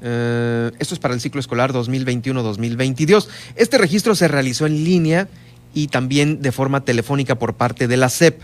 Eh, 0.00 0.70
esto 0.78 0.94
es 0.94 1.00
para 1.00 1.14
el 1.14 1.20
ciclo 1.20 1.40
escolar 1.40 1.72
2021-2022. 1.72 3.26
Este 3.56 3.78
registro 3.78 4.14
se 4.14 4.28
realizó 4.28 4.66
en 4.66 4.84
línea 4.84 5.26
y 5.74 5.88
también 5.88 6.40
de 6.40 6.52
forma 6.52 6.84
telefónica 6.84 7.34
por 7.34 7.54
parte 7.54 7.88
de 7.88 7.96
la 7.96 8.10
SEP. 8.10 8.42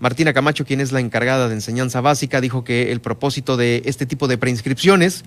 Martina 0.00 0.32
Camacho, 0.32 0.64
quien 0.64 0.80
es 0.80 0.92
la 0.92 1.00
encargada 1.00 1.46
de 1.48 1.54
enseñanza 1.54 2.00
básica, 2.00 2.40
dijo 2.40 2.64
que 2.64 2.90
el 2.90 3.00
propósito 3.00 3.58
de 3.58 3.82
este 3.84 4.06
tipo 4.06 4.28
de 4.28 4.38
preinscripciones 4.38 5.24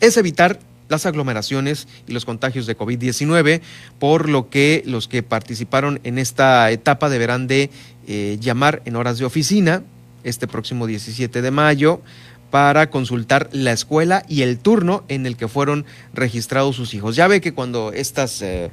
es 0.00 0.16
evitar 0.18 0.60
las 0.88 1.06
aglomeraciones 1.06 1.88
y 2.06 2.12
los 2.12 2.26
contagios 2.26 2.66
de 2.66 2.76
COVID-19, 2.76 3.62
por 3.98 4.28
lo 4.28 4.50
que 4.50 4.82
los 4.86 5.08
que 5.08 5.22
participaron 5.22 6.00
en 6.04 6.18
esta 6.18 6.70
etapa 6.70 7.08
deberán 7.08 7.46
de 7.46 7.70
eh, 8.06 8.36
llamar 8.40 8.82
en 8.84 8.96
horas 8.96 9.18
de 9.18 9.24
oficina 9.24 9.82
este 10.22 10.46
próximo 10.46 10.86
17 10.86 11.40
de 11.40 11.50
mayo 11.50 12.02
para 12.50 12.90
consultar 12.90 13.48
la 13.52 13.72
escuela 13.72 14.22
y 14.28 14.42
el 14.42 14.58
turno 14.58 15.04
en 15.08 15.24
el 15.26 15.36
que 15.36 15.48
fueron 15.48 15.86
registrados 16.12 16.76
sus 16.76 16.92
hijos. 16.94 17.16
Ya 17.16 17.26
ve 17.26 17.40
que 17.40 17.52
cuando 17.52 17.92
estas 17.92 18.40
eh, 18.42 18.70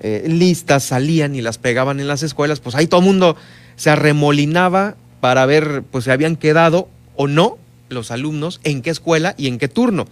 eh, 0.00 0.24
listas 0.26 0.84
salían 0.84 1.34
y 1.34 1.42
las 1.42 1.58
pegaban 1.58 2.00
en 2.00 2.08
las 2.08 2.22
escuelas, 2.22 2.60
pues 2.60 2.74
ahí 2.74 2.86
todo 2.86 3.00
el 3.00 3.06
mundo 3.06 3.36
se 3.76 3.90
arremolinaba 3.90 4.96
para 5.20 5.46
ver 5.46 5.82
pues 5.90 6.04
si 6.04 6.10
habían 6.10 6.36
quedado 6.36 6.88
o 7.16 7.28
no 7.28 7.58
los 7.90 8.10
alumnos, 8.10 8.60
en 8.64 8.82
qué 8.82 8.90
escuela 8.90 9.34
y 9.36 9.46
en 9.48 9.58
qué 9.58 9.68
turno. 9.68 10.06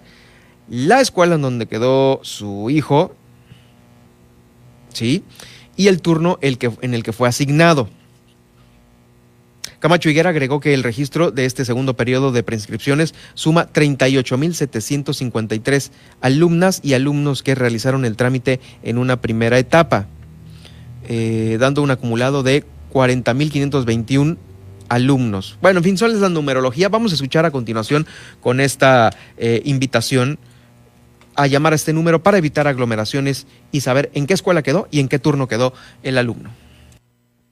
la 0.69 1.01
escuela 1.01 1.35
en 1.35 1.41
donde 1.41 1.65
quedó 1.65 2.21
su 2.23 2.69
hijo, 2.69 3.13
¿sí? 4.93 5.25
Y 5.75 5.87
el 5.87 6.01
turno 6.01 6.39
el 6.41 6.57
que, 6.57 6.71
en 6.81 6.93
el 6.93 7.03
que 7.03 7.11
fue 7.13 7.29
asignado. 7.29 7.89
Camacho 9.79 10.09
Higuera 10.09 10.29
agregó 10.29 10.59
que 10.59 10.73
el 10.73 10.83
registro 10.83 11.31
de 11.31 11.45
este 11.45 11.63
segundo 11.65 11.95
periodo 11.95 12.31
de 12.31 12.43
preinscripciones 12.43 13.13
suma 13.33 13.67
38.753 13.71 15.91
alumnas 16.21 16.79
y 16.83 16.93
alumnos 16.93 17.43
que 17.43 17.55
realizaron 17.55 18.05
el 18.05 18.15
trámite 18.15 18.59
en 18.83 18.99
una 18.99 19.21
primera 19.21 19.57
etapa, 19.57 20.07
eh, 21.07 21.57
dando 21.59 21.81
un 21.81 21.91
acumulado 21.91 22.43
de 22.43 22.63
40.521 22.93 24.37
alumnos. 24.91 25.57
Bueno, 25.61 25.79
en 25.79 25.85
fin, 25.85 25.97
son 25.97 26.19
la 26.19 26.27
numerología. 26.27 26.89
Vamos 26.89 27.13
a 27.13 27.15
escuchar 27.15 27.45
a 27.45 27.51
continuación 27.51 28.05
con 28.41 28.59
esta 28.59 29.11
eh, 29.37 29.61
invitación 29.63 30.37
a 31.35 31.47
llamar 31.47 31.71
a 31.71 31.77
este 31.77 31.93
número 31.93 32.21
para 32.21 32.37
evitar 32.37 32.67
aglomeraciones 32.67 33.47
y 33.71 33.81
saber 33.81 34.11
en 34.13 34.27
qué 34.27 34.33
escuela 34.33 34.63
quedó 34.63 34.89
y 34.91 34.99
en 34.99 35.07
qué 35.07 35.17
turno 35.17 35.47
quedó 35.47 35.73
el 36.03 36.17
alumno 36.17 36.49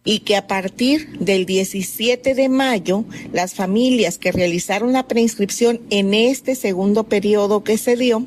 y 0.06 0.20
que 0.20 0.38
a 0.38 0.48
partir 0.48 1.20
del 1.20 1.46
17 1.46 2.34
de 2.34 2.48
mayo 2.48 3.04
las 3.34 3.54
familias 3.54 4.18
que 4.18 4.32
realizaron 4.32 4.94
la 4.94 5.08
preinscripción 5.08 5.82
en 5.90 6.14
este 6.14 6.56
segundo 6.56 7.04
periodo 7.04 7.66
que 7.66 7.78
se 7.78 7.98
dio 7.98 8.26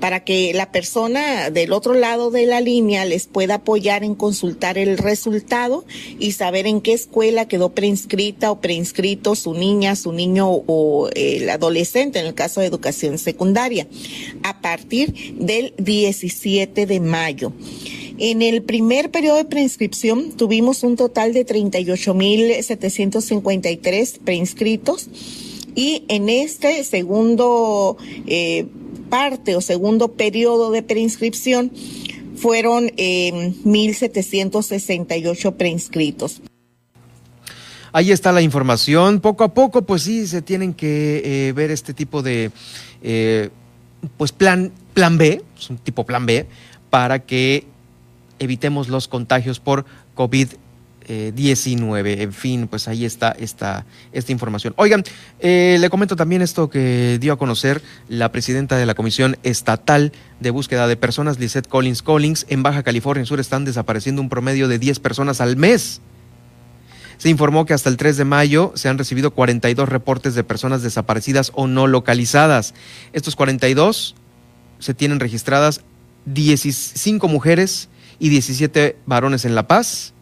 para 0.00 0.24
que 0.24 0.52
la 0.52 0.72
persona 0.72 1.50
del 1.50 1.72
otro 1.72 1.94
lado 1.94 2.32
de 2.32 2.46
la 2.46 2.60
línea 2.60 3.04
les 3.04 3.28
pueda 3.28 3.54
apoyar 3.54 4.02
en 4.02 4.16
consultar 4.16 4.78
el 4.78 4.98
resultado 4.98 5.84
y 6.18 6.32
saber 6.32 6.66
en 6.66 6.80
qué 6.80 6.92
escuela 6.92 7.46
quedó 7.46 7.68
preinscrita 7.70 8.50
o 8.50 8.60
preinscrito 8.60 9.36
su 9.36 9.54
niña, 9.54 9.94
su 9.94 10.10
niño 10.12 10.50
o 10.50 11.08
el 11.14 11.48
adolescente 11.48 12.18
en 12.18 12.26
el 12.26 12.34
caso 12.34 12.60
de 12.60 12.66
educación 12.66 13.11
secundaria 13.18 13.86
a 14.42 14.60
partir 14.60 15.36
del 15.38 15.72
17 15.78 16.86
de 16.86 17.00
mayo. 17.00 17.52
En 18.18 18.42
el 18.42 18.62
primer 18.62 19.10
periodo 19.10 19.36
de 19.36 19.46
preinscripción 19.46 20.32
tuvimos 20.32 20.82
un 20.82 20.96
total 20.96 21.32
de 21.32 21.46
38.753 21.46 24.18
preinscritos 24.18 25.08
y 25.74 26.04
en 26.08 26.28
este 26.28 26.84
segundo 26.84 27.96
eh, 28.26 28.66
parte 29.08 29.56
o 29.56 29.60
segundo 29.60 30.12
periodo 30.12 30.70
de 30.70 30.82
preinscripción 30.82 31.72
fueron 32.36 32.88
1.768 32.88 35.48
eh, 35.48 35.52
preinscritos. 35.52 36.42
Ahí 37.92 38.10
está 38.10 38.32
la 38.32 38.42
información. 38.42 39.20
Poco 39.20 39.44
a 39.44 39.54
poco, 39.54 39.82
pues 39.82 40.02
sí, 40.02 40.26
se 40.26 40.42
tienen 40.42 40.74
que 40.74 41.22
eh, 41.24 41.52
ver 41.52 41.70
este 41.70 41.92
tipo 41.94 42.22
de 42.22 42.50
eh, 43.02 43.50
pues 44.16 44.32
plan, 44.32 44.72
plan 44.94 45.18
B, 45.18 45.42
es 45.58 45.70
un 45.70 45.78
tipo 45.78 46.04
plan 46.06 46.24
B, 46.24 46.46
para 46.90 47.20
que 47.20 47.66
evitemos 48.38 48.88
los 48.88 49.08
contagios 49.08 49.60
por 49.60 49.84
COVID-19. 50.16 50.62
19. 51.34 52.22
En 52.22 52.32
fin, 52.32 52.68
pues 52.68 52.88
ahí 52.88 53.04
está 53.04 53.32
esta, 53.32 53.84
esta 54.12 54.32
información. 54.32 54.74
Oigan, 54.76 55.04
eh, 55.40 55.76
le 55.80 55.90
comento 55.90 56.16
también 56.16 56.42
esto 56.42 56.70
que 56.70 57.18
dio 57.20 57.32
a 57.32 57.38
conocer 57.38 57.82
la 58.08 58.30
presidenta 58.30 58.76
de 58.76 58.86
la 58.86 58.94
Comisión 58.94 59.36
Estatal 59.42 60.12
de 60.40 60.50
Búsqueda 60.50 60.86
de 60.86 60.96
Personas, 60.96 61.38
Lisette 61.38 61.68
Collins 61.68 62.02
Collins. 62.02 62.46
En 62.48 62.62
Baja 62.62 62.82
California 62.82 63.24
Sur 63.24 63.40
están 63.40 63.64
desapareciendo 63.64 64.22
un 64.22 64.28
promedio 64.28 64.68
de 64.68 64.78
10 64.78 65.00
personas 65.00 65.40
al 65.40 65.56
mes. 65.56 66.00
Se 67.22 67.28
informó 67.28 67.66
que 67.66 67.72
hasta 67.72 67.88
el 67.88 67.96
3 67.96 68.16
de 68.16 68.24
mayo 68.24 68.72
se 68.74 68.88
han 68.88 68.98
recibido 68.98 69.30
42 69.30 69.88
reportes 69.88 70.34
de 70.34 70.42
personas 70.42 70.82
desaparecidas 70.82 71.52
o 71.54 71.68
no 71.68 71.86
localizadas. 71.86 72.74
Estos 73.12 73.36
42 73.36 74.16
se 74.80 74.92
tienen 74.92 75.20
registradas 75.20 75.82
15 76.34 77.28
mujeres 77.28 77.88
y 78.18 78.28
17 78.28 78.96
varones 79.06 79.44
en 79.44 79.54
La 79.54 79.68
Paz. 79.68 80.14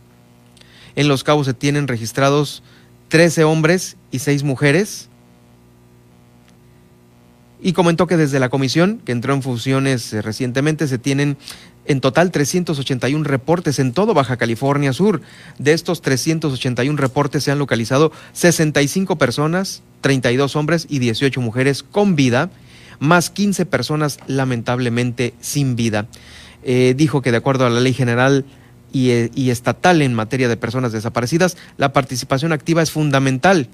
En 0.94 1.08
Los 1.08 1.24
Cabos 1.24 1.46
se 1.46 1.54
tienen 1.54 1.88
registrados 1.88 2.62
13 3.08 3.44
hombres 3.44 3.96
y 4.10 4.18
6 4.18 4.42
mujeres. 4.42 5.08
Y 7.62 7.72
comentó 7.72 8.06
que 8.06 8.18
desde 8.18 8.40
la 8.40 8.50
comisión, 8.50 9.00
que 9.06 9.12
entró 9.12 9.32
en 9.32 9.42
funciones 9.42 10.12
eh, 10.12 10.20
recientemente, 10.20 10.86
se 10.86 10.98
tienen 10.98 11.38
en 11.86 12.00
total 12.00 12.30
381 12.30 13.24
reportes 13.24 13.78
en 13.78 13.92
todo 13.92 14.14
Baja 14.14 14.36
California 14.36 14.92
Sur. 14.92 15.22
De 15.58 15.72
estos 15.72 16.02
381 16.02 16.96
reportes 16.98 17.44
se 17.44 17.50
han 17.50 17.58
localizado 17.58 18.12
65 18.32 19.16
personas, 19.16 19.82
32 20.00 20.56
hombres 20.56 20.86
y 20.88 20.98
18 20.98 21.40
mujeres 21.40 21.82
con 21.82 22.16
vida, 22.16 22.50
más 22.98 23.30
15 23.30 23.66
personas 23.66 24.18
lamentablemente 24.26 25.34
sin 25.40 25.76
vida. 25.76 26.06
Eh, 26.62 26.94
dijo 26.96 27.22
que 27.22 27.30
de 27.30 27.38
acuerdo 27.38 27.66
a 27.66 27.70
la 27.70 27.80
ley 27.80 27.94
general 27.94 28.44
eh, 28.92 29.30
y 29.34 29.50
estatal 29.50 30.02
en 30.02 30.14
materia 30.14 30.48
de 30.48 30.56
personas 30.56 30.92
desaparecidas, 30.92 31.56
la 31.76 31.92
participación 31.92 32.52
activa 32.52 32.82
es 32.82 32.90
fundamental. 32.90 33.68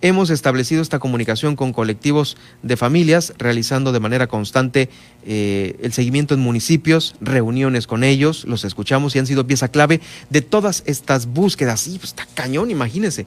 Hemos 0.00 0.30
establecido 0.30 0.80
esta 0.80 1.00
comunicación 1.00 1.56
con 1.56 1.72
colectivos 1.72 2.36
de 2.62 2.76
familias, 2.76 3.34
realizando 3.36 3.90
de 3.90 3.98
manera 3.98 4.28
constante 4.28 4.88
eh, 5.26 5.76
el 5.82 5.92
seguimiento 5.92 6.34
en 6.34 6.40
municipios, 6.40 7.16
reuniones 7.20 7.88
con 7.88 8.04
ellos, 8.04 8.44
los 8.44 8.64
escuchamos 8.64 9.16
y 9.16 9.18
han 9.18 9.26
sido 9.26 9.44
pieza 9.48 9.66
clave 9.68 10.00
de 10.30 10.40
todas 10.40 10.84
estas 10.86 11.26
búsquedas. 11.26 11.80
Sí, 11.80 11.96
pues 11.98 12.10
está 12.10 12.28
cañón, 12.34 12.70
imagínense. 12.70 13.26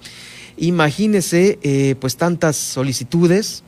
Imagínense, 0.55 1.59
eh, 1.61 1.95
pues 1.99 2.15
tantas 2.15 2.55
solicitudes, 2.55 3.63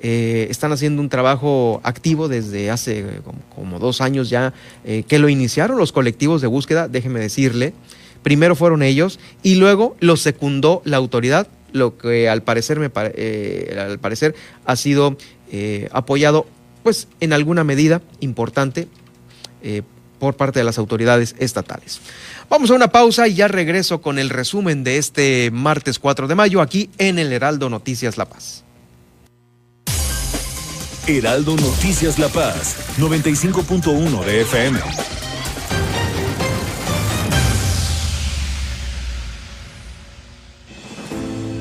eh, 0.00 0.46
están 0.48 0.70
haciendo 0.70 1.02
un 1.02 1.08
trabajo 1.08 1.80
activo 1.82 2.28
desde 2.28 2.70
hace 2.70 3.22
como, 3.56 3.80
dos 3.80 4.00
años 4.00 4.30
ya 4.30 4.52
que 4.84 5.18
lo 5.18 5.28
iniciaron 5.28 5.78
los 5.78 5.90
colectivos 5.90 6.42
de 6.42 6.46
búsqueda, 6.46 6.86
déjeme 6.86 7.18
decirle. 7.18 7.74
Primero 8.22 8.54
fueron 8.54 8.82
ellos 8.82 9.18
y 9.42 9.56
luego 9.56 9.96
lo 10.00 10.16
secundó 10.16 10.82
la 10.84 10.96
autoridad, 10.96 11.48
lo 11.76 11.96
que 11.96 12.28
al 12.28 12.42
parecer, 12.42 12.78
me, 12.78 12.90
eh, 12.94 13.76
al 13.78 13.98
parecer 13.98 14.34
ha 14.64 14.76
sido 14.76 15.16
apoyado 15.92 16.46
pues 16.82 17.08
en 17.20 17.32
alguna 17.32 17.62
medida 17.62 18.02
importante 18.20 18.88
por 20.18 20.34
parte 20.34 20.58
de 20.58 20.64
las 20.64 20.78
autoridades 20.78 21.34
estatales. 21.38 22.00
Vamos 22.48 22.70
a 22.70 22.74
una 22.74 22.88
pausa 22.88 23.28
y 23.28 23.34
ya 23.34 23.48
regreso 23.48 24.00
con 24.00 24.18
el 24.18 24.30
resumen 24.30 24.84
de 24.84 24.98
este 24.98 25.50
martes 25.52 25.98
4 25.98 26.28
de 26.28 26.34
mayo 26.34 26.60
aquí 26.60 26.90
en 26.98 27.18
el 27.18 27.32
Heraldo 27.32 27.68
Noticias 27.68 28.16
La 28.16 28.24
Paz. 28.26 28.64
Heraldo 31.06 31.56
Noticias 31.56 32.18
La 32.18 32.28
Paz, 32.28 32.76
95.1 32.98 34.24
de 34.24 34.40
FM. 34.42 35.15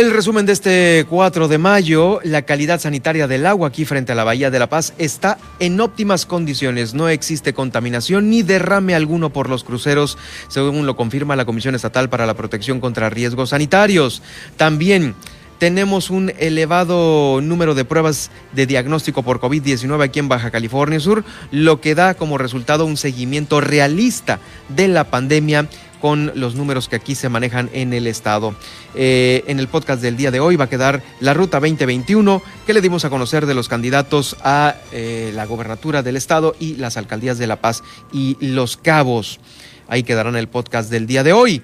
El 0.00 0.12
resumen 0.12 0.46
de 0.46 0.52
este 0.54 1.04
4 1.10 1.46
de 1.46 1.58
mayo, 1.58 2.20
la 2.24 2.40
calidad 2.40 2.80
sanitaria 2.80 3.26
del 3.26 3.44
agua 3.44 3.68
aquí 3.68 3.84
frente 3.84 4.12
a 4.12 4.14
la 4.14 4.24
Bahía 4.24 4.50
de 4.50 4.58
la 4.58 4.70
Paz 4.70 4.94
está 4.96 5.36
en 5.58 5.78
óptimas 5.78 6.24
condiciones. 6.24 6.94
No 6.94 7.10
existe 7.10 7.52
contaminación 7.52 8.30
ni 8.30 8.42
derrame 8.42 8.94
alguno 8.94 9.28
por 9.28 9.50
los 9.50 9.62
cruceros, 9.62 10.16
según 10.48 10.86
lo 10.86 10.96
confirma 10.96 11.36
la 11.36 11.44
Comisión 11.44 11.74
Estatal 11.74 12.08
para 12.08 12.24
la 12.24 12.32
Protección 12.32 12.80
contra 12.80 13.10
Riesgos 13.10 13.50
Sanitarios. 13.50 14.22
También 14.56 15.14
tenemos 15.58 16.08
un 16.08 16.32
elevado 16.38 17.42
número 17.42 17.74
de 17.74 17.84
pruebas 17.84 18.30
de 18.54 18.64
diagnóstico 18.64 19.22
por 19.22 19.38
COVID-19 19.38 20.02
aquí 20.02 20.18
en 20.18 20.28
Baja 20.28 20.50
California 20.50 20.98
Sur, 20.98 21.22
lo 21.50 21.82
que 21.82 21.94
da 21.94 22.14
como 22.14 22.38
resultado 22.38 22.86
un 22.86 22.96
seguimiento 22.96 23.60
realista 23.60 24.40
de 24.70 24.88
la 24.88 25.04
pandemia 25.04 25.68
con 26.00 26.32
los 26.34 26.54
números 26.54 26.88
que 26.88 26.96
aquí 26.96 27.14
se 27.14 27.28
manejan 27.28 27.70
en 27.72 27.92
el 27.92 28.06
estado. 28.06 28.54
Eh, 28.94 29.44
en 29.46 29.60
el 29.60 29.68
podcast 29.68 30.02
del 30.02 30.16
día 30.16 30.30
de 30.30 30.40
hoy 30.40 30.56
va 30.56 30.64
a 30.64 30.68
quedar 30.68 31.02
la 31.20 31.34
ruta 31.34 31.60
2021 31.60 32.42
que 32.66 32.72
le 32.72 32.80
dimos 32.80 33.04
a 33.04 33.10
conocer 33.10 33.46
de 33.46 33.54
los 33.54 33.68
candidatos 33.68 34.36
a 34.42 34.76
eh, 34.92 35.30
la 35.34 35.46
gobernatura 35.46 36.02
del 36.02 36.16
estado 36.16 36.56
y 36.58 36.76
las 36.76 36.96
alcaldías 36.96 37.38
de 37.38 37.46
La 37.46 37.60
Paz 37.60 37.82
y 38.12 38.36
Los 38.40 38.76
Cabos. 38.76 39.40
Ahí 39.88 40.02
quedarán 40.02 40.36
el 40.36 40.48
podcast 40.48 40.90
del 40.90 41.06
día 41.06 41.22
de 41.22 41.32
hoy. 41.32 41.62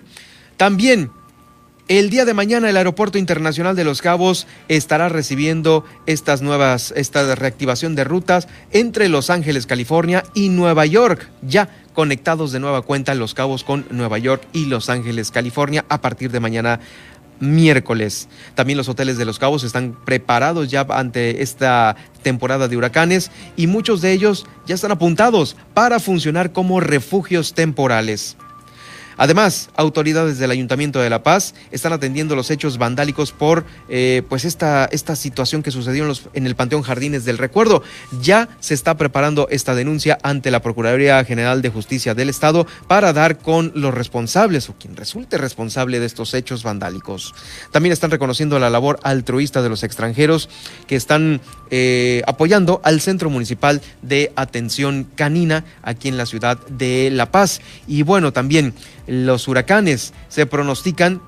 También 0.56 1.10
el 1.88 2.10
día 2.10 2.24
de 2.24 2.34
mañana 2.34 2.68
el 2.68 2.76
Aeropuerto 2.76 3.16
Internacional 3.16 3.76
de 3.76 3.84
Los 3.84 4.02
Cabos 4.02 4.46
estará 4.68 5.08
recibiendo 5.08 5.84
estas 6.06 6.42
nuevas, 6.42 6.92
esta 6.96 7.34
reactivación 7.36 7.94
de 7.94 8.02
rutas 8.02 8.48
entre 8.72 9.08
Los 9.08 9.30
Ángeles, 9.30 9.66
California 9.66 10.24
y 10.34 10.48
Nueva 10.48 10.84
York, 10.86 11.30
ya 11.42 11.68
conectados 11.94 12.50
de 12.50 12.58
nueva 12.58 12.82
cuenta 12.82 13.14
Los 13.14 13.34
Cabos 13.34 13.62
con 13.62 13.86
Nueva 13.90 14.18
York 14.18 14.42
y 14.52 14.66
Los 14.66 14.90
Ángeles, 14.90 15.30
California, 15.30 15.84
a 15.88 16.00
partir 16.00 16.32
de 16.32 16.40
mañana 16.40 16.80
miércoles. 17.38 18.28
También 18.56 18.78
los 18.78 18.88
hoteles 18.88 19.16
de 19.16 19.24
Los 19.24 19.38
Cabos 19.38 19.62
están 19.62 19.96
preparados 20.04 20.68
ya 20.68 20.86
ante 20.90 21.42
esta 21.42 21.94
temporada 22.22 22.66
de 22.66 22.76
huracanes 22.76 23.30
y 23.54 23.68
muchos 23.68 24.00
de 24.00 24.12
ellos 24.12 24.46
ya 24.66 24.74
están 24.74 24.90
apuntados 24.90 25.56
para 25.72 26.00
funcionar 26.00 26.52
como 26.52 26.80
refugios 26.80 27.54
temporales. 27.54 28.36
Además, 29.16 29.70
autoridades 29.76 30.38
del 30.38 30.50
Ayuntamiento 30.50 31.00
de 31.00 31.10
La 31.10 31.22
Paz 31.22 31.54
están 31.70 31.92
atendiendo 31.92 32.36
los 32.36 32.50
hechos 32.50 32.78
vandálicos 32.78 33.32
por 33.32 33.64
eh, 33.88 34.22
pues 34.28 34.44
esta, 34.44 34.86
esta 34.92 35.16
situación 35.16 35.62
que 35.62 35.70
sucedió 35.70 36.12
en, 36.34 36.46
el 36.46 36.54
Panteón 36.54 36.82
Jardines 36.82 37.24
del 37.24 37.38
Recuerdo. 37.38 37.82
Ya 38.20 38.48
se 38.60 38.74
está 38.74 38.96
preparando 38.96 39.48
esta 39.50 39.74
denuncia 39.74 40.18
ante 40.22 40.50
la 40.50 40.60
Procuraduría 40.60 41.24
General 41.24 41.62
de 41.62 41.70
Justicia 41.70 42.14
del 42.14 42.28
Estado 42.28 42.66
para 42.86 43.12
dar 43.12 43.38
con 43.38 43.72
los 43.74 43.94
responsables 43.94 44.68
o 44.68 44.74
quien 44.74 44.96
resulte 44.96 45.38
responsable 45.38 45.98
de 45.98 46.06
estos 46.06 46.34
hechos 46.34 46.62
vandálicos. 46.62 47.34
También 47.72 47.92
están 47.92 48.10
reconociendo 48.10 48.58
la 48.58 48.70
labor 48.70 48.98
altruista 49.02 49.62
de 49.62 49.68
los 49.68 49.82
extranjeros 49.82 50.48
que 50.86 50.96
están 50.96 51.40
eh, 51.70 52.22
apoyando 52.26 52.80
al 52.84 53.00
Centro 53.00 53.30
Municipal 53.30 53.80
de 54.02 54.32
Atención 54.36 55.06
Canina 55.14 55.64
aquí 55.82 56.08
en 56.08 56.16
la 56.16 56.26
ciudad 56.26 56.58
de 56.68 57.10
La 57.10 57.30
Paz. 57.30 57.60
Y 57.86 58.02
bueno, 58.02 58.32
también 58.32 58.74
los 59.06 59.48
huracanes. 59.48 60.12
Se 60.28 60.46
pronostican 60.46 61.22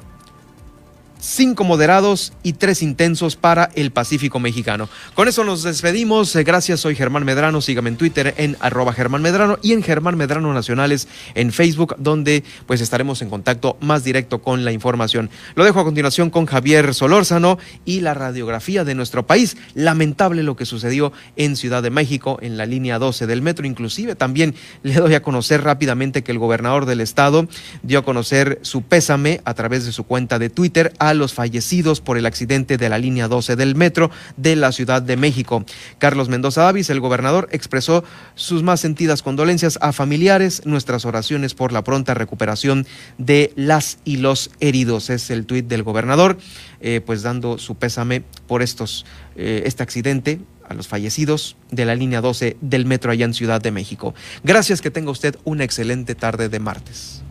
cinco 1.20 1.64
moderados 1.64 2.32
y 2.42 2.54
tres 2.54 2.82
intensos 2.82 3.36
para 3.36 3.70
el 3.74 3.90
Pacífico 3.90 4.40
mexicano. 4.40 4.88
Con 5.14 5.28
eso 5.28 5.44
nos 5.44 5.62
despedimos. 5.62 6.34
Eh, 6.36 6.44
gracias, 6.44 6.80
soy 6.80 6.94
Germán 6.94 7.24
Medrano. 7.24 7.60
Sígame 7.60 7.90
en 7.90 7.96
Twitter 7.96 8.34
en 8.36 8.56
arroba 8.60 8.92
Germán 8.92 9.22
Medrano 9.22 9.58
y 9.62 9.72
en 9.72 9.82
Germán 9.82 10.16
Medrano 10.16 10.52
Nacionales 10.52 11.08
en 11.34 11.52
Facebook, 11.52 11.96
donde 11.98 12.44
pues 12.66 12.80
estaremos 12.80 13.22
en 13.22 13.30
contacto 13.30 13.76
más 13.80 14.04
directo 14.04 14.40
con 14.42 14.64
la 14.64 14.72
información. 14.72 15.30
Lo 15.54 15.64
dejo 15.64 15.80
a 15.80 15.84
continuación 15.84 16.30
con 16.30 16.46
Javier 16.46 16.94
Solórzano 16.94 17.58
y 17.84 18.00
la 18.00 18.14
radiografía 18.14 18.84
de 18.84 18.94
nuestro 18.94 19.26
país. 19.26 19.56
Lamentable 19.74 20.42
lo 20.42 20.56
que 20.56 20.66
sucedió 20.66 21.12
en 21.36 21.56
Ciudad 21.56 21.82
de 21.82 21.90
México, 21.90 22.38
en 22.40 22.56
la 22.56 22.66
línea 22.66 22.98
12 22.98 23.26
del 23.26 23.42
metro. 23.42 23.66
Inclusive 23.66 24.14
también 24.14 24.54
le 24.82 24.94
doy 24.94 25.14
a 25.14 25.22
conocer 25.22 25.62
rápidamente 25.62 26.22
que 26.22 26.32
el 26.32 26.38
gobernador 26.38 26.86
del 26.86 27.00
estado 27.00 27.48
dio 27.82 28.00
a 28.00 28.04
conocer 28.04 28.58
su 28.62 28.82
pésame 28.82 29.40
a 29.44 29.54
través 29.54 29.84
de 29.84 29.92
su 29.92 30.04
cuenta 30.04 30.38
de 30.38 30.50
Twitter 30.50 30.92
a 31.08 31.14
los 31.14 31.32
fallecidos 31.32 32.02
por 32.02 32.18
el 32.18 32.26
accidente 32.26 32.76
de 32.76 32.88
la 32.90 32.98
línea 32.98 33.28
12 33.28 33.56
del 33.56 33.74
metro 33.74 34.10
de 34.36 34.56
la 34.56 34.72
Ciudad 34.72 35.00
de 35.00 35.16
México. 35.16 35.64
Carlos 35.98 36.28
Mendoza 36.28 36.64
Davis, 36.64 36.90
el 36.90 37.00
gobernador, 37.00 37.48
expresó 37.50 38.04
sus 38.34 38.62
más 38.62 38.80
sentidas 38.80 39.22
condolencias 39.22 39.78
a 39.80 39.94
familiares, 39.94 40.62
nuestras 40.66 41.06
oraciones 41.06 41.54
por 41.54 41.72
la 41.72 41.82
pronta 41.82 42.12
recuperación 42.12 42.86
de 43.16 43.52
las 43.56 43.98
y 44.04 44.18
los 44.18 44.50
heridos. 44.60 45.08
Es 45.08 45.30
el 45.30 45.46
tuit 45.46 45.66
del 45.66 45.82
gobernador, 45.82 46.36
eh, 46.80 47.00
pues 47.04 47.22
dando 47.22 47.56
su 47.56 47.76
pésame 47.76 48.22
por 48.46 48.60
estos, 48.60 49.06
eh, 49.34 49.62
este 49.64 49.82
accidente 49.82 50.40
a 50.68 50.74
los 50.74 50.88
fallecidos 50.88 51.56
de 51.70 51.86
la 51.86 51.94
línea 51.94 52.20
12 52.20 52.58
del 52.60 52.84
metro 52.84 53.10
allá 53.10 53.24
en 53.24 53.32
Ciudad 53.32 53.62
de 53.62 53.70
México. 53.70 54.14
Gracias, 54.44 54.82
que 54.82 54.90
tenga 54.90 55.10
usted 55.10 55.36
una 55.44 55.64
excelente 55.64 56.14
tarde 56.14 56.50
de 56.50 56.60
martes. 56.60 57.22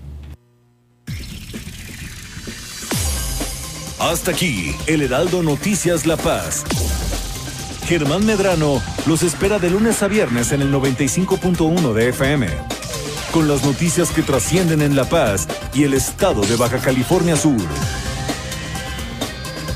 Hasta 4.00 4.30
aquí, 4.30 4.76
el 4.86 5.02
Heraldo 5.02 5.41
Noticias 5.41 6.06
La 6.06 6.18
Paz. 6.18 6.64
Germán 7.88 8.26
Medrano 8.28 8.80
los 9.08 9.24
espera 9.24 9.58
de 9.58 9.72
lunes 9.72 10.04
a 10.04 10.08
viernes 10.08 10.52
en 10.52 10.62
el 10.62 10.72
95.1 10.72 11.93
de 11.93 12.10
FM. 12.10 12.48
Con 13.32 13.48
las 13.48 13.64
noticias 13.64 14.12
que 14.12 14.22
trascienden 14.22 14.84
en 14.84 14.95
La 14.95 15.06
Paz 15.06 15.48
y 15.74 15.84
el 15.84 15.95
estado 15.95 16.41
de 16.41 16.56
Baja 16.58 16.78
California 16.78 17.36
Sur. 17.36 17.60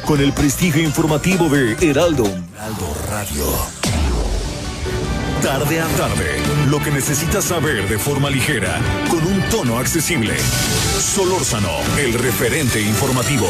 Con 0.05 0.21
el 0.21 0.33
prestigio 0.33 0.83
informativo 0.83 1.49
de 1.49 1.73
Heraldo, 1.81 2.25
Heraldo 2.25 2.95
Radio. 3.09 3.45
Tarde 5.41 5.81
a 5.81 5.87
tarde, 5.97 6.37
lo 6.69 6.79
que 6.83 6.91
necesitas 6.91 7.45
saber 7.45 7.89
de 7.89 7.97
forma 7.97 8.29
ligera, 8.29 8.79
con 9.09 9.25
un 9.25 9.41
tono 9.49 9.79
accesible. 9.79 10.37
Solórzano, 10.99 11.71
el 11.97 12.13
referente 12.13 12.79
informativo. 12.79 13.47